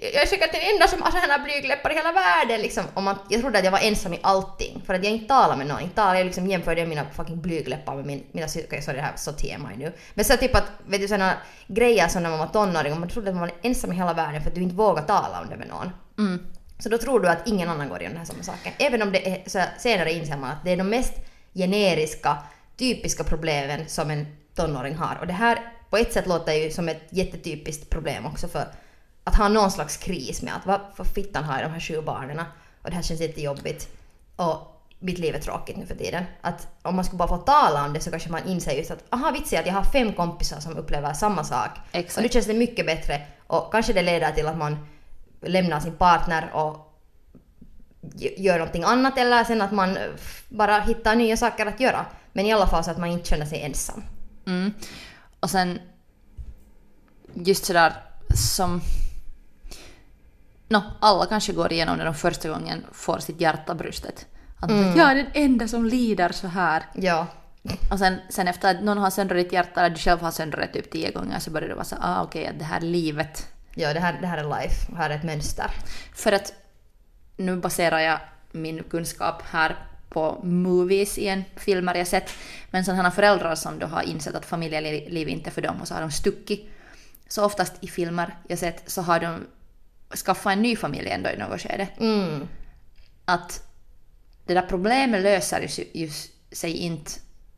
jag 0.00 0.22
är 0.22 0.26
säkert 0.26 0.52
den 0.52 0.60
enda 0.74 0.88
som 0.88 1.02
har 1.02 1.10
sådana 1.10 1.32
här 1.32 1.44
blygdläppar 1.44 1.92
i 1.92 1.94
hela 1.94 2.12
världen 2.12 2.60
liksom. 2.60 2.84
Och 2.94 3.02
man, 3.02 3.16
jag 3.28 3.40
trodde 3.40 3.58
att 3.58 3.64
jag 3.64 3.72
var 3.72 3.78
ensam 3.78 4.14
i 4.14 4.18
allting. 4.22 4.82
För 4.86 4.94
att 4.94 5.04
jag 5.04 5.12
inte 5.12 5.28
talar 5.28 5.56
med 5.56 5.66
någon. 5.66 5.80
Inte 5.80 5.94
talar, 5.94 6.14
jag 6.14 6.24
liksom 6.24 6.46
jämförde 6.46 6.86
mina 6.86 7.04
fucking 7.16 7.40
blygdläppar 7.40 7.94
med 7.94 8.06
min, 8.06 8.24
mina 8.32 8.48
syskon. 8.48 8.68
Okej, 8.68 8.82
sorry 8.82 8.96
det 8.96 9.02
här 9.02 9.12
så 9.16 9.32
TMI 9.32 9.76
nu. 9.76 9.92
Men 10.14 10.24
så 10.24 10.36
typ 10.36 10.56
att, 10.56 10.64
vet 10.86 11.00
du 11.00 11.08
sådana 11.08 11.32
grejer 11.66 12.08
som 12.08 12.22
när 12.22 12.30
man 12.30 12.38
var 12.38 12.46
tonåring 12.46 12.92
och 12.92 13.00
man 13.00 13.08
trodde 13.08 13.28
att 13.30 13.36
man 13.36 13.40
var 13.40 13.52
ensam 13.62 13.92
i 13.92 13.96
hela 13.96 14.12
världen 14.12 14.42
för 14.42 14.48
att 14.48 14.54
du 14.54 14.62
inte 14.62 14.74
vågade 14.74 15.06
tala 15.06 15.40
om 15.40 15.48
det 15.50 15.56
med 15.56 15.68
någon. 15.68 15.90
mm, 16.18 16.46
så 16.78 16.88
då 16.88 16.98
tror 16.98 17.20
du 17.20 17.28
att 17.28 17.48
ingen 17.48 17.68
annan 17.68 17.88
går 17.88 18.00
igenom 18.00 18.14
den 18.14 18.26
här 18.26 18.32
samma 18.32 18.42
saken. 18.42 18.72
Även 18.78 19.02
om 19.02 19.12
det 19.12 19.30
är 19.30 19.50
så 19.50 19.62
senare 19.78 20.12
inser 20.12 20.36
man 20.36 20.50
att 20.50 20.64
det 20.64 20.70
är 20.70 20.76
de 20.76 20.88
mest 20.88 21.12
generiska, 21.54 22.38
typiska 22.76 23.24
problemen 23.24 23.88
som 23.88 24.10
en 24.10 24.26
tonåring 24.54 24.94
har. 24.94 25.18
Och 25.20 25.26
det 25.26 25.32
här 25.32 25.72
på 25.90 25.96
ett 25.96 26.12
sätt 26.12 26.26
låter 26.26 26.52
ju 26.52 26.70
som 26.70 26.88
ett 26.88 27.02
jättetypiskt 27.10 27.90
problem 27.90 28.26
också 28.26 28.48
för 28.48 28.66
att 29.24 29.36
ha 29.36 29.48
någon 29.48 29.70
slags 29.70 29.96
kris 29.96 30.42
med 30.42 30.56
att 30.56 30.66
vad 30.66 30.80
för 30.96 31.04
fittan 31.04 31.44
har 31.44 31.54
jag 31.54 31.64
de 31.64 31.72
här 31.72 31.80
sju 31.80 32.02
barnen 32.02 32.38
och 32.82 32.90
det 32.90 32.96
här 32.96 33.02
känns 33.02 33.20
jättejobbigt 33.20 33.88
och 34.36 34.74
mitt 34.98 35.18
liv 35.18 35.34
är 35.34 35.40
tråkigt 35.40 35.76
nu 35.76 35.86
för 35.86 35.94
tiden. 35.94 36.24
Att 36.40 36.68
om 36.82 36.96
man 36.96 37.04
skulle 37.04 37.18
bara 37.18 37.28
få 37.28 37.36
tala 37.36 37.84
om 37.84 37.92
det 37.92 38.00
så 38.00 38.10
kanske 38.10 38.30
man 38.30 38.46
inser 38.46 38.72
just 38.72 38.90
att 38.90 39.04
aha 39.10 39.30
vitsigt 39.30 39.60
att 39.60 39.66
jag 39.66 39.74
har 39.74 39.84
fem 39.84 40.12
kompisar 40.12 40.60
som 40.60 40.76
upplever 40.76 41.12
samma 41.12 41.44
sak. 41.44 41.70
Exakt. 41.92 42.16
Och 42.16 42.22
nu 42.22 42.28
känns 42.28 42.46
det 42.46 42.54
mycket 42.54 42.86
bättre 42.86 43.22
och 43.46 43.72
kanske 43.72 43.92
det 43.92 44.02
leder 44.02 44.32
till 44.32 44.46
att 44.46 44.58
man 44.58 44.86
lämnar 45.46 45.80
sin 45.80 45.96
partner 45.96 46.50
och 46.54 46.90
gör 48.36 48.58
någonting 48.58 48.84
annat 48.84 49.18
eller 49.18 49.44
sen 49.44 49.62
att 49.62 49.72
man 49.72 49.96
eh, 49.96 50.02
bara 50.48 50.80
hittar 50.80 51.14
nya 51.14 51.36
saker 51.36 51.66
att 51.66 51.80
göra. 51.80 52.06
Men 52.32 52.46
i 52.46 52.52
alla 52.52 52.66
fall 52.66 52.84
så 52.84 52.90
att 52.90 52.98
man 52.98 53.08
inte 53.08 53.28
känner 53.28 53.46
sig 53.46 53.62
ensam. 53.62 54.02
Mm. 54.46 54.72
Och 55.40 55.50
sen 55.50 55.78
just 57.34 57.64
sådär 57.64 57.92
som... 58.36 58.80
Nå, 60.68 60.82
alla 61.00 61.26
kanske 61.26 61.52
går 61.52 61.72
igenom 61.72 61.98
när 61.98 62.04
de 62.04 62.14
första 62.14 62.48
gången 62.48 62.84
får 62.92 63.18
sitt 63.18 63.40
hjärta 63.40 63.72
i 63.72 63.74
bröstet. 63.74 64.26
Att 64.60 64.70
Mm. 64.70 64.98
jag 64.98 65.10
är 65.10 65.14
den 65.14 65.26
enda 65.34 65.68
som 65.68 65.84
lider 65.84 66.32
så 66.32 66.46
här. 66.46 66.82
Ja. 66.94 67.26
Och 67.90 67.98
sen, 67.98 68.16
sen 68.30 68.48
efter 68.48 68.70
att 68.70 68.82
någon 68.82 68.98
har 68.98 69.10
söndrat 69.10 69.38
ditt 69.38 69.52
hjärta, 69.52 69.80
eller 69.80 69.94
du 69.94 70.00
själv 70.00 70.20
har 70.20 70.30
söndrat 70.30 70.72
det 70.72 70.82
typ 70.82 70.92
tio 70.92 71.10
gånger, 71.12 71.38
så 71.38 71.50
börjar 71.50 71.68
det 71.68 71.74
vara 71.74 71.84
så 71.84 71.96
ah 72.00 72.22
okej, 72.22 72.46
att 72.46 72.58
det 72.58 72.64
här 72.64 72.80
livet. 72.80 73.48
Ja, 73.74 73.94
det 73.94 74.00
här, 74.00 74.18
det 74.20 74.26
här 74.26 74.38
är 74.38 74.60
life. 74.60 74.86
Det 74.90 74.96
här 74.96 75.10
är 75.10 75.14
ett 75.14 75.24
mönster. 75.24 75.70
För 76.14 76.32
att 76.32 76.52
nu 77.36 77.56
baserar 77.56 77.98
jag 77.98 78.18
min 78.52 78.82
kunskap 78.82 79.42
här 79.42 79.76
på 80.08 80.40
movies 80.44 81.18
igen, 81.18 81.44
filmer 81.56 81.94
jag 81.94 82.08
sett. 82.08 82.30
Men 82.70 82.84
sådana 82.84 83.10
föräldrar 83.10 83.54
som 83.54 83.78
då 83.78 83.86
har 83.86 84.02
insett 84.02 84.34
att 84.34 84.46
familjeliv 84.46 85.28
inte 85.28 85.50
är 85.50 85.52
för 85.52 85.62
dem 85.62 85.80
och 85.80 85.88
så 85.88 85.94
har 85.94 86.00
de 86.00 86.10
stuckit. 86.10 86.70
Så 87.28 87.44
oftast 87.44 87.72
i 87.80 87.88
filmer 87.88 88.36
jag 88.48 88.58
sett 88.58 88.82
så 88.86 89.02
har 89.02 89.20
de 89.20 89.46
skaffat 90.24 90.52
en 90.52 90.62
ny 90.62 90.76
familj 90.76 91.08
ändå 91.08 91.30
i 91.30 91.36
något 91.36 91.60
skede. 91.60 91.88
Mm. 92.00 92.48
Att 93.24 93.62
det 94.46 94.54
där 94.54 94.66
problemet 94.68 95.22
löser 95.22 95.60
ju, 95.60 95.84
ju 95.92 96.10
sig 96.52 96.76
inte 96.76 97.10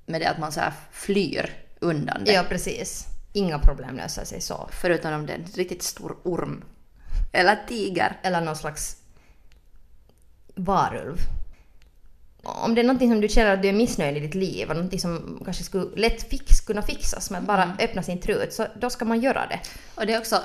med 0.07 0.21
det 0.21 0.31
att 0.31 0.39
man 0.39 0.53
så 0.53 0.61
flyr 0.93 1.51
undan 1.81 2.25
det. 2.25 2.33
Ja, 2.33 2.45
precis. 2.49 3.07
Inga 3.37 3.59
problem 3.59 3.97
löser 3.97 4.25
sig 4.25 4.41
så. 4.41 4.69
Förutom 4.73 5.13
om 5.13 5.27
det 5.27 5.33
är 5.33 5.39
en 5.39 5.45
riktigt 5.55 5.83
stor 5.83 6.17
orm. 6.23 6.65
Eller 7.33 7.59
tiger. 7.69 8.21
Eller 8.23 8.41
någon 8.41 8.57
slags 8.57 8.97
varulv. 10.55 11.17
Om 12.43 12.75
det 12.75 12.81
är 12.81 12.85
någonting 12.85 13.11
som 13.11 13.21
du 13.21 13.29
känner 13.29 13.55
att 13.55 13.63
du 13.63 13.69
är 13.69 13.73
missnöjd 13.73 14.17
i 14.17 14.21
ditt 14.21 14.35
liv 14.35 14.69
och 14.69 14.77
någonting 14.77 15.01
som 15.01 15.43
kanske 15.45 15.65
skulle 15.65 15.97
lätt 15.97 16.23
fix, 16.23 16.61
kunna 16.61 16.83
fixas 16.83 17.31
med 17.31 17.41
att 17.41 17.47
bara 17.47 17.77
öppna 17.79 18.03
sin 18.03 18.21
trut, 18.21 18.53
så 18.53 18.67
då 18.81 18.91
ska 18.91 19.05
man 19.05 19.21
göra 19.21 19.47
det. 19.47 19.61
Och 19.95 20.07
det 20.07 20.15
är 20.15 20.19
också 20.19 20.43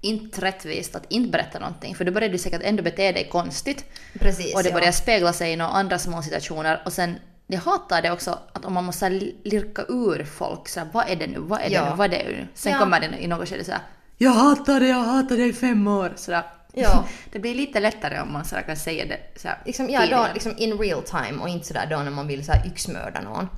inte 0.00 0.40
rättvist 0.40 0.96
att 0.96 1.06
inte 1.08 1.30
berätta 1.30 1.58
någonting, 1.58 1.94
för 1.94 2.04
då 2.04 2.12
börjar 2.12 2.28
du 2.28 2.38
säkert 2.38 2.62
ändå 2.64 2.82
bete 2.82 3.12
dig 3.12 3.28
konstigt. 3.28 3.84
Precis. 4.18 4.54
och 4.54 4.62
det 4.62 4.68
ja. 4.68 4.74
börjar 4.74 4.92
spegla 4.92 5.32
sig 5.32 5.52
i 5.52 5.56
några 5.56 5.70
andra 5.70 5.98
små 5.98 6.22
situationer 6.22 6.82
och 6.84 6.92
sen 6.92 7.16
Jag 7.54 7.60
hatar 7.60 8.02
det 8.02 8.10
också 8.10 8.38
att 8.52 8.64
om 8.64 8.72
man 8.72 8.84
måste 8.84 9.08
li- 9.10 9.36
lirka 9.44 9.82
ur 9.88 10.24
folk 10.24 10.68
så 10.68 10.80
här, 10.80 10.88
vad 10.92 11.08
är 11.08 11.16
det 11.16 11.26
nu, 11.26 11.38
vad 11.38 11.60
är 11.60 11.64
det 11.68 11.74
Ja. 11.74 11.90
nu, 11.90 11.96
vad 11.96 12.06
är 12.14 12.18
det 12.24 12.24
nu? 12.30 12.46
Sen 12.54 12.72
Ja. 12.72 12.78
kommer 12.78 13.00
det 13.00 13.18
i 13.18 13.26
något 13.26 13.48
skede 13.48 13.64
såhär, 13.64 13.80
jag 14.16 14.30
hatar 14.30 14.80
det, 14.80 14.88
jag 14.88 14.98
hatar 15.04 15.36
det 15.36 15.44
i 15.46 15.52
fem 15.52 15.86
år. 15.88 16.12
Så 16.16 16.30
där. 16.30 16.42
Ja. 16.72 17.04
det 17.32 17.38
blir 17.38 17.54
lite 17.54 17.80
lättare 17.80 18.20
om 18.20 18.32
man 18.32 18.44
så 18.44 18.54
här 18.56 18.62
kan 18.62 18.76
säga 18.76 19.04
det 19.06 19.20
så 19.40 19.48
här 19.48 19.58
Liksom, 19.64 19.90
ja, 19.90 20.06
då, 20.10 20.26
liksom 20.34 20.54
in 20.58 20.78
real 20.78 21.02
time 21.02 21.38
och 21.40 21.48
inte 21.48 21.66
sådär 21.66 21.86
då 21.90 21.96
när 21.96 22.10
man 22.10 22.26
vill 22.26 22.44
så 22.46 22.52
här 22.52 22.66
yxmörda 22.66 23.20
någon. 23.20 23.48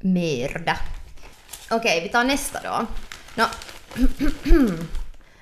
Mörda. 0.00 0.76
Okej, 1.70 2.00
vi 2.02 2.08
tar 2.08 2.24
nästa 2.24 2.58
då. 2.64 2.86
Nå, 3.34 3.44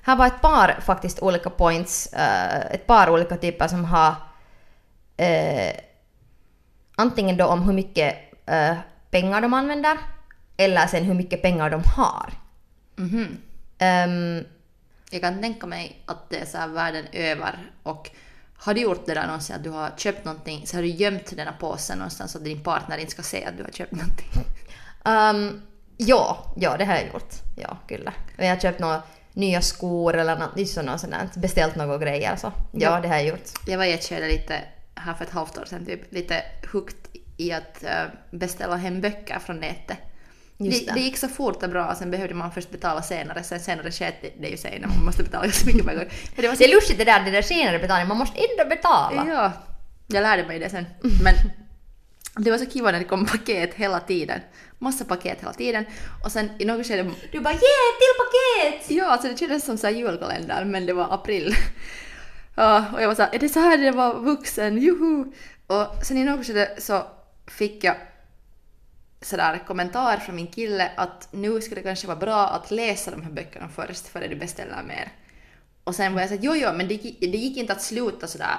här 0.03 0.17
var 0.17 0.27
ett 0.27 0.41
par 0.41 0.81
faktiskt 0.87 1.19
olika 1.23 1.51
points, 1.51 2.07
eh, 2.13 2.61
ett 2.75 2.87
par 2.87 3.11
olika 3.11 3.37
typer 3.37 3.69
som 3.69 3.85
har 3.85 4.15
eh, 5.17 5.73
antingen 6.97 7.37
då 7.37 7.47
om 7.47 7.63
hur 7.63 7.73
mycket 7.73 8.17
eh, 8.47 8.77
pengar 9.11 9.41
de 9.41 9.55
använder 9.55 9.99
eller 10.57 10.87
sen 10.87 11.05
hur 11.05 11.15
mycket 11.15 11.43
pengar 11.43 11.71
de 11.71 11.83
har. 11.97 12.33
Mhm. 12.97 13.39
Ehm, 13.79 14.45
Jag 15.11 15.21
kan 15.21 15.41
tänka 15.43 15.67
mig 15.67 16.03
att 16.07 16.31
det 16.31 16.37
är 16.41 16.47
så 16.47 16.59
här 16.59 16.69
världen 16.69 17.05
över 17.13 17.59
och 17.83 18.11
har 18.59 18.75
du 18.75 18.81
gjort 18.81 19.07
det 19.07 19.15
där 19.15 19.27
någonsin 19.27 19.57
att 19.57 19.65
du 19.65 19.71
har 19.71 19.91
köpt 19.97 20.25
någonting 20.25 20.67
så 20.67 20.77
har 20.77 20.83
du 20.83 20.89
gömt 20.89 21.37
den 21.37 21.47
här 21.47 21.55
påsen 21.61 21.99
någonstans 21.99 22.33
så 22.33 22.39
att 22.39 22.45
din 22.45 22.63
partner 22.63 22.99
inte 22.99 23.13
ska 23.13 23.23
se 23.23 23.45
att 23.45 23.57
du 23.57 23.63
har 23.63 23.71
köpt 23.71 23.93
någonting. 23.93 24.31
Um, 25.05 25.63
ja, 25.97 26.53
ja, 26.57 26.77
det 26.77 26.85
har 26.85 26.95
jag 26.95 27.07
gjort. 27.07 27.35
Ja. 27.57 27.77
Och 28.39 28.45
Jag 28.45 28.49
har 28.49 28.57
köpt 28.61 28.81
några 28.81 29.03
nya 29.33 29.61
skor 29.63 30.15
eller 30.17 30.37
något, 30.39 30.57
just 30.59 30.77
något 30.83 31.01
sånt 31.01 31.13
där, 31.13 31.41
beställt 31.41 31.77
några 31.77 31.99
grejer 31.99 32.37
så. 32.37 32.47
Ja, 32.73 32.81
Ja. 32.91 33.01
det 33.01 33.09
har 33.09 33.15
jag 33.17 33.27
gjort. 33.27 33.49
Jag 33.67 33.79
var 33.79 33.85
i 33.85 33.93
ett 33.93 34.05
skede 34.05 34.29
lite, 34.29 34.61
här 34.97 35.15
för 35.15 35.25
ett 35.25 35.31
halvt 35.31 35.59
år 35.59 35.65
sedan 35.65 35.87
typ, 35.87 36.13
lite 36.13 36.43
hooked 36.73 36.97
i 37.37 37.53
att 37.53 37.85
eh, 37.85 38.05
beställa 38.31 38.77
hem 38.77 39.01
böcker 39.01 39.39
från 39.39 39.61
nätet. 39.61 39.99
Det, 40.59 40.95
det. 40.95 41.01
gick 41.01 41.17
så 41.17 41.29
fort 41.29 41.63
och 41.63 41.71
bra, 41.71 41.95
sen 41.95 42.11
behövde 42.11 42.35
man 42.35 42.53
först 42.53 42.71
betala 42.71 43.03
senare, 43.03 43.43
sen 43.43 43.61
senare 43.61 43.91
sket 43.91 44.15
det- 44.23 44.33
det 44.41 44.49
ju 44.49 44.57
sig 44.57 44.79
när 44.81 44.89
man 44.89 45.05
måste 45.05 45.23
betala 45.23 45.51
så 45.53 45.67
mycket 45.67 45.85
gång. 45.85 45.95
Men 45.97 46.07
det 46.37 46.49
var 46.49 46.55
så 46.55 46.59
Det 46.59 46.65
är 46.71 46.75
lustigt 46.75 46.99
det 46.99 47.05
där, 47.05 47.25
det 47.25 47.31
där 47.31 47.43
senare 47.43 47.79
betalning, 47.79 48.09
man 48.09 48.17
måste 48.17 48.39
ändå 48.39 48.69
betala. 48.75 49.25
Ja, 49.29 49.53
jag 50.07 50.23
lärde 50.23 50.47
mig 50.47 50.59
det 50.59 50.71
sen. 50.71 50.85
Men 51.23 51.35
det 52.45 52.51
var 52.51 52.59
så 52.59 52.67
kiva 52.67 52.91
när 52.91 52.99
det 52.99 53.05
kom 53.05 53.27
paket 53.27 53.75
hela 53.75 54.01
tiden. 54.01 54.41
Massa 54.79 55.05
paket 55.05 55.41
hela 55.41 55.53
tiden. 55.53 55.85
Och 56.25 56.33
sen 56.33 56.51
i 56.59 56.65
något 56.65 56.87
skede... 56.87 57.03
Du 57.33 57.41
bara 57.41 57.55
yeah, 57.55 57.93
till 57.99 58.15
paket! 58.25 58.91
Ja, 58.91 59.07
alltså 59.07 59.29
det 59.29 59.39
kändes 59.39 59.65
som 59.65 59.79
så 59.79 59.87
här 59.87 59.95
julkalender, 59.95 60.65
men 60.65 60.87
det 60.87 60.93
var 60.93 61.15
april. 61.15 61.55
Ja, 62.57 62.85
och 62.93 63.03
jag 63.03 63.09
var 63.09 63.15
såhär, 63.15 63.35
är 63.35 63.39
det 63.39 63.49
så 63.49 63.61
här 63.61 63.79
det 63.79 63.91
var 63.91 64.15
vuxen? 64.15 64.79
Juhu! 64.79 65.25
Och 65.67 66.05
sen 66.05 66.17
i 66.17 66.25
något 66.25 66.47
skede 66.47 66.75
så 66.79 67.03
fick 67.47 67.85
jag 67.85 67.97
sådär 69.21 69.63
kommentar 69.67 70.17
från 70.17 70.37
min 70.37 70.47
kille 70.47 70.91
att 70.97 71.29
nu 71.33 71.61
skulle 71.61 71.81
det 71.81 71.87
kanske 71.87 72.07
vara 72.07 72.19
bra 72.19 72.49
att 72.49 72.71
läsa 72.71 73.11
de 73.11 73.23
här 73.23 73.31
böckerna 73.31 73.69
först 73.69 74.07
före 74.07 74.29
du 74.29 74.37
beställer 74.37 74.83
mer. 74.83 75.13
Och 75.85 75.95
sen 75.95 76.15
var 76.15 76.21
jag 76.21 76.29
såhär, 76.29 76.43
jo 76.43 76.55
jo, 76.55 76.69
men 76.75 76.89
det 76.89 76.95
gick, 76.95 77.21
det 77.21 77.39
gick 77.39 77.57
inte 77.57 77.73
att 77.73 77.83
sluta 77.83 78.27
sådär 78.27 78.57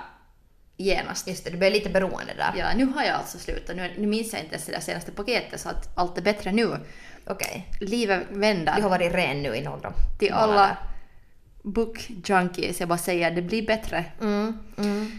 genast. 0.78 1.28
Just 1.28 1.46
det, 1.46 1.50
du 1.50 1.58
blev 1.58 1.72
lite 1.72 1.90
beroende 1.90 2.34
där. 2.34 2.54
Ja, 2.58 2.66
nu 2.76 2.86
har 2.86 3.04
jag 3.04 3.16
alltså 3.16 3.38
slutat. 3.38 3.76
Nu, 3.76 3.94
nu 3.98 4.08
minns 4.08 4.34
jag 4.34 4.42
inte 4.42 4.54
ens 4.54 4.66
det 4.66 4.72
där 4.72 4.80
senaste 4.80 5.12
paketet 5.12 5.62
så 5.62 5.70
att 5.70 5.98
allt 5.98 6.18
är 6.18 6.22
bättre 6.22 6.52
nu. 6.52 6.78
Okej. 7.26 7.72
Livet 7.82 8.24
vänder 8.30 8.76
Du 8.76 8.82
har 8.82 8.90
varit 8.90 9.14
ren 9.14 9.44
nu 9.44 9.56
i 9.56 9.62
några 9.62 9.94
till 10.20 10.34
alla 10.34 10.78
book 11.72 12.10
junkies. 12.26 12.80
Jag 12.80 12.90
bara 12.90 12.98
säger 12.98 13.32
det 13.32 13.42
blir 13.42 13.68
bättre. 13.68 14.06
Mm, 14.22 14.58
mm. 14.78 15.12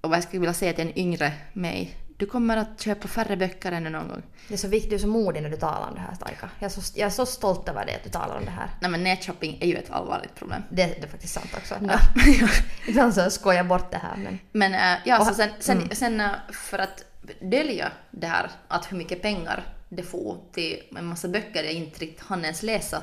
Och 0.00 0.10
vad 0.10 0.16
jag 0.16 0.24
skulle 0.24 0.40
vilja 0.40 0.54
säga 0.54 0.72
till 0.72 0.86
en 0.86 0.98
yngre 0.98 1.32
mig. 1.52 1.96
Du 2.16 2.26
kommer 2.26 2.56
att 2.56 2.80
köpa 2.80 3.08
färre 3.08 3.36
böcker 3.36 3.72
än 3.72 3.82
någon 3.82 4.08
gång. 4.08 4.22
Det 4.48 4.54
är 4.54 4.58
så 4.58 4.68
viktigt, 4.68 4.90
du 4.90 4.96
är 4.96 5.00
så 5.00 5.06
modig 5.06 5.42
när 5.42 5.50
du 5.50 5.56
talar 5.56 5.88
om 5.88 5.94
det 5.94 6.00
här 6.00 6.14
Taika. 6.14 6.48
Jag 6.58 6.72
jag 6.94 7.06
är 7.06 7.10
så 7.10 7.26
stolt 7.26 7.68
över 7.68 7.86
det 7.86 7.94
att 7.94 8.04
du 8.04 8.10
talar 8.10 8.36
om 8.36 8.44
det 8.44 8.50
här. 8.50 8.70
Nej 8.80 8.90
men 8.90 9.04
nätshopping 9.04 9.58
är 9.60 9.66
ju 9.66 9.76
ett 9.76 9.90
allvarligt 9.90 10.34
problem. 10.34 10.62
Det, 10.70 10.86
det 10.86 11.02
är 11.02 11.08
faktiskt 11.08 11.34
sant 11.34 11.50
också. 11.56 11.74
Ja. 11.88 11.98
Ibland 12.88 13.14
så 13.14 13.30
skojar 13.30 13.56
jag 13.56 13.66
bort 13.66 13.90
det 13.90 13.96
här 13.96 14.16
men... 14.16 14.38
Men 14.52 14.74
äh, 14.74 14.98
ja, 15.04 15.20
Och- 15.20 15.26
så 15.26 15.34
sen, 15.34 15.48
sen, 15.58 15.76
mm. 15.76 15.90
sen 15.90 16.20
äh, 16.20 16.30
för 16.52 16.78
att 16.78 17.04
dölja 17.40 17.92
det 18.10 18.26
här 18.26 18.50
att 18.68 18.92
hur 18.92 18.96
mycket 18.96 19.22
pengar 19.22 19.62
det 19.90 20.02
får 20.02 20.38
till 20.52 20.82
en 20.96 21.06
massa 21.06 21.28
böcker 21.28 21.64
jag 21.64 21.72
inte 21.72 22.00
riktigt 22.00 22.26
hann 22.26 22.44
ens 22.44 22.62
läsa 22.62 23.02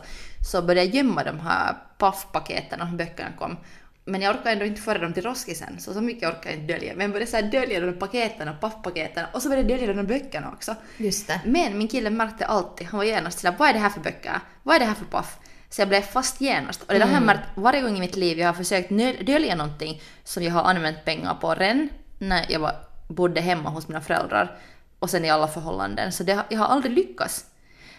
så 0.52 0.62
började 0.62 0.86
jag 0.86 0.96
gömma 0.96 1.24
de 1.24 1.40
här 1.40 1.76
paffpaketen 1.98 2.80
när 2.80 2.98
böckerna 2.98 3.30
kom. 3.38 3.58
Men 4.06 4.22
jag 4.22 4.36
orkade 4.36 4.52
ändå 4.52 4.66
inte 4.66 4.82
föra 4.82 4.98
dem 4.98 5.14
till 5.14 5.24
roskisen, 5.24 5.80
så 5.80 5.94
så 5.94 6.02
mycket 6.02 6.30
orkade 6.30 6.50
jag 6.50 6.60
inte 6.60 6.74
dölja. 6.74 6.94
Men 6.94 7.02
jag 7.02 7.12
började 7.12 7.32
så 7.32 7.38
här 7.38 7.44
dölja 7.44 7.80
de 7.80 7.94
paketen 7.94 8.48
och 8.48 8.60
paffpaketen 8.60 9.26
och 9.34 9.42
så 9.42 9.50
började 9.50 9.70
jag 9.70 9.80
dölja 9.80 9.94
de 9.94 10.08
böckerna 10.08 10.52
också. 10.52 10.76
Just 10.98 11.28
det. 11.28 11.42
Men 11.46 11.78
min 11.78 11.88
kille 11.88 12.10
märkte 12.10 12.46
alltid, 12.46 12.88
han 12.88 12.98
var 12.98 13.06
genast 13.06 13.40
sådär, 13.40 13.56
vad 13.60 13.70
är 13.70 13.74
det 13.74 13.80
här 13.80 13.90
för 13.90 14.02
böcker? 14.02 14.40
Vad 14.64 14.76
är 14.76 14.80
det 14.80 14.86
här 14.86 14.94
för 14.94 15.06
paff? 15.06 15.38
Så 15.70 15.82
jag 15.82 15.90
blev 15.90 16.02
fast 16.02 16.42
genast. 16.42 16.82
Och 16.82 16.94
det 16.94 17.00
där 17.00 17.06
har 17.06 17.14
jag 17.14 17.24
märkt 17.24 17.48
varje 17.56 17.82
gång 17.82 17.98
i 17.98 18.00
mitt 18.00 18.16
liv 18.16 18.40
jag 18.40 18.48
har 18.48 18.54
försökt 18.54 18.90
dölja 19.26 19.56
någonting 19.56 20.02
som 20.24 20.44
jag 20.44 20.52
har 20.52 20.64
använt 20.64 21.06
pengar 21.06 21.34
på 21.34 21.56
redan 21.56 21.90
när 22.20 22.46
jag 22.50 22.60
var, 22.60 22.76
bodde 23.08 23.42
hemma 23.42 23.70
hos 23.70 23.88
mina 23.88 24.02
föräldrar 24.02 24.60
och 25.00 25.10
sen 25.10 25.26
i 25.26 25.30
alla 25.30 25.48
förhållanden. 25.48 26.12
Så 26.12 26.24
det, 26.24 26.44
jag 26.50 26.60
har 26.60 26.66
aldrig 26.66 26.94
lyckats. 26.94 27.46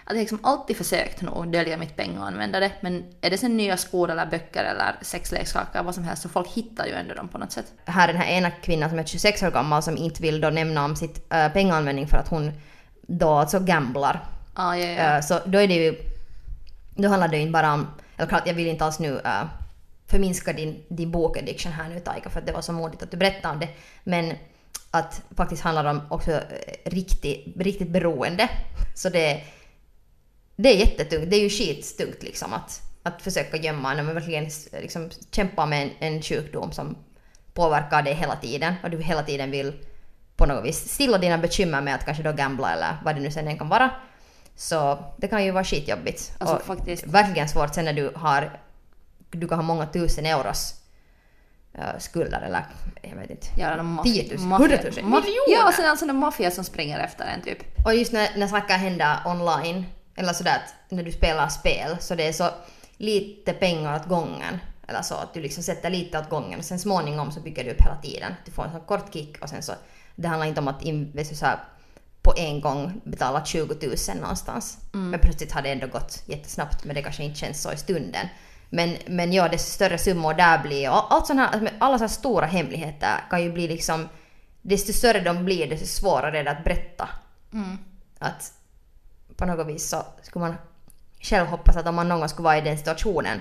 Att 0.05 0.13
jag 0.13 0.17
har 0.17 0.21
liksom 0.21 0.39
alltid 0.43 0.77
försökt 0.77 1.23
nog 1.23 1.53
dölja 1.53 1.77
mitt 1.77 1.97
pengaanvändande 1.97 2.71
men 2.81 3.05
är 3.21 3.31
det 3.31 3.39
sen 3.39 3.57
nya 3.57 3.77
skor 3.77 4.11
eller 4.11 4.27
böcker 4.27 4.65
eller 4.65 4.97
sexleksaker 5.03 5.83
vad 5.83 5.95
som 5.95 6.05
helst 6.05 6.23
så 6.23 6.29
folk 6.29 6.49
hittar 6.49 6.87
ju 6.87 6.93
ändå 6.93 7.15
dem 7.15 7.29
på 7.29 7.39
något 7.39 7.53
sätt. 7.53 7.73
här 7.85 8.09
den 8.09 8.17
här 8.17 8.27
ena 8.27 8.51
kvinnan 8.51 8.91
som 8.91 8.99
är 8.99 9.05
26 9.05 9.43
år 9.43 9.51
gammal 9.51 9.83
som 9.83 9.97
inte 9.97 10.23
vill 10.23 10.41
då 10.41 10.51
nämna 10.51 10.85
om 10.85 10.97
sitt 10.97 11.33
äh, 11.33 11.49
pengaanvändning 11.49 12.07
för 12.07 12.17
att 12.17 12.29
hon 12.29 12.53
då 13.03 13.29
alltså 13.29 13.61
gamblar. 13.61 14.25
Ah, 14.55 14.75
ja, 14.75 14.87
ja. 14.87 15.17
Äh, 15.17 15.21
så 15.21 15.39
då 15.45 15.59
är 15.59 15.69
det 15.69 15.75
ju... 15.75 15.95
Då 16.97 17.09
handlar 17.09 17.29
det 17.29 17.37
ju 17.37 17.43
inte 17.43 17.53
bara 17.53 17.73
om... 17.73 17.87
Eller 18.17 18.29
klart, 18.29 18.47
jag 18.47 18.55
vill 18.55 18.67
inte 18.67 18.85
alls 18.85 18.99
nu 18.99 19.21
äh, 19.25 19.45
förminska 20.07 20.53
din, 20.53 20.85
din 20.89 21.11
bokaddiction 21.11 21.73
här 21.73 21.89
nu 21.89 22.01
Taika 22.01 22.31
för 22.31 22.41
att 22.41 22.47
det 22.47 22.53
var 22.53 22.61
så 22.61 22.73
modigt 22.73 23.03
att 23.03 23.11
du 23.11 23.17
berättade 23.17 23.55
om 23.55 23.61
det. 23.61 23.69
Men 24.05 24.35
att 24.91 25.23
faktiskt 25.37 25.63
handlar 25.63 25.85
om 25.85 26.01
också 26.09 26.31
äh, 26.31 26.41
riktigt, 26.85 27.57
riktigt 27.57 27.89
beroende. 27.89 28.49
Så 28.95 29.09
det, 29.09 29.45
det 30.57 30.69
är 30.69 30.77
jättetungt. 30.77 31.31
Det 31.31 31.37
är 31.37 31.43
ju 31.43 31.51
skitstungt 31.51 32.23
liksom 32.23 32.53
att, 32.53 32.83
att 33.03 33.23
försöka 33.23 33.57
gömma 33.57 33.95
när 33.95 34.03
man 34.03 34.15
verkligen 34.15 34.51
liksom 34.73 35.11
kämpar 35.31 35.67
med 35.67 35.83
en, 35.83 35.91
en 36.15 36.23
sjukdom 36.23 36.73
som 36.73 36.97
påverkar 37.55 38.03
dig 38.03 38.15
hela 38.15 38.37
tiden 38.37 38.75
och 38.83 38.91
du 38.91 39.03
hela 39.03 39.23
tiden 39.23 39.51
vill 39.51 39.73
på 40.37 40.47
något 40.47 40.65
vis 40.65 40.93
stilla 40.93 41.19
dina 41.19 41.39
bekymmer 41.39 41.81
med 41.81 41.95
att 41.95 42.05
kanske 42.05 42.23
då 42.23 42.33
gambla 42.33 42.73
eller 42.73 42.97
vad 43.05 43.15
det 43.15 43.21
nu 43.21 43.31
sen 43.31 43.49
än 43.49 43.59
kan 43.59 43.69
vara. 43.69 43.91
Så 44.57 44.99
det 45.17 45.29
kan 45.29 45.45
ju 45.45 45.51
vara 45.51 45.65
skitjobbigt. 45.65 46.33
Alltså 46.39 46.57
och 46.57 46.63
faktiskt. 46.63 47.07
verkligen 47.07 47.49
svårt 47.49 47.75
sen 47.75 47.85
när 47.85 47.93
du 47.93 48.13
har 48.15 48.61
du 49.31 49.49
kan 49.49 49.59
ha 49.59 49.63
många 49.63 49.87
tusen 49.87 50.27
euros 50.27 50.75
skulder 51.99 52.41
eller 52.41 52.67
jag 53.03 53.17
vet 53.17 53.31
inte. 53.31 53.47
Ja, 53.57 53.77
de 53.77 53.99
maff- 54.01 54.03
10 54.03 54.37
000, 54.37 54.47
maffia- 54.47 54.57
100 54.57 54.77
000, 54.83 54.93
maff- 54.93 55.25
miljoner! 55.25 55.53
Ja, 55.57 55.69
och 55.69 55.75
sen 55.75 55.91
alltså 55.91 56.05
en 56.09 56.17
maffia 56.17 56.51
som 56.51 56.65
springer 56.65 56.99
efter 56.99 57.25
en 57.25 57.43
typ. 57.43 57.59
Och 57.85 57.95
just 57.95 58.13
när, 58.13 58.29
när 58.37 58.47
saker 58.47 58.75
händer 58.75 59.17
online, 59.27 59.87
eller 60.17 60.33
sådär 60.33 60.57
att 60.57 60.93
när 60.93 61.03
du 61.03 61.13
spelar 61.13 61.49
spel, 61.49 61.97
så 62.01 62.15
det 62.15 62.29
är 62.29 62.33
så 62.33 62.49
lite 62.97 63.53
pengar 63.53 63.97
åt 63.97 64.07
gången. 64.09 64.59
Eller 64.89 65.03
så 65.03 65.15
att 65.15 65.35
du 65.35 65.41
liksom 65.41 65.63
sätter 65.63 65.91
lite 65.91 66.19
åt 66.19 66.29
gången 66.31 66.59
och 66.59 66.65
sen 66.65 66.79
småningom 66.79 67.33
så 67.33 67.41
bygger 67.41 67.65
du 67.65 67.71
upp 67.71 67.81
hela 67.81 67.97
tiden. 67.97 68.35
Du 68.45 68.51
får 68.53 68.65
en 68.65 68.73
sån 68.73 68.81
kort 68.81 69.13
kick 69.13 69.43
och 69.43 69.49
sen 69.49 69.63
så, 69.63 69.73
det 70.17 70.29
handlar 70.29 70.47
inte 70.47 70.61
om 70.61 70.69
att 70.69 70.83
så 71.35 71.47
här, 71.47 71.59
på 72.23 72.35
en 72.37 72.61
gång 72.61 73.01
betala 73.05 73.45
20 73.45 73.75
000 73.87 73.97
någonstans. 74.21 74.79
Men 74.93 75.21
plötsligt 75.21 75.53
har 75.53 75.63
det 75.63 75.69
ändå 75.73 75.87
gått 75.87 76.23
jättesnabbt 76.27 76.85
men 76.85 76.95
det 76.95 77.03
kanske 77.03 77.25
inte 77.25 77.39
känns 77.39 77.63
så 77.63 77.73
i 77.73 77.77
stunden. 77.77 78.27
Men, 78.71 78.97
men 79.07 79.33
ja, 79.33 79.49
desto 79.49 79.71
större 79.71 79.99
summor 79.99 80.35
där 80.35 80.59
blir 80.59 80.91
och 80.91 81.15
allt 81.15 81.27
såna 81.27 81.47
här, 81.47 81.71
alla 81.79 81.99
så 81.99 82.05
här 82.05 82.09
stora 82.09 82.47
hemligheter 82.47 83.25
kan 83.31 83.43
ju 83.43 83.53
bli 83.53 83.69
liksom 83.69 84.09
desto 84.63 84.93
större 84.93 85.21
de 85.21 85.45
blir 85.45 85.71
desto 85.71 85.87
svårare 85.87 86.39
är 86.39 86.45
det 86.45 86.51
att 86.51 86.65
berätta 86.65 87.09
Mm. 87.53 87.79
att 88.19 88.53
på 89.37 89.47
något 89.47 89.67
vis 89.67 89.89
så 89.89 90.03
skulle 90.23 90.45
man 90.45 90.55
själv 91.21 91.47
hoppas 91.47 91.77
att 91.77 91.87
om 91.87 91.95
man 91.95 92.09
någon 92.09 92.19
gång 92.19 92.29
skulle 92.29 92.45
vara 92.45 92.59
i 92.59 92.61
den 92.61 92.79
situationen 92.79 93.41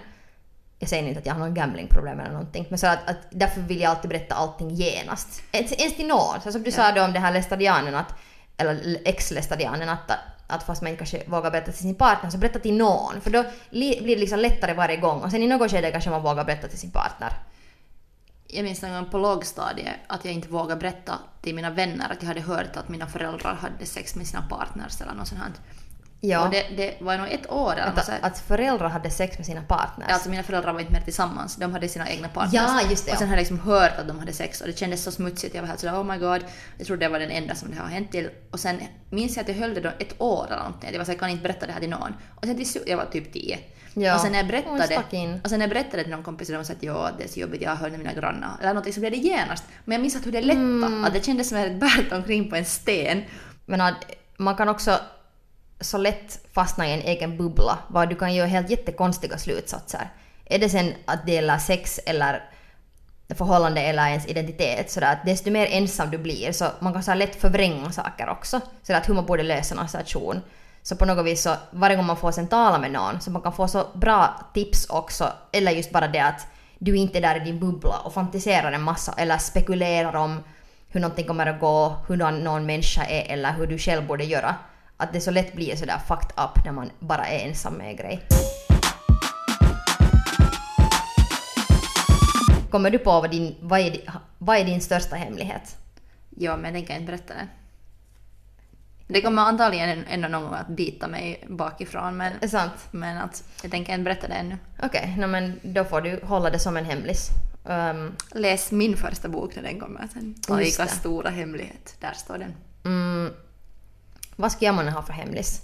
jag 0.79 0.89
säger 0.89 1.07
inte 1.07 1.19
att 1.19 1.25
jag 1.25 1.33
har 1.33 1.39
någon 1.39 1.53
gamblingproblem 1.53 2.19
eller 2.19 2.31
någonting, 2.31 2.65
men 2.69 2.79
så 2.79 2.87
att, 2.87 3.09
att 3.09 3.17
därför 3.29 3.61
vill 3.61 3.81
jag 3.81 3.89
alltid 3.89 4.09
berätta 4.09 4.35
allting 4.35 4.69
genast. 4.69 5.41
Ens, 5.51 5.71
ens 5.71 5.95
till 5.95 6.07
någon. 6.07 6.41
Så 6.41 6.51
som 6.51 6.63
du 6.63 6.71
sa 6.71 6.91
då 6.91 7.03
om 7.03 7.13
det 7.13 7.19
här 7.19 7.31
lästadianen, 7.33 7.95
att, 7.95 8.13
eller 8.57 8.97
ex-lästadianen, 9.05 9.89
att, 9.89 10.11
att 10.47 10.63
fast 10.63 10.81
man 10.81 10.91
inte 10.91 10.97
kanske 10.97 11.23
vågar 11.29 11.51
berätta 11.51 11.71
till 11.71 11.81
sin 11.81 11.95
partner, 11.95 12.29
så 12.29 12.37
berätta 12.37 12.59
till 12.59 12.77
någon. 12.77 13.21
För 13.21 13.29
då 13.29 13.43
li, 13.69 13.99
blir 14.03 14.15
det 14.15 14.19
liksom 14.19 14.39
lättare 14.39 14.73
varje 14.73 14.97
gång. 14.97 15.21
Och 15.21 15.31
sen 15.31 15.43
i 15.43 15.47
något 15.47 15.71
skede 15.71 15.91
kanske 15.91 16.09
man 16.09 16.23
vågar 16.23 16.43
berätta 16.43 16.67
till 16.67 16.79
sin 16.79 16.91
partner. 16.91 17.33
Jag 18.47 18.63
minns 18.63 18.83
en 18.83 18.93
gång 18.93 19.09
på 19.09 19.17
lågstadiet 19.17 19.95
att 20.07 20.25
jag 20.25 20.33
inte 20.33 20.47
vågade 20.47 20.79
berätta 20.79 21.19
till 21.41 21.55
mina 21.55 21.69
vänner 21.69 22.09
att 22.11 22.21
jag 22.21 22.27
hade 22.27 22.41
hört 22.41 22.75
att 22.75 22.89
mina 22.89 23.07
föräldrar 23.07 23.53
hade 23.53 23.85
sex 23.85 24.15
med 24.15 24.27
sina 24.27 24.41
partners 24.41 25.01
eller 25.01 25.13
något 25.13 25.27
sånt. 25.27 25.41
här. 25.41 25.51
Ja. 26.19 26.45
Och 26.45 26.51
det, 26.51 26.65
det 26.77 26.95
var 27.01 27.17
nog 27.17 27.27
ett 27.31 27.51
år 27.51 27.71
eller 27.73 27.87
Att, 27.87 28.09
att 28.21 28.39
föräldrar 28.39 28.89
hade 28.89 29.09
sex 29.09 29.37
med 29.37 29.45
sina 29.45 29.61
partners. 29.61 30.11
Alltså 30.11 30.29
mina 30.29 30.43
föräldrar 30.43 30.73
var 30.73 30.79
inte 30.79 30.93
mer 30.93 31.01
tillsammans, 31.01 31.55
de 31.55 31.71
hade 31.73 31.87
sina 31.89 32.09
egna 32.09 32.27
partners. 32.27 32.53
Ja, 32.53 32.81
just 32.89 33.05
det, 33.05 33.11
Och 33.11 33.17
sen 33.17 33.27
hade 33.27 33.41
jag 33.41 33.49
liksom 33.51 33.59
hört 33.59 33.91
att 33.99 34.07
de 34.07 34.19
hade 34.19 34.33
sex 34.33 34.61
och 34.61 34.67
det 34.67 34.77
kändes 34.77 35.03
så 35.03 35.11
smutsigt. 35.11 35.55
Jag 35.55 35.61
var 35.61 35.67
helt 35.67 35.79
sådär 35.79 35.93
oh 35.93 36.03
my 36.03 36.17
god. 36.17 36.41
Jag 36.77 36.87
trodde 36.87 37.05
det 37.05 37.09
var 37.09 37.19
den 37.19 37.31
enda 37.31 37.55
som 37.55 37.71
det 37.71 37.77
har 37.77 37.87
hänt 37.87 38.11
till. 38.11 38.29
Och 38.51 38.59
sen 38.59 38.81
minns 39.09 39.35
jag 39.35 39.43
att 39.43 39.49
jag 39.49 39.55
höll 39.55 39.73
det 39.73 39.81
då 39.81 39.89
ett 39.99 40.21
år 40.21 40.45
eller 40.47 40.57
någonting. 40.57 40.89
Jag 40.91 40.97
var 40.97 41.05
såhär, 41.05 41.13
jag 41.15 41.19
kan 41.19 41.29
inte 41.29 41.43
berätta 41.43 41.65
det 41.65 41.73
här 41.73 41.79
till 41.79 41.89
någon. 41.89 42.13
Och 42.35 42.45
sen 42.45 42.55
till 42.55 42.69
slut, 42.69 42.83
jag 42.87 42.97
var 42.97 43.05
typ 43.05 43.33
tio. 43.33 43.59
Ja. 43.93 44.15
Och 44.15 44.21
sen 44.21 44.31
när 44.31 44.39
jag 44.39 44.47
berättade, 44.47 45.39
och 45.43 45.49
sen 45.49 45.59
när 45.59 45.65
jag 45.67 45.69
berättade 45.69 46.03
till 46.03 46.11
någon 46.11 46.23
kompis, 46.23 46.47
de 46.47 46.65
sa 46.65 46.73
att 46.73 46.83
ja, 46.83 47.09
det 47.17 47.23
är 47.23 47.27
så 47.27 47.39
jobbigt, 47.39 47.61
jag 47.61 47.75
hör 47.75 47.89
med 47.89 47.99
mina 47.99 48.13
grannar. 48.13 48.51
Eller 48.59 48.69
någonting 48.69 48.93
så 48.93 48.99
blev 48.99 49.11
det 49.11 49.17
genast. 49.17 49.63
Men 49.85 49.95
jag 49.95 50.01
minns 50.01 50.15
att 50.15 50.25
hur 50.25 50.31
det 50.31 50.41
lättade, 50.41 50.65
Mm. 50.65 51.05
att 51.05 51.13
det 51.13 51.25
kändes 51.25 51.49
som 51.49 51.57
att 51.57 51.63
jag 51.63 51.69
hade 51.69 51.79
bärt 51.79 52.11
omkring 52.11 52.49
på 52.49 52.55
en 52.55 52.65
sten. 52.65 53.23
Men 53.65 53.81
att 53.81 53.95
man 54.37 54.55
kan 54.55 54.69
också 54.69 54.99
så 55.81 55.97
lätt 55.97 56.39
fastna 56.53 56.87
i 56.87 56.93
en 56.93 57.01
egen 57.01 57.37
bubbla, 57.37 57.77
var 57.87 58.05
du 58.05 58.15
kan 58.15 58.35
göra 58.35 58.47
helt 58.47 58.69
jättekonstiga 58.69 59.37
slutsatser. 59.37 60.09
Är 60.45 60.59
det 60.59 60.69
sen 60.69 60.93
att 61.05 61.25
det 61.25 61.31
gäller 61.31 61.57
sex 61.57 61.99
eller 62.05 62.43
förhållande 63.35 63.81
eller 63.81 64.07
ens 64.07 64.27
identitet, 64.27 64.91
så 64.91 65.05
att 65.05 65.25
desto 65.25 65.51
mer 65.51 65.67
ensam 65.69 66.11
du 66.11 66.17
blir 66.17 66.51
så 66.51 66.65
man 66.79 66.93
kan 66.93 67.03
så 67.03 67.13
lätt 67.13 67.35
förvränga 67.35 67.91
saker 67.91 68.29
också. 68.29 68.61
Så 68.83 68.93
att 68.93 69.09
hur 69.09 69.13
man 69.13 69.25
borde 69.25 69.43
lösa 69.43 69.81
en 69.81 69.87
situation. 69.87 70.41
Så 70.83 70.95
på 70.95 71.05
något 71.05 71.25
vis 71.25 71.41
så 71.41 71.55
varje 71.71 71.95
gång 71.95 72.05
man 72.05 72.17
får 72.17 72.31
sen 72.31 72.47
tala 72.47 72.79
med 72.79 72.91
någon 72.91 73.21
så 73.21 73.31
man 73.31 73.41
kan 73.41 73.53
få 73.53 73.67
så 73.67 73.85
bra 73.93 74.41
tips 74.53 74.89
också, 74.89 75.33
eller 75.51 75.71
just 75.71 75.91
bara 75.91 76.07
det 76.07 76.19
att 76.19 76.47
du 76.79 76.97
inte 76.97 77.17
är 77.17 77.21
där 77.21 77.35
i 77.35 77.39
din 77.39 77.59
bubbla 77.59 77.99
och 78.03 78.13
fantiserar 78.13 78.71
en 78.71 78.81
massa 78.81 79.13
eller 79.17 79.37
spekulerar 79.37 80.15
om 80.15 80.43
hur 80.87 80.99
någonting 80.99 81.27
kommer 81.27 81.45
att 81.45 81.59
gå, 81.59 81.97
hur 82.07 82.15
någon 82.15 82.65
människa 82.65 83.03
är 83.03 83.33
eller 83.33 83.53
hur 83.53 83.67
du 83.67 83.77
själv 83.77 84.07
borde 84.07 84.23
göra. 84.23 84.55
Att 84.99 85.13
det 85.13 85.21
så 85.21 85.31
lätt 85.31 85.53
blir 85.53 85.75
sådär 85.75 85.99
fucked 86.07 86.31
up 86.37 86.65
när 86.65 86.71
man 86.71 86.89
bara 86.99 87.27
är 87.27 87.47
ensam 87.47 87.73
med 87.73 87.89
en 87.89 87.95
grej. 87.95 88.21
Kommer 92.69 92.89
du 92.89 92.99
på 92.99 93.11
vad, 93.11 93.31
din, 93.31 93.55
vad, 93.61 93.79
är, 93.79 93.97
vad 94.37 94.57
är 94.57 94.65
din 94.65 94.81
största 94.81 95.15
hemlighet? 95.15 95.77
Ja, 96.29 96.57
men 96.57 96.75
jag 96.75 96.87
kan 96.87 96.95
inte 96.95 97.11
berätta 97.11 97.33
det. 97.33 97.47
Det 99.07 99.21
kommer 99.21 99.41
antagligen 99.41 100.05
ändå 100.09 100.27
någon 100.27 100.43
gång 100.43 100.53
att 100.53 100.67
bita 100.67 101.07
mig 101.07 101.45
bakifrån, 101.47 102.17
men, 102.17 102.33
Är 102.41 102.47
sant? 102.47 102.87
men 102.91 103.17
att 103.17 103.43
jag 103.61 103.71
tänker 103.71 103.93
inte 103.93 104.03
berätta 104.03 104.27
det 104.27 104.33
ännu. 104.33 104.57
Okej, 104.83 105.13
okay, 105.15 105.27
men 105.27 105.59
då 105.63 105.83
får 105.83 106.01
du 106.01 106.19
hålla 106.23 106.49
det 106.49 106.59
som 106.59 106.77
en 106.77 106.85
hemlis. 106.85 107.29
Um, 107.63 108.15
Läs 108.31 108.71
min 108.71 108.97
första 108.97 109.29
bok 109.29 109.55
när 109.55 109.63
den 109.63 109.79
kommer 109.79 110.07
sen. 110.13 110.35
Det. 110.85 110.87
stora 110.87 111.29
hemlighet. 111.29 111.95
Där 111.99 112.13
står 112.13 112.37
den. 112.37 112.53
mm, 112.85 113.33
vad 114.37 114.51
ska 114.51 114.65
jag 114.65 114.75
månne 114.75 114.91
ha 114.91 115.01
för 115.01 115.13
hemlis? 115.13 115.61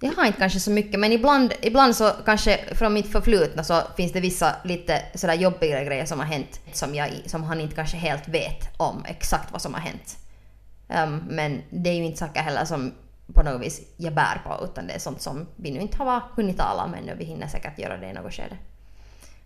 Jag 0.00 0.12
har 0.12 0.26
inte 0.26 0.38
kanske 0.38 0.60
så 0.60 0.70
mycket, 0.70 1.00
men 1.00 1.12
ibland, 1.12 1.52
ibland 1.62 1.96
så 1.96 2.10
kanske 2.24 2.74
från 2.74 2.92
mitt 2.92 3.12
förflutna 3.12 3.64
så 3.64 3.82
finns 3.96 4.12
det 4.12 4.20
vissa 4.20 4.56
lite 4.64 5.02
sådär 5.14 5.34
jobbiga 5.34 5.84
grejer 5.84 6.06
som 6.06 6.18
har 6.18 6.26
hänt 6.26 6.60
som, 6.72 6.94
jag, 6.94 7.10
som 7.26 7.42
han 7.42 7.60
inte 7.60 7.74
kanske 7.74 7.96
helt 7.96 8.28
vet 8.28 8.68
om 8.76 9.04
exakt 9.08 9.52
vad 9.52 9.62
som 9.62 9.74
har 9.74 9.80
hänt. 9.80 10.16
Um, 10.88 11.22
men 11.28 11.62
det 11.70 11.90
är 11.90 11.94
ju 11.94 12.04
inte 12.04 12.18
saker 12.18 12.40
heller 12.40 12.64
som 12.64 12.94
på 13.34 13.42
något 13.42 13.62
vis 13.62 13.80
jag 13.96 14.14
bär 14.14 14.42
på 14.44 14.64
utan 14.64 14.86
det 14.86 14.92
är 14.92 14.98
sånt 14.98 15.22
som 15.22 15.46
vi 15.56 15.70
nu 15.70 15.80
inte 15.80 15.98
har 15.98 16.22
hunnit 16.36 16.58
tala 16.58 16.84
om 16.84 16.94
ännu. 16.94 17.14
Vi 17.18 17.24
hinner 17.24 17.48
säkert 17.48 17.78
göra 17.78 17.96
det 17.96 18.10
i 18.10 18.12
något 18.12 18.34
skede. 18.34 18.56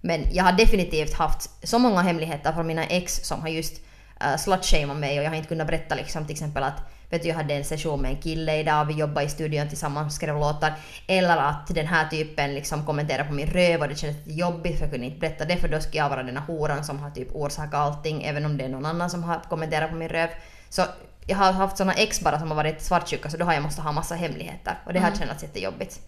Men 0.01 0.25
jag 0.33 0.45
har 0.45 0.53
definitivt 0.53 1.15
haft 1.15 1.51
så 1.69 1.79
många 1.79 2.01
hemligheter 2.01 2.53
från 2.53 2.67
mina 2.67 2.85
ex 2.85 3.21
som 3.25 3.41
har 3.41 3.49
just 3.49 3.81
uh, 4.25 4.37
slutshameat 4.37 4.99
mig 4.99 5.19
och 5.19 5.25
jag 5.25 5.31
har 5.31 5.37
inte 5.37 5.49
kunnat 5.49 5.67
berätta 5.67 5.95
liksom 5.95 6.25
till 6.25 6.33
exempel 6.33 6.63
att 6.63 6.83
vet 7.11 7.23
du, 7.23 7.29
jag 7.29 7.35
hade 7.35 7.55
en 7.55 7.65
session 7.65 8.03
med 8.03 8.11
en 8.11 8.23
kille 8.23 8.57
idag 8.57 8.85
vi 8.85 8.95
jobbade 8.95 9.27
i 9.27 9.29
studion 9.29 9.69
tillsammans 9.69 10.07
och 10.07 10.13
skrev 10.13 10.39
låtar. 10.39 10.73
Eller 11.07 11.37
att 11.37 11.67
den 11.67 11.87
här 11.87 12.09
typen 12.09 12.55
liksom 12.55 12.87
kommenterade 12.87 13.29
på 13.29 13.35
min 13.35 13.47
röv 13.47 13.81
och 13.81 13.89
det 13.89 13.97
kändes 13.97 14.27
jobbigt 14.27 14.77
för 14.77 14.85
jag 14.85 14.91
kunde 14.91 15.07
inte 15.07 15.19
berätta 15.19 15.45
det 15.45 15.57
för 15.57 15.69
då 15.69 15.81
skulle 15.81 15.99
jag 15.99 16.11
vara 16.11 16.23
den 16.23 16.37
här 16.37 16.45
horan 16.45 16.85
som 16.85 16.99
har 16.99 17.11
typ 17.11 17.29
orsakat 17.33 17.75
allting 17.75 18.23
även 18.23 18.45
om 18.45 18.57
det 18.57 18.65
är 18.65 18.69
någon 18.69 18.87
annan 18.87 19.11
som 19.11 19.25
har 19.25 19.41
kommenterat 19.49 19.91
på 19.91 19.97
min 19.97 20.09
röv. 20.09 20.29
Så 20.69 20.83
jag 21.27 21.37
har 21.37 21.53
haft 21.53 21.77
såna 21.77 21.93
ex 21.93 22.21
bara 22.21 22.39
som 22.39 22.49
har 22.49 22.57
varit 22.57 22.83
svartsjuka 22.83 23.31
så 23.31 23.37
då 23.37 23.45
har 23.45 23.53
jag 23.53 23.63
måste 23.63 23.83
ha 23.83 23.93
massa 23.93 24.15
hemligheter 24.15 24.79
och 24.87 24.93
det 24.93 25.01
har 25.01 25.13
känts 25.15 25.43
jättejobbigt. 25.43 26.01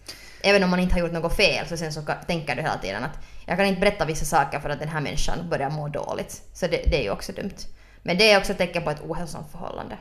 Även 0.43 0.63
om 0.63 0.69
man 0.69 0.79
inte 0.79 0.93
har 0.93 0.99
gjort 0.99 1.11
något 1.11 1.35
fel 1.35 1.67
så 1.67 1.77
sen 1.77 1.93
så 1.93 2.01
tänker 2.27 2.55
du 2.55 2.61
hela 2.61 2.77
tiden 2.77 3.03
att 3.03 3.19
jag 3.45 3.57
kan 3.57 3.65
inte 3.65 3.81
berätta 3.81 4.05
vissa 4.05 4.25
saker 4.25 4.59
för 4.59 4.69
att 4.69 4.79
den 4.79 4.89
här 4.89 5.01
människan 5.01 5.49
börjar 5.49 5.69
må 5.69 5.87
dåligt. 5.87 6.41
Så 6.53 6.67
det, 6.67 6.77
det 6.77 6.99
är 6.99 7.03
ju 7.03 7.11
också 7.11 7.31
dumt. 7.31 7.57
Men 8.03 8.17
det 8.17 8.31
är 8.31 8.37
också 8.37 8.51
ett 8.51 8.57
tecken 8.57 8.83
på 8.83 8.89
ett 8.89 9.01
ohälsosamt 9.01 9.51
förhållande. 9.51 9.97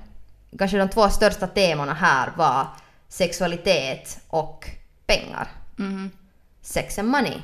Kanske 0.58 0.78
de 0.78 0.88
två 0.88 1.08
största 1.08 1.46
temana 1.46 1.94
här 1.94 2.32
var 2.36 2.66
sexualitet 3.08 4.20
och 4.28 4.70
pengar. 5.06 5.48
Mhm. 5.76 6.10
Sex 6.62 6.98
and 6.98 7.08
money. 7.08 7.38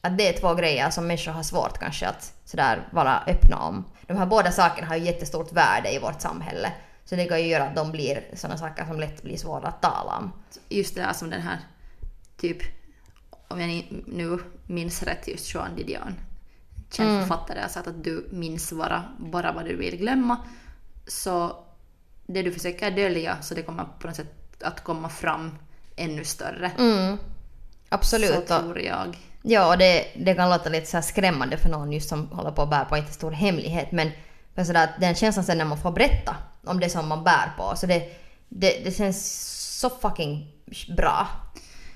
Att 0.00 0.18
det 0.18 0.28
är 0.28 0.40
två 0.40 0.54
grejer 0.54 0.90
som 0.90 1.06
människor 1.06 1.32
har 1.32 1.42
svårt 1.42 1.78
kanske 1.78 2.06
att 2.06 2.32
sådär 2.44 2.88
vara 2.90 3.22
öppna 3.26 3.56
om. 3.56 3.84
De 4.06 4.16
här 4.16 4.26
båda 4.26 4.52
sakerna 4.52 4.86
har 4.86 4.96
ju 4.96 5.04
jättestort 5.04 5.52
värde 5.52 5.94
i 5.94 5.98
vårt 5.98 6.20
samhälle. 6.20 6.72
Så 7.04 7.16
det 7.16 7.24
kan 7.24 7.40
ju 7.40 7.46
göra 7.46 7.64
att 7.64 7.76
de 7.76 7.92
blir 7.92 8.24
sådana 8.34 8.58
saker 8.58 8.84
som 8.84 9.00
lätt 9.00 9.22
blir 9.22 9.36
svåra 9.36 9.68
att 9.68 9.82
tala 9.82 10.16
om. 10.16 10.32
Just 10.68 10.94
det 10.94 11.00
där 11.00 11.12
som 11.12 11.30
den 11.30 11.42
här, 11.42 11.58
typ, 12.36 12.58
om 13.48 13.60
jag 13.60 13.84
nu 14.06 14.38
minns 14.66 15.02
rätt, 15.02 15.28
just 15.28 15.54
Joan 15.54 15.76
Didion. 15.76 16.14
Känd 16.90 17.20
författare 17.20 17.60
har 17.60 17.68
sagt 17.68 17.86
att 17.86 18.04
du 18.04 18.28
minns 18.32 18.72
bara, 18.72 19.04
bara 19.18 19.52
vad 19.52 19.64
du 19.64 19.76
vill 19.76 19.96
glömma. 19.96 20.36
Så 21.06 21.64
det 22.26 22.42
du 22.42 22.52
försöker 22.52 22.90
dölja, 22.90 23.42
så 23.42 23.54
det 23.54 23.62
kommer 23.62 23.84
på 24.00 24.06
något 24.06 24.16
sätt 24.16 24.62
att 24.62 24.84
komma 24.84 25.08
fram 25.08 25.58
ännu 25.96 26.24
större. 26.24 26.70
Mm. 26.78 27.18
Absolut. 27.88 28.30
Så 28.30 28.40
tror 28.40 28.80
jag. 28.80 29.18
Ja, 29.42 29.72
och 29.72 29.78
det, 29.78 30.06
det 30.16 30.34
kan 30.34 30.50
låta 30.50 30.68
lite 30.68 30.86
så 30.86 30.96
här 30.96 31.02
skrämmande 31.02 31.56
för 31.56 31.68
någon 31.68 31.92
just 31.92 32.08
som 32.08 32.28
håller 32.28 32.50
på 32.50 32.62
att 32.62 32.70
bära 32.70 32.84
på 32.84 32.96
en 32.96 33.06
stor 33.06 33.30
hemlighet. 33.30 33.92
Men 33.92 34.10
för 34.54 34.64
sådär, 34.64 34.84
att 34.84 35.00
den 35.00 35.14
känslan 35.14 35.44
sen 35.44 35.58
när 35.58 35.64
man 35.64 35.78
får 35.78 35.92
berätta 35.92 36.36
om 36.66 36.80
det 36.80 36.90
som 36.90 37.08
man 37.08 37.24
bär 37.24 37.52
på, 37.56 37.76
så 37.76 37.86
det, 37.86 38.02
det, 38.48 38.84
det 38.84 38.96
känns 38.96 39.50
så 39.80 39.90
fucking 39.90 40.52
bra. 40.96 41.28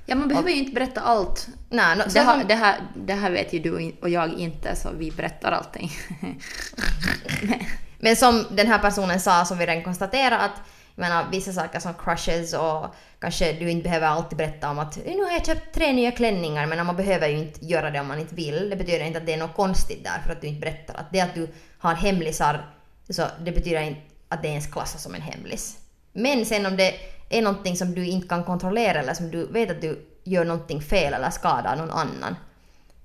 Ja, 0.07 0.14
man 0.14 0.28
behöver 0.28 0.50
ju 0.50 0.57
inte 0.57 0.72
berätta 0.72 1.00
allt. 1.00 1.48
Nej, 1.68 1.96
no, 1.96 2.02
Det, 2.05 2.11
som- 2.11 2.42
det, 2.48 2.55
här, 2.55 2.80
det 2.96 3.14
här 3.14 3.30
vet 3.30 3.52
ju 3.52 3.59
du 3.59 3.94
och 4.02 4.09
jag 4.09 4.32
inte, 4.34 4.76
så 4.76 4.90
vi 4.98 5.11
berättar 5.11 5.52
allting. 5.52 5.90
Men 7.98 8.16
som 8.16 8.46
den 8.50 8.66
här 8.66 8.78
personen 8.78 9.20
sa, 9.20 9.44
som 9.44 9.59
vi 9.59 9.66
redan 9.66 9.84
konstaterat, 9.84 10.40
att 10.42 10.61
jag 10.94 11.02
menar, 11.02 11.26
vissa 11.32 11.52
saker 11.52 11.78
som 11.80 11.94
crushes 11.94 12.55
och 12.55 12.94
kanske 13.20 13.52
du 13.52 13.70
inte 13.70 13.82
behöver 13.84 14.07
alltid 14.07 14.38
berätta 14.38 14.70
om 14.70 14.78
att 14.78 14.96
nu 14.96 15.22
har 15.24 15.32
jag 15.32 15.46
köpt 15.46 15.74
tre 15.74 15.92
nya 15.92 16.11
klänningar, 16.11 16.66
men 16.66 16.86
man 16.86 16.96
behöver 16.96 17.28
ju 17.28 17.38
inte 17.38 17.64
göra 17.64 17.90
det 17.90 18.00
om 18.00 18.07
man 18.09 18.18
inte 18.18 18.34
vill. 18.34 18.70
Det 18.70 18.76
betyder 18.76 19.05
inte 19.05 19.18
att 19.18 19.26
det 19.26 19.32
är 19.32 19.36
något 19.38 19.57
konstigt 19.57 20.05
där 20.05 20.22
för 20.26 20.32
att 20.32 20.40
du 20.40 20.46
inte 20.46 20.61
berättar. 20.61 20.94
Att 20.94 21.12
det 21.12 21.20
att 21.20 21.34
du 21.34 21.48
har 21.78 21.94
hemlisar, 21.94 22.66
så 23.11 23.26
det 23.40 23.52
betyder 23.52 23.80
inte 23.80 24.00
att 24.28 24.42
det 24.42 24.48
ens 24.48 24.66
klassas 24.66 25.02
som 25.02 25.14
en 25.14 25.22
hemlis. 25.22 25.76
Men 26.12 26.46
sen 26.46 26.66
om 26.66 26.76
det 26.76 26.94
är 27.39 27.43
någonting 27.43 27.76
som 27.76 27.95
du 27.95 28.07
inte 28.07 28.28
kan 28.28 28.45
kontrollera 28.45 28.99
eller 29.01 29.14
som 29.14 29.30
du 29.30 29.47
vet 29.47 29.70
att 29.70 29.80
du 29.80 30.07
gör 30.24 30.45
någonting 30.45 30.80
fel 30.80 31.14
eller 31.14 31.30
skadar 31.30 31.76
någon 31.76 31.91
annan. 31.91 32.37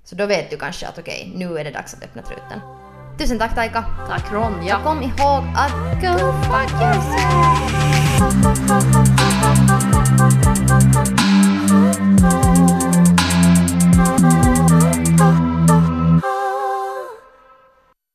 Så 0.04 0.14
då 0.14 0.26
vet 0.26 0.50
du 0.50 0.56
kanske 0.56 0.88
att 0.88 0.98
okej, 0.98 1.32
nu 1.34 1.58
är 1.58 1.64
det 1.64 1.70
dags 1.70 1.94
att 1.94 2.04
öppna 2.04 2.22
truten. 2.22 2.60
Tusen 3.18 3.38
tack 3.38 3.54
Taika! 3.54 3.84
Tack 4.08 4.32
Ronja! 4.32 4.76
Så 4.78 4.82
kom 4.84 5.02
ihåg 5.02 5.44
att 5.56 5.72
go 6.00 6.32
fuck 6.42 6.70
yourself! 6.82 7.60